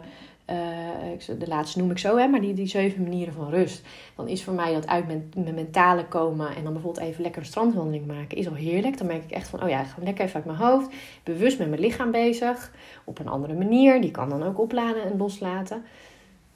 Uh, 0.50 1.38
de 1.40 1.48
laatste 1.48 1.80
noem 1.80 1.92
ik 1.92 1.98
zo, 1.98 2.18
hè, 2.18 2.28
maar 2.28 2.42
die, 2.42 2.54
die 2.54 2.68
zeven 2.68 3.04
manieren 3.04 3.34
van 3.34 3.50
rust. 3.50 3.82
Dan 4.16 4.28
is 4.28 4.44
voor 4.44 4.54
mij 4.54 4.74
dat 4.74 4.88
uit 4.88 5.06
mijn, 5.08 5.56
mentale 5.56 6.06
komen 6.06 6.56
en 6.56 6.64
dan 6.64 6.74
bijvoorbeeld 6.74 7.06
even 7.06 7.22
lekker 7.22 7.42
een 7.42 7.48
strandwandeling 7.48 8.06
maken, 8.06 8.38
is 8.38 8.48
al 8.48 8.54
heerlijk. 8.54 8.98
Dan 8.98 9.08
merk 9.08 9.24
ik 9.24 9.32
echt 9.32 9.48
van, 9.48 9.64
oh 9.64 9.70
ja, 9.70 9.82
ik 9.82 9.88
ga 9.88 10.04
lekker 10.04 10.24
even 10.24 10.36
uit 10.36 10.46
mijn 10.46 10.58
hoofd. 10.58 10.90
Bewust 11.24 11.60
met 11.60 11.70
mijn 11.70 11.82
lichaam 11.82 12.12
bezig. 12.12 12.72
Op 13.04 13.20
een 13.20 13.28
andere 13.28 13.54
manier. 13.54 14.02
Die 14.02 14.12
kan 14.12 14.30
dan 14.30 14.44
ook 14.44 14.60
opladen 14.60 15.04
en 15.04 15.18
loslaten. 15.18 15.84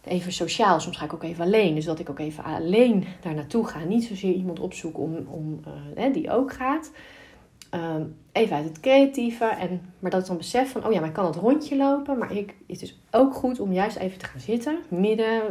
Even 0.03 0.31
sociaal, 0.31 0.79
soms 0.79 0.97
ga 0.97 1.05
ik 1.05 1.13
ook 1.13 1.23
even 1.23 1.45
alleen. 1.45 1.75
Dus 1.75 1.85
dat 1.85 1.99
ik 1.99 2.09
ook 2.09 2.19
even 2.19 2.43
alleen 2.43 3.05
daar 3.21 3.33
naartoe 3.33 3.67
ga. 3.67 3.83
Niet 3.83 4.03
zozeer 4.03 4.33
iemand 4.33 4.59
opzoeken 4.59 5.03
om, 5.03 5.27
om, 5.27 5.59
uh, 5.97 6.13
die 6.13 6.31
ook 6.31 6.53
gaat. 6.53 6.91
Um, 7.71 8.15
even 8.31 8.55
uit 8.55 8.65
het 8.65 8.79
creatieve. 8.79 9.45
En, 9.45 9.81
maar 9.99 10.11
dat 10.11 10.21
ik 10.21 10.27
dan 10.27 10.37
besef 10.37 10.71
van, 10.71 10.85
oh 10.85 10.91
ja, 10.91 10.99
maar 10.99 11.07
ik 11.07 11.15
kan 11.15 11.25
het 11.25 11.35
rondje 11.35 11.77
lopen. 11.77 12.17
Maar 12.17 12.31
ik, 12.31 12.47
het 12.47 12.55
is 12.67 12.79
dus 12.79 12.99
ook 13.11 13.33
goed 13.33 13.59
om 13.59 13.73
juist 13.73 13.97
even 13.97 14.17
te 14.17 14.25
gaan 14.25 14.39
zitten. 14.39 14.77
Midden, 14.87 15.41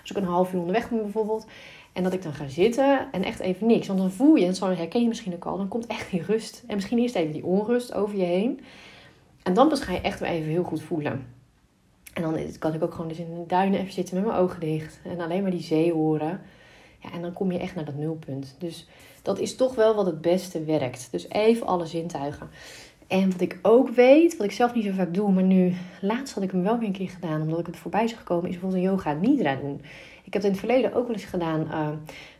als 0.00 0.10
ik 0.10 0.16
een 0.16 0.24
half 0.24 0.52
uur 0.52 0.60
onderweg 0.60 0.88
ben 0.88 1.02
bijvoorbeeld. 1.02 1.46
En 1.92 2.02
dat 2.02 2.12
ik 2.12 2.22
dan 2.22 2.32
ga 2.32 2.48
zitten 2.48 3.08
en 3.12 3.24
echt 3.24 3.40
even 3.40 3.66
niks. 3.66 3.86
Want 3.86 3.98
dan 3.98 4.10
voel 4.10 4.34
je, 4.34 4.44
en 4.44 4.54
dat 4.58 4.76
herken 4.76 5.02
je 5.02 5.08
misschien 5.08 5.34
ook 5.34 5.44
al, 5.44 5.56
dan 5.56 5.68
komt 5.68 5.86
echt 5.86 6.10
die 6.10 6.22
rust. 6.22 6.64
En 6.66 6.74
misschien 6.74 6.98
eerst 6.98 7.14
even 7.14 7.32
die 7.32 7.44
onrust 7.44 7.94
over 7.94 8.16
je 8.16 8.24
heen. 8.24 8.60
En 9.42 9.54
dan 9.54 9.68
pas 9.68 9.80
ga 9.80 9.92
je 9.92 10.00
echt 10.00 10.20
weer 10.20 10.28
even 10.28 10.50
heel 10.50 10.62
goed 10.62 10.82
voelen. 10.82 11.26
En 12.12 12.22
dan 12.22 12.38
kan 12.58 12.74
ik 12.74 12.82
ook 12.82 12.92
gewoon 12.92 13.08
dus 13.08 13.18
in 13.18 13.34
de 13.34 13.46
duinen 13.46 13.80
even 13.80 13.92
zitten 13.92 14.14
met 14.14 14.24
mijn 14.24 14.38
ogen 14.38 14.60
dicht. 14.60 15.00
En 15.04 15.20
alleen 15.20 15.42
maar 15.42 15.50
die 15.50 15.62
zee 15.62 15.92
horen. 15.92 16.40
Ja, 17.02 17.12
en 17.12 17.22
dan 17.22 17.32
kom 17.32 17.52
je 17.52 17.58
echt 17.58 17.74
naar 17.74 17.84
dat 17.84 17.94
nulpunt. 17.94 18.54
Dus 18.58 18.86
dat 19.22 19.38
is 19.38 19.56
toch 19.56 19.74
wel 19.74 19.94
wat 19.94 20.06
het 20.06 20.20
beste 20.20 20.64
werkt. 20.64 21.08
Dus 21.10 21.28
even 21.28 21.66
alle 21.66 21.86
zintuigen. 21.86 22.50
En 23.06 23.30
wat 23.30 23.40
ik 23.40 23.58
ook 23.62 23.88
weet, 23.88 24.36
wat 24.36 24.46
ik 24.46 24.52
zelf 24.52 24.74
niet 24.74 24.84
zo 24.84 24.92
vaak 24.92 25.14
doe, 25.14 25.32
maar 25.32 25.42
nu 25.42 25.72
laatst 26.00 26.34
had 26.34 26.42
ik 26.42 26.50
hem 26.50 26.62
wel 26.62 26.78
weer 26.78 26.86
een 26.86 26.94
keer 26.94 27.08
gedaan, 27.08 27.40
omdat 27.40 27.58
ik 27.58 27.66
het 27.66 27.76
voorbij 27.76 28.08
zag 28.08 28.18
gekomen, 28.18 28.44
is 28.44 28.50
bijvoorbeeld 28.50 28.82
een 28.82 28.90
yoga 28.90 29.12
nidra 29.12 29.54
doen. 29.54 29.80
Ik 30.24 30.32
heb 30.32 30.42
het 30.42 30.44
in 30.44 30.50
het 30.50 30.58
verleden 30.58 30.94
ook 30.94 31.06
wel 31.06 31.16
eens 31.16 31.24
gedaan, 31.24 31.60
uh, 31.60 31.88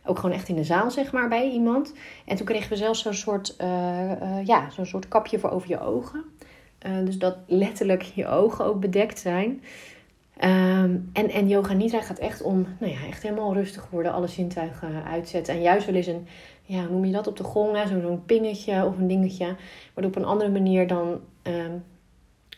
ook 0.05 0.19
gewoon 0.19 0.35
echt 0.35 0.47
in 0.47 0.55
de 0.55 0.63
zaal, 0.63 0.91
zeg 0.91 1.11
maar, 1.11 1.29
bij 1.29 1.49
iemand. 1.49 1.93
En 2.25 2.35
toen 2.35 2.45
kregen 2.45 2.69
we 2.69 2.75
zelfs 2.75 3.01
zo'n 3.01 3.13
soort, 3.13 3.55
uh, 3.61 4.11
uh, 4.11 4.45
ja, 4.45 4.69
zo'n 4.69 4.85
soort 4.85 5.07
kapje 5.07 5.39
voor 5.39 5.49
over 5.49 5.69
je 5.69 5.79
ogen. 5.79 6.23
dus 7.03 7.17
dat 7.17 7.37
letterlijk 7.47 8.01
je 8.01 8.27
ogen 8.27 8.65
ook 8.65 8.79
bedekt 8.79 9.19
zijn. 9.19 9.61
Um, 10.41 11.09
en, 11.13 11.29
en 11.29 11.47
yoga 11.47 11.73
nidra 11.73 12.01
gaat 12.01 12.19
echt 12.19 12.41
om, 12.41 12.67
nou 12.79 12.91
ja, 12.91 13.05
echt 13.07 13.23
helemaal 13.23 13.53
rustig 13.53 13.89
worden, 13.89 14.13
alle 14.13 14.27
zintuigen 14.27 15.03
uitzetten. 15.03 15.53
En 15.53 15.61
juist 15.61 15.85
wel 15.85 15.95
eens 15.95 16.07
een, 16.07 16.27
ja, 16.63 16.79
hoe 16.79 16.91
noem 16.91 17.05
je 17.05 17.11
dat, 17.11 17.27
op 17.27 17.37
de 17.37 17.43
gong, 17.43 17.77
zo'n 17.87 18.01
zo 18.01 18.21
pingetje 18.25 18.85
of 18.85 18.97
een 18.97 19.07
dingetje. 19.07 19.55
Waardoor 19.93 20.13
op 20.13 20.15
een 20.15 20.29
andere 20.29 20.49
manier 20.49 20.87
dan 20.87 21.19
um, 21.43 21.83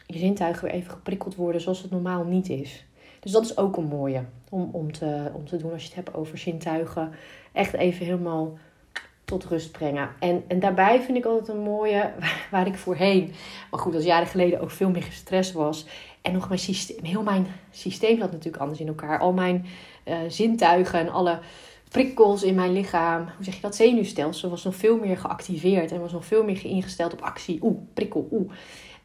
je 0.06 0.18
zintuigen 0.18 0.64
weer 0.64 0.74
even 0.74 0.92
geprikkeld 0.92 1.36
worden 1.36 1.62
zoals 1.62 1.82
het 1.82 1.92
normaal 1.92 2.24
niet 2.24 2.50
is. 2.50 2.86
Dus 3.20 3.32
dat 3.32 3.44
is 3.44 3.58
ook 3.58 3.78
een 3.78 3.88
mooie 3.88 4.24
om, 4.50 4.70
om, 4.72 4.92
te, 4.92 5.32
om 5.34 5.46
te 5.46 5.58
doen 5.58 5.72
als 5.72 5.82
je 5.82 5.88
het 5.88 5.96
hebt 5.96 6.14
over 6.18 6.38
zintuigen. 6.38 7.12
Echt 7.54 7.74
even 7.74 8.06
helemaal 8.06 8.58
tot 9.26 9.46
rust 9.46 9.72
brengen. 9.72 10.10
En, 10.20 10.44
en 10.48 10.60
daarbij 10.60 11.02
vind 11.02 11.18
ik 11.18 11.26
altijd 11.26 11.48
een 11.48 11.64
mooie, 11.64 12.12
waar 12.52 12.68
ik 12.68 12.76
voorheen, 12.76 13.34
maar 13.72 13.80
goed, 13.80 13.96
als 13.96 14.04
jaren 14.04 14.28
geleden 14.28 14.60
ook 14.60 14.72
veel 14.72 14.90
meer 14.90 15.04
gestrest 15.04 15.52
was. 15.52 15.86
En 16.26 16.34
nog 16.34 16.48
mijn 16.48 16.60
systeem, 16.60 17.04
heel 17.04 17.24
mijn 17.24 17.48
systeem 17.72 18.18
zat 18.18 18.32
natuurlijk 18.32 18.64
anders 18.64 18.80
in 18.80 18.88
elkaar. 18.88 19.20
Al 19.20 19.34
mijn 19.34 19.66
uh, 20.06 20.18
zintuigen 20.28 21.00
en 21.00 21.10
alle 21.10 21.40
prikkels 21.90 22.44
in 22.44 22.56
mijn 22.56 22.74
lichaam, 22.74 23.22
hoe 23.36 23.44
zeg 23.44 23.56
je 23.56 23.62
dat, 23.62 23.76
zenuwstelsel 23.76 24.50
was 24.50 24.64
nog 24.64 24.76
veel 24.76 24.98
meer 24.98 25.18
geactiveerd 25.18 25.92
en 25.92 26.00
was 26.00 26.12
nog 26.12 26.26
veel 26.26 26.44
meer 26.44 26.66
ingesteld 26.66 27.14
op 27.14 27.22
actie. 27.22 27.60
Oeh, 27.62 27.78
prikkel, 27.94 28.28
oeh. 28.32 28.52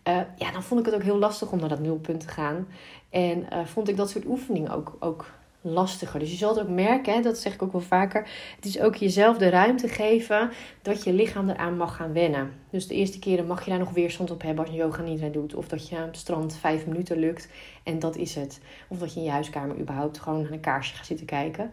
Uh, 0.09 0.21
ja, 0.37 0.53
dan 0.53 0.63
vond 0.63 0.81
ik 0.81 0.87
het 0.87 0.95
ook 0.95 1.03
heel 1.03 1.19
lastig 1.19 1.53
om 1.53 1.59
naar 1.59 1.69
dat 1.69 1.81
nulpunt 1.81 2.21
te 2.21 2.29
gaan. 2.29 2.69
En 3.11 3.47
uh, 3.53 3.65
vond 3.65 3.89
ik 3.89 3.97
dat 3.97 4.11
soort 4.11 4.27
oefeningen 4.27 4.71
ook, 4.71 4.97
ook 5.01 5.27
lastiger. 5.61 6.21
Dus 6.21 6.31
je 6.31 6.37
zult 6.37 6.61
ook 6.61 6.69
merken, 6.69 7.15
hè, 7.15 7.21
dat 7.21 7.39
zeg 7.39 7.55
ik 7.55 7.63
ook 7.63 7.73
wel 7.73 7.81
vaker, 7.81 8.29
het 8.57 8.65
is 8.65 8.81
ook 8.81 8.95
jezelf 8.95 9.39
de 9.39 9.49
ruimte 9.49 9.89
geven 9.89 10.51
dat 10.83 11.05
je 11.05 11.13
lichaam 11.13 11.49
eraan 11.49 11.77
mag 11.77 11.97
gaan 11.97 12.13
wennen. 12.13 12.53
Dus 12.71 12.87
de 12.87 12.95
eerste 12.95 13.19
keren 13.19 13.47
mag 13.47 13.65
je 13.65 13.71
daar 13.71 13.79
nog 13.79 13.91
weerstand 13.91 14.31
op 14.31 14.43
hebben 14.43 14.65
als 14.65 14.75
je 14.75 14.81
yoga 14.81 15.03
niet 15.03 15.33
doet. 15.33 15.55
Of 15.55 15.69
dat 15.69 15.89
je 15.89 15.97
aan 15.97 16.07
het 16.07 16.17
strand 16.17 16.57
vijf 16.57 16.87
minuten 16.87 17.19
lukt 17.19 17.49
en 17.83 17.99
dat 17.99 18.17
is 18.17 18.35
het. 18.35 18.61
Of 18.89 18.99
dat 18.99 19.13
je 19.13 19.19
in 19.19 19.25
je 19.25 19.33
huiskamer 19.33 19.79
überhaupt 19.79 20.19
gewoon 20.19 20.43
naar 20.43 20.53
een 20.53 20.61
kaarsje 20.61 20.95
gaat 20.95 21.07
zitten 21.07 21.27
kijken. 21.27 21.71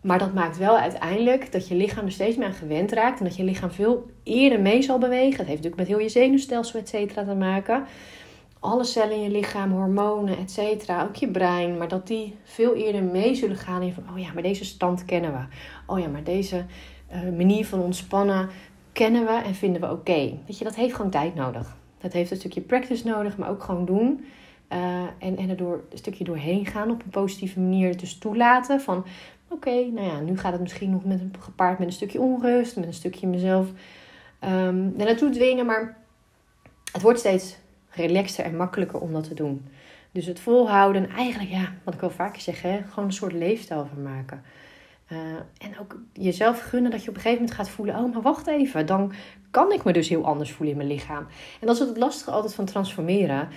Maar 0.00 0.18
dat 0.18 0.34
maakt 0.34 0.58
wel 0.58 0.78
uiteindelijk 0.78 1.52
dat 1.52 1.68
je 1.68 1.74
lichaam 1.74 2.04
er 2.04 2.12
steeds 2.12 2.36
meer 2.36 2.46
aan 2.46 2.52
gewend 2.52 2.92
raakt. 2.92 3.18
En 3.18 3.24
dat 3.24 3.36
je 3.36 3.44
lichaam 3.44 3.70
veel 3.70 4.10
eerder 4.22 4.60
mee 4.60 4.82
zal 4.82 4.98
bewegen. 4.98 5.38
Dat 5.38 5.46
heeft 5.46 5.62
natuurlijk 5.62 5.76
met 5.76 5.86
heel 5.86 5.98
je 5.98 6.08
zenuwstelsel, 6.08 6.80
et 6.80 6.88
cetera, 6.88 7.24
te 7.24 7.34
maken 7.34 7.84
alle 8.60 8.84
cellen 8.84 9.16
in 9.16 9.22
je 9.22 9.30
lichaam, 9.30 9.72
hormonen, 9.72 10.38
et 10.38 10.50
cetera, 10.50 11.02
ook 11.02 11.16
je 11.16 11.28
brein, 11.28 11.78
maar 11.78 11.88
dat 11.88 12.06
die 12.06 12.36
veel 12.44 12.74
eerder 12.74 13.02
mee 13.02 13.34
zullen 13.34 13.56
gaan 13.56 13.82
in 13.82 13.92
van, 13.92 14.04
oh 14.12 14.18
ja, 14.18 14.32
maar 14.32 14.42
deze 14.42 14.64
stand 14.64 15.04
kennen 15.04 15.32
we. 15.32 15.38
Oh 15.86 15.98
ja, 15.98 16.08
maar 16.08 16.24
deze 16.24 16.64
uh, 17.12 17.36
manier 17.36 17.66
van 17.66 17.80
ontspannen 17.80 18.48
kennen 18.92 19.24
we 19.24 19.42
en 19.44 19.54
vinden 19.54 19.80
we 19.80 19.90
oké. 19.90 20.38
Weet 20.46 20.58
je, 20.58 20.64
dat 20.64 20.74
heeft 20.74 20.94
gewoon 20.94 21.10
tijd 21.10 21.34
nodig. 21.34 21.76
Dat 21.98 22.12
heeft 22.12 22.30
een 22.30 22.36
stukje 22.36 22.60
practice 22.60 23.06
nodig, 23.06 23.36
maar 23.36 23.50
ook 23.50 23.62
gewoon 23.62 23.84
doen. 23.84 24.24
Uh, 24.72 24.78
en, 25.18 25.36
en 25.36 25.48
er 25.48 25.60
een 25.60 25.98
stukje 25.98 26.24
doorheen 26.24 26.66
gaan 26.66 26.90
op 26.90 27.02
een 27.02 27.10
positieve 27.10 27.60
manier. 27.60 27.96
Dus 27.96 28.18
toelaten 28.18 28.80
van, 28.80 29.04
oké, 29.48 29.70
nou 29.70 30.06
ja, 30.06 30.20
nu 30.20 30.38
gaat 30.38 30.52
het 30.52 30.60
misschien 30.60 30.90
nog 30.90 31.04
met, 31.04 31.20
gepaard 31.38 31.78
met 31.78 31.86
een 31.86 31.94
stukje 31.94 32.20
onrust, 32.20 32.76
met 32.76 32.86
een 32.86 32.94
stukje 32.94 33.26
mezelf 33.26 33.66
um, 34.44 34.92
naartoe 34.96 35.30
dwingen, 35.30 35.66
maar 35.66 35.96
het 36.92 37.02
wordt 37.02 37.18
steeds 37.18 37.56
relaxter 37.90 38.44
en 38.44 38.56
makkelijker 38.56 39.00
om 39.00 39.12
dat 39.12 39.24
te 39.24 39.34
doen. 39.34 39.66
Dus 40.12 40.26
het 40.26 40.40
volhouden, 40.40 41.08
eigenlijk 41.10 41.50
ja, 41.50 41.72
wat 41.84 41.94
ik 41.94 42.00
wel 42.00 42.10
vaker 42.10 42.40
zeg, 42.40 42.62
hè, 42.62 42.80
gewoon 42.88 43.04
een 43.04 43.12
soort 43.12 43.32
leefstijl 43.32 43.86
van 43.94 44.02
maken. 44.02 44.42
Uh, 45.12 45.18
en 45.58 45.78
ook 45.80 45.96
jezelf 46.12 46.60
gunnen 46.60 46.90
dat 46.90 47.04
je 47.04 47.08
op 47.08 47.14
een 47.14 47.20
gegeven 47.20 47.42
moment 47.42 47.60
gaat 47.60 47.70
voelen: 47.70 47.96
oh, 47.96 48.12
maar 48.12 48.22
wacht 48.22 48.46
even, 48.46 48.86
dan 48.86 49.12
kan 49.50 49.72
ik 49.72 49.84
me 49.84 49.92
dus 49.92 50.08
heel 50.08 50.24
anders 50.24 50.52
voelen 50.52 50.70
in 50.70 50.76
mijn 50.76 50.92
lichaam. 50.92 51.26
En 51.60 51.66
dat 51.66 51.80
is 51.80 51.86
het 51.86 51.96
lastige 51.96 52.30
altijd 52.30 52.54
van 52.54 52.64
transformeren. 52.64 53.48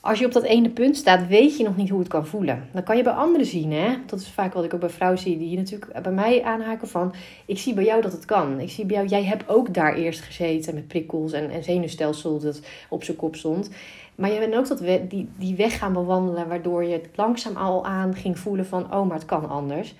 Als 0.00 0.18
je 0.18 0.26
op 0.26 0.32
dat 0.32 0.42
ene 0.42 0.70
punt 0.70 0.96
staat, 0.96 1.26
weet 1.26 1.56
je 1.56 1.64
nog 1.64 1.76
niet 1.76 1.88
hoe 1.88 1.98
het 1.98 2.08
kan 2.08 2.26
voelen. 2.26 2.68
Dan 2.72 2.82
kan 2.82 2.96
je 2.96 3.02
bij 3.02 3.12
anderen 3.12 3.46
zien, 3.46 3.72
hè. 3.72 3.96
Dat 4.06 4.20
is 4.20 4.28
vaak 4.28 4.52
wat 4.52 4.64
ik 4.64 4.74
ook 4.74 4.80
bij 4.80 4.88
vrouwen 4.88 5.20
zie, 5.20 5.38
die 5.38 5.56
natuurlijk 5.56 6.02
bij 6.02 6.12
mij 6.12 6.42
aanhaken 6.42 6.88
van... 6.88 7.14
Ik 7.46 7.58
zie 7.58 7.74
bij 7.74 7.84
jou 7.84 8.02
dat 8.02 8.12
het 8.12 8.24
kan. 8.24 8.60
Ik 8.60 8.70
zie 8.70 8.86
bij 8.86 8.96
jou, 8.96 9.08
jij 9.08 9.24
hebt 9.24 9.48
ook 9.48 9.74
daar 9.74 9.94
eerst 9.94 10.20
gezeten 10.20 10.74
met 10.74 10.88
prikkels 10.88 11.32
en, 11.32 11.50
en 11.50 11.64
zenuwstelsel 11.64 12.38
dat 12.38 12.60
op 12.88 13.04
zijn 13.04 13.16
kop 13.16 13.36
stond. 13.36 13.70
Maar 14.14 14.32
je 14.32 14.38
bent 14.38 14.54
ook 14.54 14.68
dat 14.68 15.10
die, 15.10 15.28
die 15.38 15.56
weg 15.56 15.78
gaan 15.78 15.92
bewandelen, 15.92 16.48
waardoor 16.48 16.84
je 16.84 16.92
het 16.92 17.08
langzaam 17.14 17.56
al 17.56 17.86
aan 17.86 18.14
ging 18.14 18.38
voelen 18.38 18.66
van... 18.66 18.94
Oh, 18.94 19.06
maar 19.06 19.16
het 19.16 19.26
kan 19.26 19.48
anders. 19.48 19.94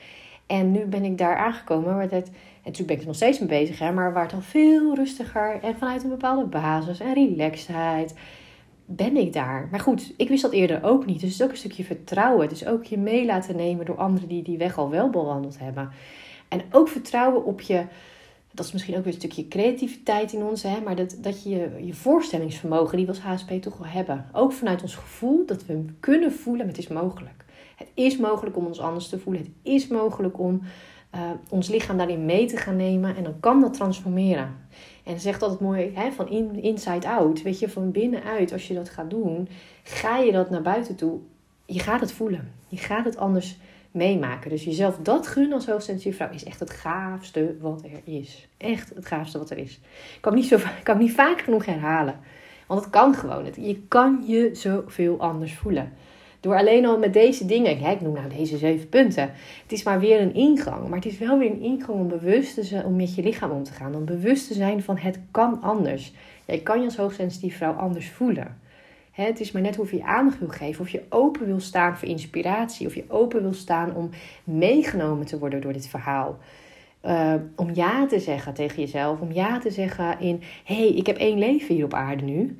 En 0.46 0.72
nu 0.72 0.84
ben 0.84 1.04
ik 1.04 1.18
daar 1.18 1.36
aangekomen, 1.36 1.94
waar 1.94 2.10
het, 2.10 2.28
en 2.28 2.32
natuurlijk 2.64 2.86
ben 2.86 2.96
ik 2.96 3.00
er 3.00 3.06
nog 3.06 3.16
steeds 3.16 3.38
mee 3.38 3.48
bezig, 3.48 3.78
hè, 3.78 3.92
maar 3.92 4.12
waar 4.12 4.22
het 4.22 4.32
al 4.32 4.40
veel 4.40 4.94
rustiger 4.94 5.58
en 5.62 5.76
vanuit 5.78 6.02
een 6.02 6.08
bepaalde 6.08 6.44
basis 6.44 7.00
en 7.00 7.14
relaxedheid 7.14 8.14
ben 8.90 9.16
ik 9.16 9.32
daar. 9.32 9.68
Maar 9.70 9.80
goed, 9.80 10.14
ik 10.16 10.28
wist 10.28 10.42
dat 10.42 10.52
eerder 10.52 10.84
ook 10.84 11.06
niet. 11.06 11.20
Dus 11.20 11.30
het 11.30 11.40
is 11.40 11.42
ook 11.42 11.50
een 11.50 11.56
stukje 11.56 11.84
vertrouwen. 11.84 12.50
Is 12.50 12.66
ook 12.66 12.84
je 12.84 12.98
mee 12.98 13.26
laten 13.26 13.56
nemen 13.56 13.86
door 13.86 13.96
anderen 13.96 14.28
die 14.28 14.42
die 14.42 14.58
weg 14.58 14.78
al 14.78 14.90
wel 14.90 15.10
bewandeld 15.10 15.58
hebben. 15.58 15.90
En 16.48 16.62
ook 16.70 16.88
vertrouwen 16.88 17.44
op 17.44 17.60
je, 17.60 17.84
dat 18.52 18.66
is 18.66 18.72
misschien 18.72 18.96
ook 18.96 19.04
weer 19.04 19.12
een 19.12 19.18
stukje 19.18 19.48
creativiteit 19.48 20.32
in 20.32 20.42
ons, 20.42 20.62
hè, 20.62 20.80
maar 20.80 20.96
dat, 20.96 21.16
dat 21.20 21.42
je 21.42 21.70
je 21.80 21.94
voorstellingsvermogen, 21.94 22.96
die 22.96 23.06
we 23.06 23.12
als 23.12 23.20
HSP 23.20 23.50
toch 23.50 23.78
wel 23.78 23.88
hebben. 23.88 24.26
Ook 24.32 24.52
vanuit 24.52 24.82
ons 24.82 24.94
gevoel 24.94 25.46
dat 25.46 25.66
we 25.66 25.84
kunnen 26.00 26.32
voelen, 26.32 26.66
het 26.66 26.78
is 26.78 26.88
mogelijk. 26.88 27.44
Het 27.76 27.88
is 27.94 28.16
mogelijk 28.16 28.56
om 28.56 28.66
ons 28.66 28.80
anders 28.80 29.08
te 29.08 29.18
voelen. 29.18 29.42
Het 29.42 29.50
is 29.62 29.88
mogelijk 29.88 30.38
om 30.38 30.62
uh, 31.14 31.20
ons 31.48 31.68
lichaam 31.68 31.96
daarin 31.96 32.24
mee 32.24 32.46
te 32.46 32.56
gaan 32.56 32.76
nemen. 32.76 33.16
En 33.16 33.22
dan 33.22 33.40
kan 33.40 33.60
dat 33.60 33.74
transformeren. 33.74 34.56
En 35.08 35.20
zegt 35.20 35.42
altijd 35.42 35.60
mooi 35.60 35.90
hè, 35.94 36.12
van 36.12 36.28
in, 36.28 36.62
inside 36.62 37.08
out. 37.08 37.42
Weet 37.42 37.58
je, 37.58 37.68
van 37.68 37.90
binnenuit, 37.90 38.52
als 38.52 38.68
je 38.68 38.74
dat 38.74 38.88
gaat 38.88 39.10
doen, 39.10 39.48
ga 39.82 40.16
je 40.16 40.32
dat 40.32 40.50
naar 40.50 40.62
buiten 40.62 40.96
toe. 40.96 41.18
Je 41.66 41.78
gaat 41.78 42.00
het 42.00 42.12
voelen. 42.12 42.52
Je 42.66 42.76
gaat 42.76 43.04
het 43.04 43.16
anders 43.16 43.58
meemaken. 43.90 44.50
Dus 44.50 44.64
jezelf 44.64 44.98
dat 45.02 45.26
gunnen 45.26 45.52
als 45.52 45.66
hoogsensitieve 45.66 46.16
vrouw 46.16 46.30
is 46.32 46.44
echt 46.44 46.60
het 46.60 46.70
gaafste 46.70 47.56
wat 47.60 47.84
er 47.84 48.12
is. 48.14 48.48
Echt 48.56 48.94
het 48.94 49.06
gaafste 49.06 49.38
wat 49.38 49.50
er 49.50 49.58
is. 49.58 49.80
Ik 50.14 50.20
kan 50.20 50.34
niet, 50.34 50.46
zo, 50.46 50.58
kan 50.82 50.98
niet 50.98 51.12
vaak 51.12 51.40
genoeg 51.40 51.64
herhalen. 51.64 52.20
Want 52.66 52.80
het 52.80 52.90
kan 52.90 53.14
gewoon. 53.14 53.44
Je 53.56 53.82
kan 53.88 54.24
je 54.26 54.50
zoveel 54.52 55.20
anders 55.20 55.54
voelen. 55.54 55.92
Door 56.40 56.56
alleen 56.56 56.86
al 56.86 56.98
met 56.98 57.12
deze 57.12 57.46
dingen, 57.46 57.90
ik 57.90 58.00
noem 58.00 58.14
nou 58.14 58.28
deze 58.28 58.56
zeven 58.56 58.88
punten. 58.88 59.30
Het 59.62 59.72
is 59.72 59.82
maar 59.82 60.00
weer 60.00 60.20
een 60.20 60.34
ingang. 60.34 60.88
Maar 60.88 60.98
het 60.98 61.06
is 61.06 61.18
wel 61.18 61.38
weer 61.38 61.50
een 61.50 61.62
ingang 61.62 61.98
om 61.98 62.08
bewust 62.08 62.54
te 62.54 62.62
zijn, 62.62 62.84
om 62.84 62.96
met 62.96 63.14
je 63.14 63.22
lichaam 63.22 63.50
om 63.50 63.62
te 63.62 63.72
gaan. 63.72 63.94
Om 63.94 64.04
bewust 64.04 64.46
te 64.46 64.54
zijn 64.54 64.82
van 64.82 64.98
het 64.98 65.18
kan 65.30 65.62
anders. 65.62 66.12
Jij 66.44 66.58
kan 66.58 66.78
je 66.78 66.84
als 66.84 66.96
hoogsensitieve 66.96 67.56
vrouw 67.56 67.72
anders 67.72 68.10
voelen. 68.10 68.58
Het 69.10 69.40
is 69.40 69.52
maar 69.52 69.62
net 69.62 69.76
hoe 69.76 69.96
je 69.96 70.04
aandacht 70.04 70.38
wil 70.38 70.48
geven. 70.48 70.80
Of 70.80 70.88
je 70.88 71.02
open 71.08 71.46
wil 71.46 71.60
staan 71.60 71.96
voor 71.96 72.08
inspiratie. 72.08 72.86
Of 72.86 72.94
je 72.94 73.04
open 73.08 73.42
wil 73.42 73.52
staan 73.52 73.94
om 73.94 74.10
meegenomen 74.44 75.26
te 75.26 75.38
worden 75.38 75.60
door 75.60 75.72
dit 75.72 75.88
verhaal. 75.88 76.38
Uh, 77.04 77.34
om 77.56 77.70
ja 77.74 78.06
te 78.06 78.18
zeggen 78.18 78.54
tegen 78.54 78.80
jezelf. 78.80 79.20
Om 79.20 79.32
ja 79.32 79.58
te 79.58 79.70
zeggen 79.70 80.20
in: 80.20 80.42
hé, 80.64 80.74
hey, 80.74 80.88
ik 80.88 81.06
heb 81.06 81.16
één 81.16 81.38
leven 81.38 81.74
hier 81.74 81.84
op 81.84 81.94
aarde 81.94 82.24
nu. 82.24 82.56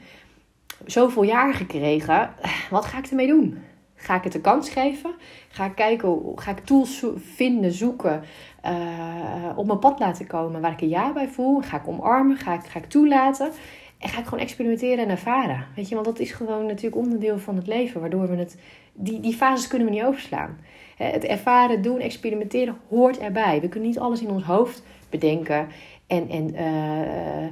Zoveel 0.87 1.23
jaar 1.23 1.55
gekregen. 1.55 2.31
Wat 2.71 2.85
ga 2.85 2.99
ik 2.99 3.07
ermee 3.07 3.27
doen? 3.27 3.59
Ga 4.01 4.17
ik 4.17 4.25
het 4.25 4.35
een 4.35 4.41
kans 4.41 4.71
geven? 4.71 5.15
Ga 5.49 5.65
ik 5.65 5.75
kijken, 5.75 6.21
ga 6.35 6.51
ik 6.51 6.59
tools 6.59 7.05
vinden, 7.17 7.73
zoeken, 7.73 8.23
uh, 8.65 9.53
op 9.57 9.67
mijn 9.67 9.79
pad 9.79 9.99
laten 9.99 10.27
komen 10.27 10.61
waar 10.61 10.73
ik 10.73 10.81
een 10.81 10.89
ja 10.89 11.13
bij 11.13 11.29
voel? 11.29 11.61
Ga 11.61 11.77
ik 11.77 11.89
omarmen? 11.89 12.37
Ga 12.37 12.55
ik, 12.55 12.61
ga 12.61 12.79
ik 12.79 12.89
toelaten? 12.89 13.51
En 13.99 14.09
ga 14.09 14.19
ik 14.19 14.25
gewoon 14.25 14.45
experimenteren 14.45 15.05
en 15.05 15.11
ervaren? 15.11 15.67
Weet 15.77 15.89
je, 15.89 15.95
want 15.95 16.07
dat 16.07 16.19
is 16.19 16.33
gewoon 16.33 16.67
natuurlijk 16.67 16.97
onderdeel 16.97 17.39
van 17.39 17.57
het 17.57 17.67
leven, 17.67 18.01
waardoor 18.01 18.29
we 18.29 18.37
het, 18.37 18.59
die, 18.93 19.21
die 19.21 19.35
fases 19.35 19.69
kunnen 19.69 19.89
we 19.89 19.95
niet 19.95 20.05
overslaan. 20.05 20.59
Het 20.97 21.25
ervaren, 21.25 21.83
doen, 21.83 22.01
experimenteren 22.01 22.77
hoort 22.89 23.19
erbij. 23.19 23.61
We 23.61 23.69
kunnen 23.69 23.89
niet 23.89 23.99
alles 23.99 24.23
in 24.23 24.31
ons 24.31 24.43
hoofd 24.43 24.83
bedenken 25.11 25.69
en, 26.07 26.29
en 26.29 26.55
uh, 26.55 27.49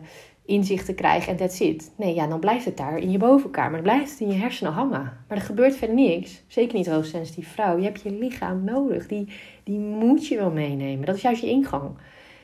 inzichten 0.46 0.94
krijgen 0.94 1.32
en 1.32 1.36
that's 1.36 1.60
it. 1.60 1.92
Nee, 1.96 2.14
ja, 2.14 2.26
dan 2.26 2.40
blijft 2.40 2.64
het 2.64 2.76
daar 2.76 2.98
in 2.98 3.10
je 3.10 3.18
bovenkamer. 3.18 3.72
Dan 3.72 3.82
blijft 3.82 4.10
het 4.10 4.20
in 4.20 4.28
je 4.28 4.38
hersenen 4.38 4.72
hangen. 4.72 5.12
Maar 5.28 5.36
er 5.36 5.40
gebeurt 5.40 5.76
verder 5.76 5.96
niks. 5.96 6.42
Zeker 6.46 6.76
niet 6.76 6.86
hoogsensitieve 6.86 7.50
vrouw. 7.50 7.76
Je 7.76 7.84
hebt 7.84 8.02
je 8.02 8.10
lichaam 8.10 8.64
nodig. 8.64 9.06
Die, 9.06 9.28
die 9.64 9.78
moet 9.78 10.26
je 10.26 10.36
wel 10.36 10.50
meenemen. 10.50 11.06
Dat 11.06 11.14
is 11.14 11.22
juist 11.22 11.40
je 11.40 11.48
ingang. 11.48 11.90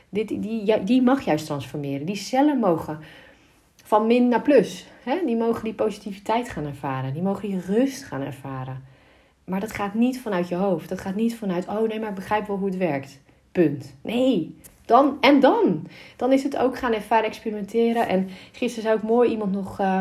Dit, 0.08 0.28
die, 0.28 0.82
die 0.84 1.02
mag 1.02 1.24
juist 1.24 1.46
transformeren. 1.46 2.06
Die 2.06 2.16
cellen 2.16 2.58
mogen 2.58 2.98
van 3.84 4.06
min 4.06 4.28
naar 4.28 4.42
plus. 4.42 4.86
Hè? 5.02 5.18
Die 5.26 5.36
mogen 5.36 5.64
die 5.64 5.74
positiviteit 5.74 6.48
gaan 6.48 6.66
ervaren. 6.66 7.12
Die 7.12 7.22
mogen 7.22 7.48
die 7.48 7.60
rust 7.60 8.02
gaan 8.02 8.22
ervaren. 8.22 8.84
Maar 9.44 9.60
dat 9.60 9.72
gaat 9.72 9.94
niet 9.94 10.20
vanuit 10.20 10.48
je 10.48 10.54
hoofd. 10.54 10.88
Dat 10.88 11.00
gaat 11.00 11.14
niet 11.14 11.36
vanuit, 11.36 11.68
oh 11.68 11.88
nee, 11.88 12.00
maar 12.00 12.08
ik 12.08 12.14
begrijp 12.14 12.46
wel 12.46 12.56
hoe 12.56 12.68
het 12.68 12.76
werkt. 12.76 13.20
Punt. 13.52 13.96
Nee, 14.02 14.56
dan 14.92 15.16
en 15.20 15.40
dan. 15.40 15.86
Dan 16.16 16.32
is 16.32 16.42
het 16.42 16.56
ook 16.56 16.78
gaan 16.78 16.92
ervaren, 16.92 17.24
experimenteren. 17.24 18.08
En 18.08 18.28
gisteren 18.52 18.82
zei 18.82 18.94
ook 18.94 19.02
mooi 19.02 19.30
iemand 19.30 19.52
nog 19.52 19.80
uh, 19.80 19.98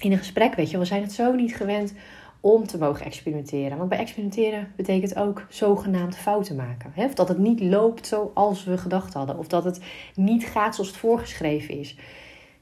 in 0.00 0.12
een 0.12 0.18
gesprek, 0.18 0.54
weet 0.54 0.70
je, 0.70 0.78
we 0.78 0.84
zijn 0.84 1.02
het 1.02 1.12
zo 1.12 1.32
niet 1.32 1.56
gewend 1.56 1.92
om 2.40 2.66
te 2.66 2.78
mogen 2.78 3.06
experimenteren. 3.06 3.76
Want 3.76 3.88
bij 3.88 3.98
experimenteren 3.98 4.72
betekent 4.76 5.16
ook 5.16 5.46
zogenaamd 5.48 6.16
fouten 6.16 6.56
maken. 6.56 6.92
Hè? 6.94 7.04
Of 7.04 7.14
dat 7.14 7.28
het 7.28 7.38
niet 7.38 7.60
loopt 7.60 8.06
zoals 8.06 8.64
we 8.64 8.78
gedacht 8.78 9.14
hadden. 9.14 9.38
Of 9.38 9.46
dat 9.46 9.64
het 9.64 9.80
niet 10.14 10.44
gaat 10.44 10.74
zoals 10.74 10.90
het 10.90 10.98
voorgeschreven 10.98 11.78
is. 11.78 11.96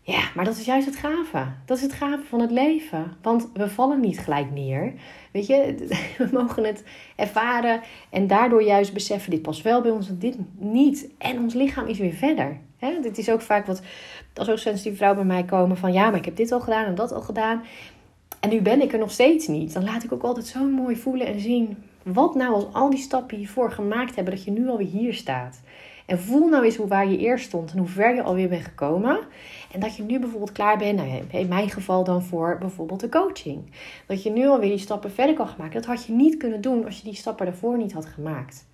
Ja, 0.05 0.23
maar 0.35 0.45
dat 0.45 0.57
is 0.57 0.65
juist 0.65 0.87
het 0.87 0.97
gave. 0.97 1.47
Dat 1.65 1.77
is 1.77 1.83
het 1.83 1.93
gave 1.93 2.25
van 2.25 2.41
het 2.41 2.51
leven. 2.51 3.17
Want 3.23 3.51
we 3.55 3.69
vallen 3.69 4.01
niet 4.01 4.19
gelijk 4.19 4.51
neer. 4.51 4.93
Weet 5.33 5.47
je, 5.47 5.75
we 6.19 6.29
mogen 6.33 6.65
het 6.65 6.85
ervaren 7.17 7.81
en 8.11 8.27
daardoor 8.27 8.63
juist 8.63 8.93
beseffen: 8.93 9.31
dit 9.31 9.43
past 9.43 9.63
wel 9.63 9.81
bij 9.81 9.91
ons 9.91 10.09
en 10.09 10.19
dit 10.19 10.37
niet. 10.59 11.09
En 11.19 11.39
ons 11.39 11.55
lichaam 11.55 11.87
is 11.87 11.99
weer 11.99 12.13
verder. 12.13 12.59
Dit 13.03 13.19
is 13.19 13.31
ook 13.31 13.41
vaak 13.41 13.67
wat 13.67 13.83
als 14.35 14.51
ook 14.51 14.59
sensitieve 14.59 14.97
vrouwen 14.97 15.27
bij 15.27 15.37
mij 15.37 15.45
komen: 15.45 15.77
van 15.77 15.93
ja, 15.93 16.11
maar 16.11 16.19
ik 16.19 16.25
heb 16.25 16.37
dit 16.37 16.53
al 16.53 16.61
gedaan 16.61 16.85
en 16.85 16.95
dat 16.95 17.13
al 17.13 17.21
gedaan. 17.21 17.63
En 18.41 18.49
nu 18.49 18.61
ben 18.61 18.83
ik 18.83 18.93
er 18.93 18.99
nog 18.99 19.11
steeds 19.11 19.47
niet. 19.47 19.73
Dan 19.73 19.85
laat 19.85 20.05
ik 20.05 20.13
ook 20.13 20.23
altijd 20.23 20.47
zo 20.47 20.65
mooi 20.65 20.97
voelen 20.97 21.27
en 21.27 21.41
zien. 21.41 21.77
Wat 22.03 22.35
nou 22.35 22.55
als 22.55 22.67
al 22.73 22.91
die 22.91 22.99
stappen 22.99 23.37
hiervoor 23.37 23.73
gemaakt 23.73 24.15
hebben, 24.15 24.35
dat 24.35 24.45
je 24.45 24.51
nu 24.51 24.69
alweer 24.69 24.87
hier 24.87 25.15
staat. 25.15 25.61
En 26.13 26.19
voel 26.19 26.49
nou 26.49 26.65
eens 26.65 26.77
hoe 26.77 26.87
waar 26.87 27.09
je 27.09 27.19
eerst 27.19 27.45
stond 27.45 27.73
en 27.73 27.79
hoe 27.79 27.89
ver 27.89 28.15
je 28.15 28.23
alweer 28.23 28.49
bent 28.49 28.65
gekomen. 28.65 29.19
En 29.73 29.81
dat 29.81 29.97
je 29.97 30.03
nu 30.03 30.19
bijvoorbeeld 30.19 30.53
klaar 30.53 30.79
bent, 30.79 30.97
nou, 30.97 31.23
in 31.31 31.49
mijn 31.49 31.71
geval 31.71 32.05
dan 32.05 32.23
voor 32.23 32.57
bijvoorbeeld 32.59 33.01
de 33.01 33.09
coaching. 33.09 33.63
Dat 34.07 34.23
je 34.23 34.31
nu 34.31 34.47
alweer 34.47 34.69
die 34.69 34.79
stappen 34.79 35.11
verder 35.11 35.35
kan 35.35 35.49
maken. 35.59 35.75
Dat 35.75 35.85
had 35.85 36.05
je 36.05 36.13
niet 36.13 36.37
kunnen 36.37 36.61
doen 36.61 36.85
als 36.85 36.97
je 36.99 37.05
die 37.05 37.15
stappen 37.15 37.47
daarvoor 37.47 37.79
niet 37.79 37.93
had 37.93 38.07
gemaakt. 38.07 38.67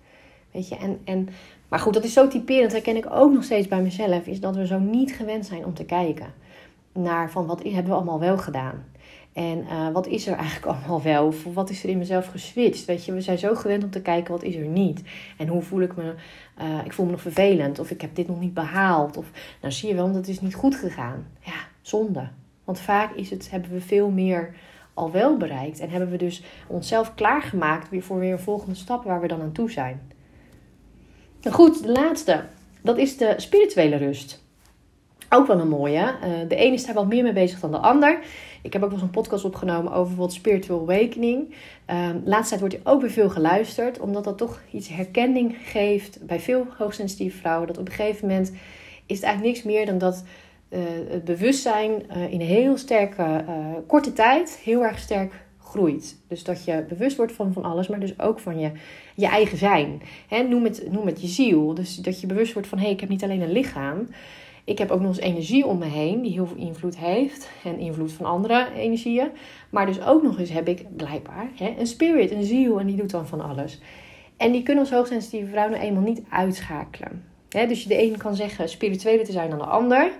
Weet 0.51 0.67
je, 0.67 0.75
en, 0.75 0.99
en, 1.03 1.29
maar 1.67 1.79
goed, 1.79 1.93
dat 1.93 2.03
is 2.03 2.13
zo 2.13 2.27
typerend, 2.27 2.71
dat 2.71 2.85
herken 2.85 2.95
ik 2.95 3.13
ook 3.13 3.33
nog 3.33 3.43
steeds 3.43 3.67
bij 3.67 3.81
mezelf, 3.81 4.25
is 4.25 4.39
dat 4.39 4.55
we 4.55 4.67
zo 4.67 4.79
niet 4.79 5.11
gewend 5.11 5.45
zijn 5.45 5.65
om 5.65 5.73
te 5.73 5.85
kijken 5.85 6.33
naar 6.93 7.31
van 7.31 7.45
wat 7.45 7.63
hebben 7.63 7.85
we 7.85 7.93
allemaal 7.93 8.19
wel 8.19 8.37
gedaan. 8.37 8.85
En 9.33 9.57
uh, 9.59 9.89
wat 9.91 10.07
is 10.07 10.27
er 10.27 10.33
eigenlijk 10.33 10.65
allemaal 10.71 11.01
wel? 11.01 11.25
Of 11.25 11.43
wat 11.43 11.69
is 11.69 11.83
er 11.83 11.89
in 11.89 11.97
mezelf 11.97 12.27
geswitcht? 12.27 12.85
Weet 12.85 13.05
je, 13.05 13.13
we 13.13 13.21
zijn 13.21 13.37
zo 13.37 13.55
gewend 13.55 13.83
om 13.83 13.89
te 13.89 14.01
kijken 14.01 14.31
wat 14.31 14.43
is 14.43 14.55
er 14.55 14.67
niet. 14.67 15.01
En 15.37 15.47
hoe 15.47 15.61
voel 15.61 15.81
ik 15.81 15.95
me? 15.95 16.13
Uh, 16.61 16.85
ik 16.85 16.93
voel 16.93 17.05
me 17.05 17.11
nog 17.11 17.21
vervelend. 17.21 17.79
Of 17.79 17.91
ik 17.91 18.01
heb 18.01 18.15
dit 18.15 18.27
nog 18.27 18.39
niet 18.39 18.53
behaald. 18.53 19.17
Of 19.17 19.31
nou 19.61 19.73
zie 19.73 19.89
je 19.89 19.95
wel, 19.95 20.11
dat 20.11 20.27
is 20.27 20.41
niet 20.41 20.55
goed 20.55 20.75
gegaan. 20.75 21.27
Ja, 21.39 21.67
zonde. 21.81 22.29
Want 22.63 22.79
vaak 22.79 23.15
is 23.15 23.29
het, 23.29 23.49
hebben 23.51 23.71
we 23.71 23.81
veel 23.81 24.09
meer 24.09 24.55
al 24.93 25.11
wel 25.11 25.37
bereikt. 25.37 25.79
En 25.79 25.89
hebben 25.89 26.09
we 26.09 26.17
dus 26.17 26.43
onszelf 26.67 27.15
klaargemaakt 27.15 27.89
weer 27.89 28.03
voor 28.03 28.19
weer 28.19 28.31
een 28.31 28.39
volgende 28.39 28.75
stap 28.75 29.03
waar 29.03 29.21
we 29.21 29.27
dan 29.27 29.41
aan 29.41 29.51
toe 29.51 29.71
zijn. 29.71 30.01
Nou 31.41 31.55
goed, 31.55 31.83
de 31.83 31.91
laatste. 31.91 32.43
Dat 32.81 32.97
is 32.97 33.17
de 33.17 33.33
spirituele 33.37 33.95
rust. 33.95 34.43
Ook 35.29 35.47
wel 35.47 35.59
een 35.59 35.69
mooie. 35.69 36.15
Uh, 36.23 36.49
de 36.49 36.65
een 36.65 36.73
is 36.73 36.85
daar 36.85 36.95
wat 36.95 37.07
meer 37.07 37.23
mee 37.23 37.33
bezig 37.33 37.59
dan 37.59 37.71
de 37.71 37.77
ander. 37.77 38.19
Ik 38.61 38.73
heb 38.73 38.83
ook 38.83 38.89
wel 38.89 38.97
eens 38.97 39.07
een 39.07 39.13
podcast 39.13 39.45
opgenomen 39.45 39.91
over 39.91 40.07
bijvoorbeeld 40.07 40.33
spiritual 40.33 40.79
awakening. 40.79 41.53
Uh, 41.89 42.09
laatste 42.23 42.49
tijd 42.49 42.59
wordt 42.59 42.75
hij 42.75 42.93
ook 42.93 43.01
weer 43.01 43.11
veel 43.11 43.29
geluisterd, 43.29 43.99
omdat 43.99 44.23
dat 44.23 44.37
toch 44.37 44.61
iets 44.71 44.87
herkenning 44.87 45.55
geeft 45.63 46.25
bij 46.25 46.39
veel 46.39 46.65
hoogsensitieve 46.77 47.37
vrouwen. 47.37 47.67
Dat 47.67 47.77
op 47.77 47.87
een 47.87 47.93
gegeven 47.93 48.27
moment 48.27 48.51
is 49.05 49.15
het 49.15 49.23
eigenlijk 49.25 49.55
niks 49.55 49.65
meer 49.65 49.85
dan 49.85 49.97
dat 49.97 50.23
uh, 50.69 50.79
het 51.09 51.23
bewustzijn 51.23 51.91
uh, 51.91 52.31
in 52.31 52.41
een 52.41 52.47
heel 52.47 52.77
sterke 52.77 53.43
korte 53.87 54.13
tijd 54.13 54.59
heel 54.63 54.83
erg 54.83 54.99
sterk 54.99 55.33
groeit. 55.69 56.17
Dus 56.27 56.43
dat 56.43 56.63
je 56.63 56.85
bewust 56.87 57.17
wordt 57.17 57.31
van, 57.31 57.53
van 57.53 57.63
alles, 57.63 57.87
maar 57.87 57.99
dus 57.99 58.19
ook 58.19 58.39
van 58.39 58.59
je, 58.59 58.71
je 59.15 59.27
eigen 59.27 59.57
zijn. 59.57 60.01
Hè, 60.27 60.43
noem, 60.43 60.63
het, 60.63 60.91
noem 60.91 61.05
het 61.05 61.21
je 61.21 61.27
ziel. 61.27 61.73
Dus 61.73 61.95
dat 61.95 62.21
je 62.21 62.27
bewust 62.27 62.53
wordt 62.53 62.67
van 62.67 62.77
hé, 62.77 62.83
hey, 62.83 62.93
ik 62.93 62.99
heb 62.99 63.09
niet 63.09 63.23
alleen 63.23 63.41
een 63.41 63.51
lichaam. 63.51 64.07
Ik 64.69 64.77
heb 64.77 64.91
ook 64.91 64.99
nog 64.99 65.09
eens 65.09 65.19
energie 65.19 65.65
om 65.65 65.77
me 65.77 65.85
heen 65.85 66.21
die 66.21 66.31
heel 66.31 66.47
veel 66.47 66.57
invloed 66.57 66.97
heeft 66.97 67.49
en 67.63 67.79
invloed 67.79 68.11
van 68.11 68.25
andere 68.25 68.67
energieën. 68.75 69.29
Maar 69.69 69.85
dus 69.85 70.01
ook 70.01 70.23
nog 70.23 70.39
eens 70.39 70.49
heb 70.49 70.67
ik 70.67 70.95
blijkbaar 70.95 71.49
hè, 71.55 71.75
een 71.79 71.87
spirit, 71.87 72.31
een 72.31 72.43
ziel 72.43 72.79
en 72.79 72.85
die 72.85 72.95
doet 72.95 73.09
dan 73.09 73.27
van 73.27 73.41
alles. 73.41 73.79
En 74.37 74.51
die 74.51 74.63
kunnen 74.63 74.83
als 74.83 74.93
hoogsensitieve 74.93 75.49
vrouw 75.49 75.69
nou 75.69 75.81
eenmaal 75.81 76.03
niet 76.03 76.21
uitschakelen. 76.29 77.25
dus 77.47 77.85
de 77.85 78.03
een 78.03 78.17
kan 78.17 78.35
zeggen 78.35 78.69
spirituele 78.69 79.23
te 79.23 79.31
zijn 79.31 79.49
dan 79.49 79.59
de 79.59 79.65
ander. 79.65 80.11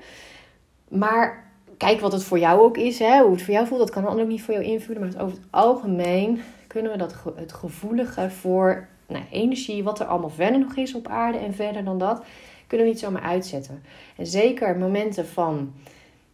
Maar 0.88 1.52
kijk 1.78 2.00
wat 2.00 2.12
het 2.12 2.24
voor 2.24 2.40
jou 2.40 2.62
ook 2.62 2.78
is. 2.78 3.00
Hè? 3.00 3.22
Hoe 3.22 3.32
het 3.32 3.42
voor 3.42 3.54
jou 3.54 3.68
voelt, 3.68 3.80
dat 3.80 3.90
kan 3.90 4.04
de 4.04 4.22
ook 4.22 4.28
niet 4.28 4.42
voor 4.42 4.54
jou 4.54 4.66
invullen. 4.66 5.02
Maar 5.02 5.24
over 5.24 5.38
het 5.38 5.48
algemeen 5.50 6.42
kunnen 6.68 6.92
we 6.92 6.98
dat, 6.98 7.16
het 7.36 7.54
gevoelige 7.54 8.30
voor 8.30 8.88
nou, 9.08 9.24
energie, 9.32 9.84
wat 9.84 10.00
er 10.00 10.06
allemaal 10.06 10.30
verder 10.30 10.60
nog 10.60 10.76
is 10.76 10.94
op 10.94 11.08
aarde 11.08 11.38
en 11.38 11.54
verder 11.54 11.84
dan 11.84 11.98
dat, 11.98 12.24
kunnen 12.70 12.88
we 12.88 12.94
niet 12.94 13.02
zomaar 13.02 13.22
uitzetten. 13.22 13.84
En 14.16 14.28
zeker 14.28 14.78
momenten 14.78 15.28
van, 15.28 15.74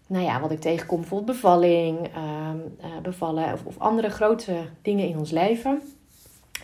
nou 0.07 0.25
ja, 0.25 0.39
wat 0.39 0.51
ik 0.51 0.59
tegenkom, 0.59 0.99
bijvoorbeeld 0.99 1.31
bevalling, 1.31 1.97
ehm, 2.13 2.57
eh, 2.81 2.97
bevallen 3.01 3.53
of, 3.53 3.65
of, 3.65 3.79
andere 3.79 4.09
grote 4.09 4.55
dingen 4.81 5.07
in 5.07 5.17
ons 5.17 5.31
leven. 5.31 5.81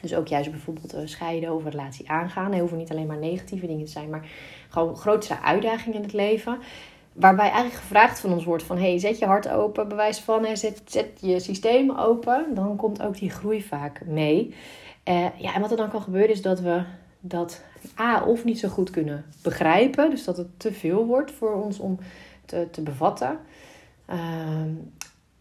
Dus 0.02 0.16
ook 0.16 0.28
juist 0.28 0.52
bijvoorbeeld 0.52 0.96
uh, 0.96 1.02
scheiden 1.06 1.54
of 1.54 1.64
relatie 1.64 2.10
aangaan. 2.10 2.54
Er 2.54 2.60
hoeven 2.60 2.78
niet 2.78 2.92
alleen 2.92 3.08
maar 3.08 3.18
negatieve 3.18 3.68
dingen 3.68 3.86
te 3.86 3.92
zijn, 3.92 4.10
maar 4.10 4.26
gewoon 4.70 4.96
grootste 4.96 5.42
uitdagingen 5.42 5.98
in 5.98 6.04
het 6.04 6.14
leven. 6.14 6.58
Waarbij 7.14 7.46
eigenlijk 7.46 7.76
gevraagd 7.76 8.20
van 8.20 8.34
ons 8.34 8.46
wordt 8.46 8.64
van... 8.64 8.78
hey, 8.78 9.00
zet 9.00 9.20
je 9.20 9.26
hart 9.26 9.50
open, 9.50 9.88
bewijs 9.88 10.20
van... 10.20 10.46
Hè, 10.46 10.56
zet, 10.56 10.82
zet 10.86 11.08
je 11.22 11.40
systeem 11.40 11.92
open. 11.92 12.46
Dan 12.54 12.76
komt 12.76 13.02
ook 13.02 13.18
die 13.18 13.30
groei 13.30 13.64
vaak 13.64 14.06
mee. 14.06 14.56
Uh, 15.10 15.26
ja, 15.38 15.54
en 15.54 15.62
wat 15.62 15.72
er 15.72 15.78
dan 15.78 15.90
kan 15.90 16.02
gebeuren 16.02 16.30
is 16.30 16.42
dat 16.42 16.60
we 16.60 16.84
dat 17.22 17.64
A, 18.00 18.24
of 18.26 18.44
niet 18.44 18.60
zo 18.60 18.68
goed 18.68 18.90
kunnen 18.90 19.26
begrijpen. 19.44 20.10
Dus 20.10 20.24
dat 20.24 20.38
het 20.38 20.60
te 20.60 20.74
veel 20.74 21.06
wordt 21.06 21.32
voor 21.32 21.64
ons 21.64 21.80
om 21.80 22.00
te, 22.46 22.68
te 22.72 22.82
bevatten. 22.82 23.40
Uh, 24.10 24.62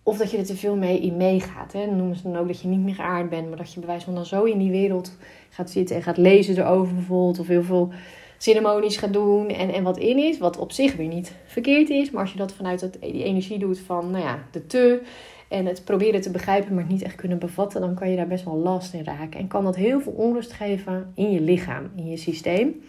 of 0.03 0.19
dat 0.19 0.31
je 0.31 0.37
er 0.37 0.45
te 0.45 0.57
veel 0.57 0.77
mee 0.77 1.01
in 1.01 1.17
meegaat. 1.17 1.73
Noemen 1.73 2.17
ze 2.17 2.23
dan 2.23 2.37
ook 2.37 2.47
dat 2.47 2.61
je 2.61 2.69
niet 2.69 2.81
meer 2.81 2.95
geaard 2.95 3.31
bent. 3.31 3.49
Maar 3.49 3.59
dat 3.59 3.73
je 3.73 3.81
bewijs 3.81 4.05
van 4.05 4.15
dan 4.15 4.27
zo 4.27 4.45
in 4.45 4.59
die 4.59 4.71
wereld 4.71 5.17
gaat 5.51 5.71
zitten 5.71 5.97
en 5.97 6.03
gaat 6.03 6.17
lezen 6.17 6.59
erover 6.59 6.95
bijvoorbeeld. 6.95 7.39
Of 7.39 7.47
heel 7.47 7.63
veel 7.63 7.93
ceremonies 8.39 8.97
gaat 8.97 9.13
doen 9.13 9.49
en, 9.49 9.73
en 9.73 9.83
wat 9.83 9.99
in 9.99 10.19
is. 10.19 10.39
Wat 10.39 10.59
op 10.59 10.73
zich 10.73 10.97
weer 10.97 11.09
niet 11.09 11.35
verkeerd 11.47 11.91
is. 11.91 12.11
Maar 12.11 12.23
als 12.23 12.33
je 12.33 12.39
dat 12.39 12.53
vanuit 12.53 12.81
het, 12.81 12.99
die 13.01 13.25
energie 13.25 13.59
doet 13.59 13.79
van 13.79 14.11
nou 14.11 14.25
ja, 14.25 14.39
de 14.51 14.67
te 14.67 15.03
en 15.51 15.67
het 15.67 15.85
proberen 15.85 16.21
te 16.21 16.31
begrijpen, 16.31 16.75
maar 16.75 16.83
het 16.83 16.93
niet 16.93 17.03
echt 17.03 17.15
kunnen 17.15 17.39
bevatten, 17.39 17.81
dan 17.81 17.95
kan 17.95 18.11
je 18.11 18.17
daar 18.17 18.27
best 18.27 18.45
wel 18.45 18.57
last 18.57 18.95
in 18.95 19.05
raken. 19.05 19.41
En 19.41 19.47
kan 19.47 19.65
dat 19.65 19.77
heel 19.77 20.01
veel 20.01 20.13
onrust 20.13 20.53
geven 20.53 21.13
in 21.15 21.31
je 21.31 21.41
lichaam, 21.41 21.91
in 21.97 22.07
je 22.11 22.17
systeem. 22.17 22.83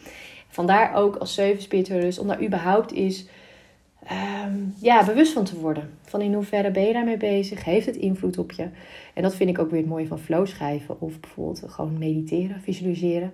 Vandaar 0.48 0.96
ook 0.96 1.16
als 1.16 1.34
zeven 1.34 1.62
spirituele 1.62 2.04
rust, 2.04 2.20
om 2.20 2.28
daar 2.28 2.44
überhaupt 2.44 2.94
is 2.94 3.26
ehm, 4.06 4.56
ja, 4.80 5.06
bewust 5.06 5.34
van 5.34 5.44
te 5.44 5.60
worden. 5.60 5.90
Van 6.02 6.22
in 6.22 6.34
hoeverre 6.34 6.72
ben 6.72 6.84
je 6.84 6.94
daarmee 6.94 7.18
bezig? 7.18 7.64
Heeft 7.64 7.86
het 7.86 7.96
invloed 7.96 8.38
op 8.38 8.52
je? 8.52 8.68
En 9.14 9.24
dat 9.24 9.36
vind 9.36 9.50
ik 9.50 9.60
ook 9.60 9.70
weer 9.70 9.80
het 9.80 9.90
mooie 9.90 10.08
van 10.08 10.20
flow 10.20 10.48
schrijven. 10.48 11.02
Of 11.02 11.20
bijvoorbeeld 11.20 11.64
gewoon 11.68 11.98
mediteren, 11.98 12.62
visualiseren. 12.62 13.32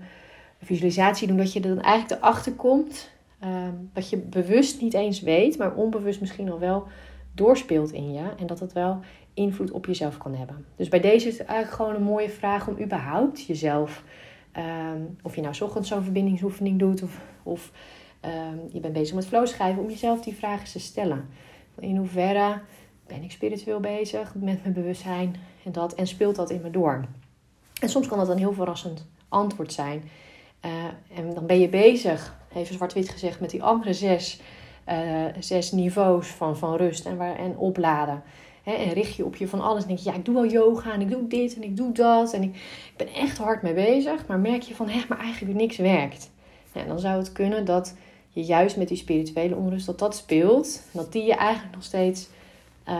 visualisatie 0.64 1.28
doen 1.28 1.38
dat 1.38 1.54
je 1.54 1.60
er 1.62 1.76
dan 1.76 1.82
eigenlijk 1.82 2.22
erachter 2.22 2.54
komt. 2.54 3.10
Um, 3.44 3.90
dat 3.94 4.10
je 4.10 4.18
bewust 4.18 4.82
niet 4.82 4.94
eens 4.94 5.22
weet, 5.22 5.58
maar 5.58 5.76
onbewust 5.76 6.20
misschien 6.20 6.52
al 6.52 6.60
wel 6.60 6.88
doorspeelt 7.38 7.92
in 7.92 8.14
je 8.14 8.34
en 8.40 8.48
dat 8.48 8.60
het 8.60 8.74
wel 8.74 9.00
invloed 9.34 9.72
op 9.72 9.86
jezelf 9.86 10.18
kan 10.18 10.36
hebben. 10.36 10.66
Dus 10.76 10.90
bij 10.90 11.00
deze 11.00 11.28
is 11.28 11.38
het 11.38 11.48
eigenlijk 11.48 11.78
gewoon 11.82 11.96
een 11.96 12.12
mooie 12.12 12.30
vraag 12.30 12.68
om 12.68 12.80
überhaupt 12.82 13.46
jezelf, 13.46 14.04
ehm, 14.52 15.02
of 15.22 15.36
je 15.36 15.42
nou 15.42 15.56
ochtends 15.62 15.90
zo'n 15.90 16.04
verbindingsoefening 16.04 16.80
doet 16.80 17.04
of, 17.04 17.22
of 17.44 17.72
ehm, 18.20 18.58
je 18.72 18.80
bent 18.80 18.94
bezig 18.94 19.16
met 19.16 19.28
flow 19.28 19.48
schrijven, 19.48 19.84
om 19.84 19.90
jezelf 19.90 20.22
die 20.22 20.36
vragen 20.36 20.72
te 20.72 20.80
stellen. 20.80 21.30
In 21.80 21.96
hoeverre 21.96 22.62
ben 23.08 23.24
ik 23.24 23.32
spiritueel 23.32 23.80
bezig 23.80 24.36
met 24.36 24.62
mijn 24.62 24.74
bewustzijn 24.74 25.36
en 25.64 25.72
dat 25.72 25.94
en 25.94 26.08
speelt 26.08 26.36
dat 26.36 26.50
in 26.50 26.62
me 26.62 26.70
door? 26.70 27.06
En 27.82 27.90
soms 27.90 28.08
kan 28.08 28.18
dat 28.18 28.30
een 28.30 28.38
heel 28.38 28.54
verrassend 28.54 29.08
antwoord 29.30 29.74
zijn. 29.74 30.04
Uh, 30.66 30.72
en 31.20 31.34
dan 31.34 31.46
ben 31.46 31.60
je 31.60 31.70
bezig, 31.70 32.38
even 32.56 32.74
zwart-wit 32.74 33.10
gezegd, 33.10 33.40
met 33.40 33.50
die 33.50 33.64
andere 33.64 33.94
zes 33.94 34.42
uh, 34.90 35.26
zes 35.40 35.72
niveaus 35.72 36.28
van, 36.28 36.58
van 36.58 36.76
rust 36.76 37.06
en, 37.06 37.18
waar, 37.18 37.36
en 37.36 37.58
opladen. 37.58 38.24
en 38.64 38.94
richt 38.94 39.16
je 39.16 39.26
op 39.26 39.36
je 39.36 39.48
van 39.48 39.62
alles. 39.62 39.82
En 39.82 39.88
denk 39.88 40.00
je, 40.00 40.10
ja, 40.10 40.16
ik 40.16 40.26
doe 40.26 40.34
wel 40.34 40.48
yoga 40.48 40.94
en 40.94 41.02
ik 41.02 41.10
doe 41.10 41.28
dit 41.28 41.56
en 41.56 41.64
ik 41.64 41.78
doe 41.78 41.92
dat. 41.92 42.34
En 42.34 42.44
ik, 42.44 42.56
ik 42.56 42.94
ben 42.98 43.14
echt 43.14 43.38
hard 43.38 43.62
mee 43.62 43.74
bezig. 43.74 44.28
Maar 44.28 44.40
merk 44.40 44.62
je 44.62 44.76
van, 44.76 44.90
hé, 44.90 45.02
maar 45.10 45.20
eigenlijk 45.20 45.58
niks 45.58 45.78
werkt. 45.78 46.32
Ja, 46.74 46.84
dan 46.84 47.00
zou 47.00 47.18
het 47.18 47.32
kunnen 47.32 47.66
dat 47.66 47.96
je 48.30 48.44
juist 48.44 48.78
met 48.78 48.88
die 48.88 48.98
spirituele 48.98 49.56
onrust, 49.56 49.86
dat 49.86 50.00
dat 50.00 50.16
speelt. 50.16 50.82
Dat 50.92 51.12
die 51.12 51.24
je 51.24 51.36
eigenlijk 51.36 51.76
nog 51.76 51.84
steeds, 51.84 52.28
uh, 52.88 52.96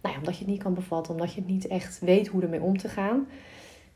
nou 0.00 0.14
ja, 0.14 0.18
omdat 0.18 0.34
je 0.34 0.44
het 0.44 0.52
niet 0.52 0.62
kan 0.62 0.74
bevatten. 0.74 1.12
Omdat 1.12 1.32
je 1.32 1.40
het 1.40 1.50
niet 1.50 1.66
echt 1.66 1.98
weet 2.00 2.26
hoe 2.26 2.42
ermee 2.42 2.62
om 2.62 2.78
te 2.78 2.88
gaan. 2.88 3.26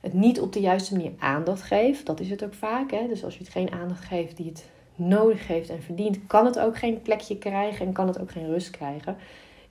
Het 0.01 0.12
niet 0.12 0.41
op 0.41 0.53
de 0.53 0.61
juiste 0.61 0.97
manier 0.97 1.12
aandacht 1.18 1.62
geeft. 1.62 2.07
Dat 2.07 2.20
is 2.20 2.31
het 2.31 2.45
ook 2.45 2.55
vaak. 2.55 2.91
Hè? 2.91 3.09
Dus 3.09 3.24
als 3.24 3.35
je 3.35 3.41
het 3.45 3.53
geen 3.53 3.72
aandacht 3.72 4.05
geeft 4.05 4.37
die 4.37 4.47
het 4.47 4.64
nodig 5.01 5.46
heeft 5.46 5.68
en 5.68 5.82
verdient, 5.82 6.18
kan 6.26 6.44
het 6.44 6.59
ook 6.59 6.78
geen 6.78 7.03
plekje 7.03 7.38
krijgen 7.38 7.86
en 7.86 7.92
kan 7.92 8.07
het 8.07 8.20
ook 8.20 8.30
geen 8.30 8.46
rust 8.46 8.70
krijgen. 8.70 9.16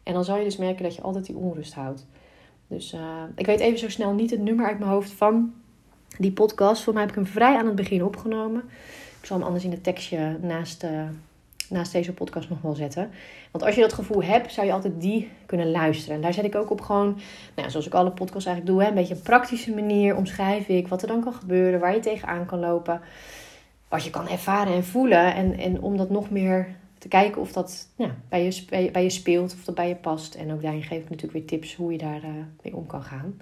En 0.04 0.14
dan 0.14 0.24
zal 0.24 0.38
je 0.38 0.44
dus 0.44 0.58
merken 0.58 0.84
dat 0.84 0.96
je 0.96 1.02
altijd 1.02 1.26
die 1.26 1.36
onrust 1.36 1.74
houdt. 1.74 2.06
Dus 2.68 2.94
uh, 2.94 3.00
ik 3.36 3.46
weet 3.46 3.60
even 3.60 3.80
zo 3.80 3.90
snel 3.90 4.14
niet 4.14 4.32
het 4.32 4.42
nummer 4.42 4.66
uit 4.66 4.80
mijn 4.80 4.92
hoofd 4.92 5.12
van 5.12 5.54
die 6.18 6.32
podcast. 6.32 6.84
Voor 6.84 6.94
mij 6.94 7.02
heb 7.02 7.12
ik 7.12 7.18
hem 7.18 7.28
vrij 7.28 7.58
aan 7.58 7.66
het 7.66 7.76
begin 7.76 8.04
opgenomen. 8.04 8.64
Ik 9.20 9.26
zal 9.26 9.38
hem 9.38 9.46
anders 9.46 9.64
in 9.64 9.72
het 9.72 9.84
tekstje 9.84 10.38
naast, 10.42 10.84
uh, 10.84 10.90
naast 11.70 11.92
deze 11.92 12.14
podcast 12.14 12.50
nog 12.50 12.62
wel 12.62 12.76
zetten. 12.76 13.10
Want 13.52 13.64
als 13.64 13.76
je 13.76 13.82
dat 13.82 13.94
gevoel 13.94 14.24
hebt, 14.24 14.54
zou 14.54 14.68
je 14.68 14.74
altijd 14.74 15.02
die 15.02 15.30
kunnen 15.46 15.72
luisteren. 15.72 16.16
En 16.16 16.22
daar 16.22 16.34
zet 16.34 16.46
ik 16.46 16.56
ook 16.56 16.70
op 16.70 16.82
gewoon, 16.82 17.20
nou, 17.56 17.70
zoals 17.70 17.86
ik 17.86 17.94
alle 17.94 18.12
podcasts 18.12 18.46
eigenlijk 18.46 18.76
doe, 18.76 18.84
hè, 18.84 18.90
een 18.90 19.02
beetje 19.02 19.16
een 19.16 19.22
praktische 19.22 19.74
manier 19.74 20.16
omschrijf 20.16 20.68
ik 20.68 20.88
wat 20.88 21.02
er 21.02 21.08
dan 21.08 21.24
kan 21.24 21.34
gebeuren, 21.34 21.80
waar 21.80 21.94
je 21.94 22.00
tegenaan 22.00 22.46
kan 22.46 22.60
lopen 22.60 23.02
wat 23.90 24.04
je 24.04 24.10
kan 24.10 24.28
ervaren 24.28 24.74
en 24.74 24.84
voelen. 24.84 25.36
En, 25.36 25.58
en 25.58 25.82
om 25.82 25.98
dat 25.98 26.10
nog 26.10 26.30
meer 26.30 26.68
te 26.98 27.08
kijken 27.08 27.42
of 27.42 27.52
dat 27.52 27.88
bij, 28.30 28.44
je, 28.44 28.90
bij, 28.92 29.04
je 29.04 29.10
speelt, 29.10 29.54
of 29.54 29.64
dat 29.64 29.76
bij 29.76 29.88
je 29.88 29.96
past. 29.96 30.36
En 30.36 30.54
ook 30.54 30.62
daarin 30.62 30.84
geef 30.84 31.00
ik 31.00 31.10
natuurlijk 31.10 31.34
weer 31.34 31.46
tips 31.46 31.76
hoe 31.76 31.92
je 31.92 31.98
daar 31.98 32.24
uh, 32.24 32.30
mee 32.62 32.76
om 32.76 32.88
kan 32.88 33.04
gaan. 33.04 33.42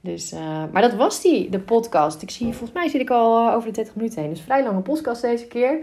Dus, 0.00 0.32
uh, 0.32 0.64
maar 0.72 0.82
dat 0.82 0.94
was 0.94 1.22
die, 1.22 1.50
de 1.50 1.60
podcast. 1.60 2.22
Ik 2.22 2.30
zie, 2.30 2.46
volgens 2.46 2.72
mij 2.72 2.88
zit 2.88 3.00
ik 3.00 3.10
al 3.10 3.46
uh, 3.46 3.54
over 3.54 3.68
de 3.68 3.74
30 3.74 3.94
minuten 3.94 4.20
heen. 4.20 4.30
Dus 4.30 4.40
vrij 4.40 4.64
lange 4.64 4.80
podcast 4.80 5.22
deze 5.22 5.46
keer. 5.46 5.78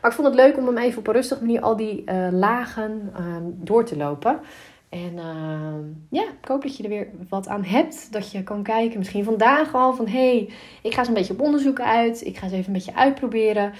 Maar 0.00 0.10
ik 0.10 0.16
vond 0.16 0.28
het 0.28 0.36
leuk 0.36 0.56
om 0.56 0.66
hem 0.66 0.78
even 0.78 0.98
op 0.98 1.06
een 1.06 1.14
rustige 1.14 1.44
manier 1.44 1.60
al 1.60 1.76
die 1.76 2.04
lagen 2.30 3.12
ehm, 3.14 3.42
door 3.44 3.84
te 3.84 3.96
lopen. 3.96 4.40
En 4.88 5.12
uh, 5.12 5.74
ja, 6.10 6.22
ik 6.22 6.48
hoop 6.48 6.62
dat 6.62 6.76
je 6.76 6.82
er 6.82 6.88
weer 6.88 7.08
wat 7.28 7.48
aan 7.48 7.64
hebt. 7.64 8.12
Dat 8.12 8.32
je 8.32 8.42
kan 8.42 8.62
kijken, 8.62 8.98
misschien 8.98 9.24
vandaag 9.24 9.74
al, 9.74 9.94
van 9.94 10.06
hé, 10.06 10.36
hey, 10.36 10.48
ik 10.82 10.92
ga 10.92 10.98
eens 10.98 11.08
een 11.08 11.14
beetje 11.14 11.32
op 11.32 11.40
onderzoek 11.40 11.80
uit. 11.80 12.26
Ik 12.26 12.36
ga 12.36 12.44
eens 12.44 12.52
even 12.52 12.66
een 12.66 12.72
beetje 12.72 12.94
uitproberen. 12.94 13.72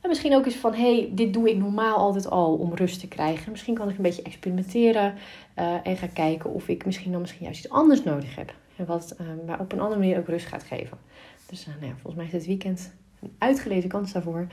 En 0.00 0.12
misschien 0.12 0.34
ook 0.34 0.44
eens 0.44 0.54
van 0.54 0.74
hé, 0.74 0.96
hey, 0.96 1.10
dit 1.12 1.32
doe 1.32 1.50
ik 1.50 1.56
normaal 1.56 1.96
altijd 1.96 2.30
al 2.30 2.54
om 2.54 2.74
rust 2.74 3.00
te 3.00 3.08
krijgen. 3.08 3.50
Misschien 3.50 3.74
kan 3.74 3.88
ik 3.88 3.96
een 3.96 4.02
beetje 4.02 4.22
experimenteren 4.22 5.14
uh, 5.58 5.74
en 5.82 5.96
gaan 5.96 6.12
kijken 6.12 6.52
of 6.52 6.68
ik 6.68 6.84
misschien 6.84 7.12
dan 7.12 7.20
misschien 7.20 7.44
juist 7.44 7.64
iets 7.64 7.72
anders 7.72 8.02
nodig 8.02 8.36
heb. 8.36 8.54
En 8.76 8.86
wat 8.86 9.16
uh, 9.20 9.60
op 9.60 9.72
een 9.72 9.80
andere 9.80 10.00
manier 10.00 10.18
ook 10.18 10.28
rust 10.28 10.46
gaat 10.46 10.62
geven. 10.62 10.98
Dus 11.46 11.66
uh, 11.66 11.74
nou 11.74 11.86
ja, 11.86 11.92
volgens 11.92 12.14
mij 12.14 12.24
is 12.24 12.32
het 12.32 12.46
weekend 12.46 12.94
een 13.20 13.34
uitgelezen 13.38 13.88
kans 13.88 14.12
daarvoor. 14.12 14.46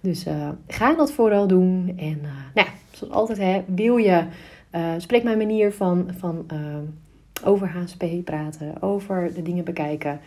Dus 0.00 0.26
ga 0.66 0.94
dat 0.94 1.12
vooral 1.12 1.46
doen. 1.46 1.94
En 1.96 2.20
nou 2.20 2.34
ja, 2.54 2.66
zoals 2.90 3.12
altijd 3.12 3.38
hè, 3.38 3.64
wil 3.66 3.96
je 3.96 4.26
uh, 4.72 4.92
spreek 4.96 5.22
mijn 5.22 5.38
manier 5.38 5.72
van, 5.72 6.10
van 6.18 6.46
uh, 6.52 6.58
over 7.44 7.68
HSP 7.68 8.04
praten, 8.24 8.82
over 8.82 9.34
de 9.34 9.42
dingen 9.42 9.64
bekijken. 9.64 10.20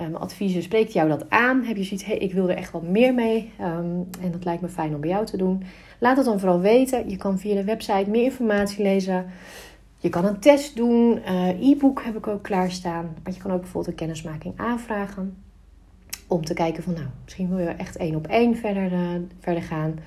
Um, 0.00 0.14
adviezen, 0.14 0.62
spreekt 0.62 0.92
jou 0.92 1.08
dat 1.08 1.30
aan? 1.30 1.62
Heb 1.62 1.76
je 1.76 1.84
zoiets, 1.84 2.06
hey, 2.06 2.16
ik 2.16 2.32
wil 2.32 2.48
er 2.48 2.56
echt 2.56 2.72
wat 2.72 2.82
meer 2.82 3.14
mee 3.14 3.52
um, 3.60 4.08
en 4.20 4.32
dat 4.32 4.44
lijkt 4.44 4.62
me 4.62 4.68
fijn 4.68 4.94
om 4.94 5.00
bij 5.00 5.10
jou 5.10 5.26
te 5.26 5.36
doen? 5.36 5.62
Laat 5.98 6.16
het 6.16 6.26
dan 6.26 6.40
vooral 6.40 6.60
weten. 6.60 7.10
Je 7.10 7.16
kan 7.16 7.38
via 7.38 7.54
de 7.54 7.64
website 7.64 8.10
meer 8.10 8.22
informatie 8.22 8.82
lezen. 8.82 9.26
Je 9.96 10.08
kan 10.08 10.24
een 10.24 10.38
test 10.38 10.76
doen. 10.76 11.20
E-book 11.60 12.02
heb 12.04 12.16
ik 12.16 12.26
ook 12.26 12.42
klaarstaan. 12.42 13.16
Maar 13.22 13.32
je 13.32 13.40
kan 13.40 13.52
ook 13.52 13.60
bijvoorbeeld 13.60 13.86
een 13.92 14.06
kennismaking 14.06 14.54
aanvragen. 14.56 15.36
Om 16.26 16.44
te 16.44 16.54
kijken 16.54 16.82
van, 16.82 16.92
nou, 16.92 17.06
misschien 17.24 17.48
wil 17.48 17.58
je 17.58 17.68
echt 17.68 17.96
één 17.96 18.14
op 18.14 18.26
één 18.26 18.56
verder, 18.56 18.90
verder 19.40 19.62
gaan. 19.62 19.98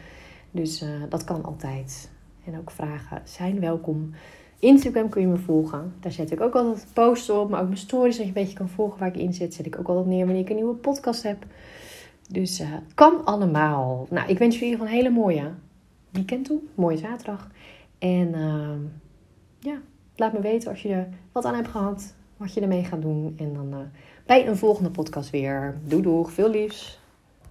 Dus 0.51 0.85
dat 1.09 1.23
kan 1.23 1.43
altijd. 1.43 2.11
En 2.45 2.57
ook 2.59 2.71
vragen 2.71 3.21
zijn 3.23 3.59
welkom. 3.59 4.13
Instagram 4.59 5.09
kun 5.09 5.21
je 5.21 5.27
me 5.27 5.37
volgen. 5.37 5.93
Daar 5.99 6.11
zet 6.11 6.31
ik 6.31 6.41
ook 6.41 6.53
altijd 6.53 6.87
posts 6.93 7.29
op. 7.29 7.49
Maar 7.49 7.61
ook 7.61 7.67
mijn 7.67 7.77
stories, 7.77 8.17
dat 8.17 8.25
je 8.25 8.31
een 8.31 8.43
beetje 8.43 8.57
kan 8.57 8.69
volgen 8.69 8.99
waar 8.99 9.07
ik 9.07 9.17
in 9.17 9.33
zit. 9.33 9.53
Zet 9.53 9.65
ik 9.65 9.79
ook 9.79 9.87
altijd 9.87 10.05
neer 10.05 10.25
wanneer 10.25 10.43
ik 10.43 10.49
een 10.49 10.55
nieuwe 10.55 10.75
podcast 10.75 11.23
heb. 11.23 11.45
Dus 12.29 12.59
uh, 12.59 12.67
kan 12.93 13.25
allemaal. 13.25 14.07
Nou, 14.09 14.29
ik 14.29 14.37
wens 14.37 14.59
jullie 14.59 14.81
een 14.81 14.87
hele 14.87 15.09
mooie 15.09 15.51
weekend 16.09 16.45
toe. 16.45 16.59
Mooie 16.75 16.97
zaterdag. 16.97 17.49
En 17.97 18.27
uh, 18.35 18.69
ja, 19.59 19.77
laat 20.15 20.33
me 20.33 20.41
weten 20.41 20.69
als 20.69 20.81
je 20.81 20.89
er 20.89 21.07
wat 21.31 21.45
aan 21.45 21.55
hebt 21.55 21.67
gehad. 21.67 22.13
Wat 22.37 22.53
je 22.53 22.61
ermee 22.61 22.83
gaat 22.83 23.01
doen. 23.01 23.33
En 23.37 23.53
dan 23.53 23.67
uh, 23.69 23.77
bij 24.25 24.47
een 24.47 24.57
volgende 24.57 24.91
podcast 24.91 25.29
weer. 25.29 25.77
Doei 25.83 26.01
doeg, 26.01 26.31
veel 26.31 26.49
liefs. 26.49 27.01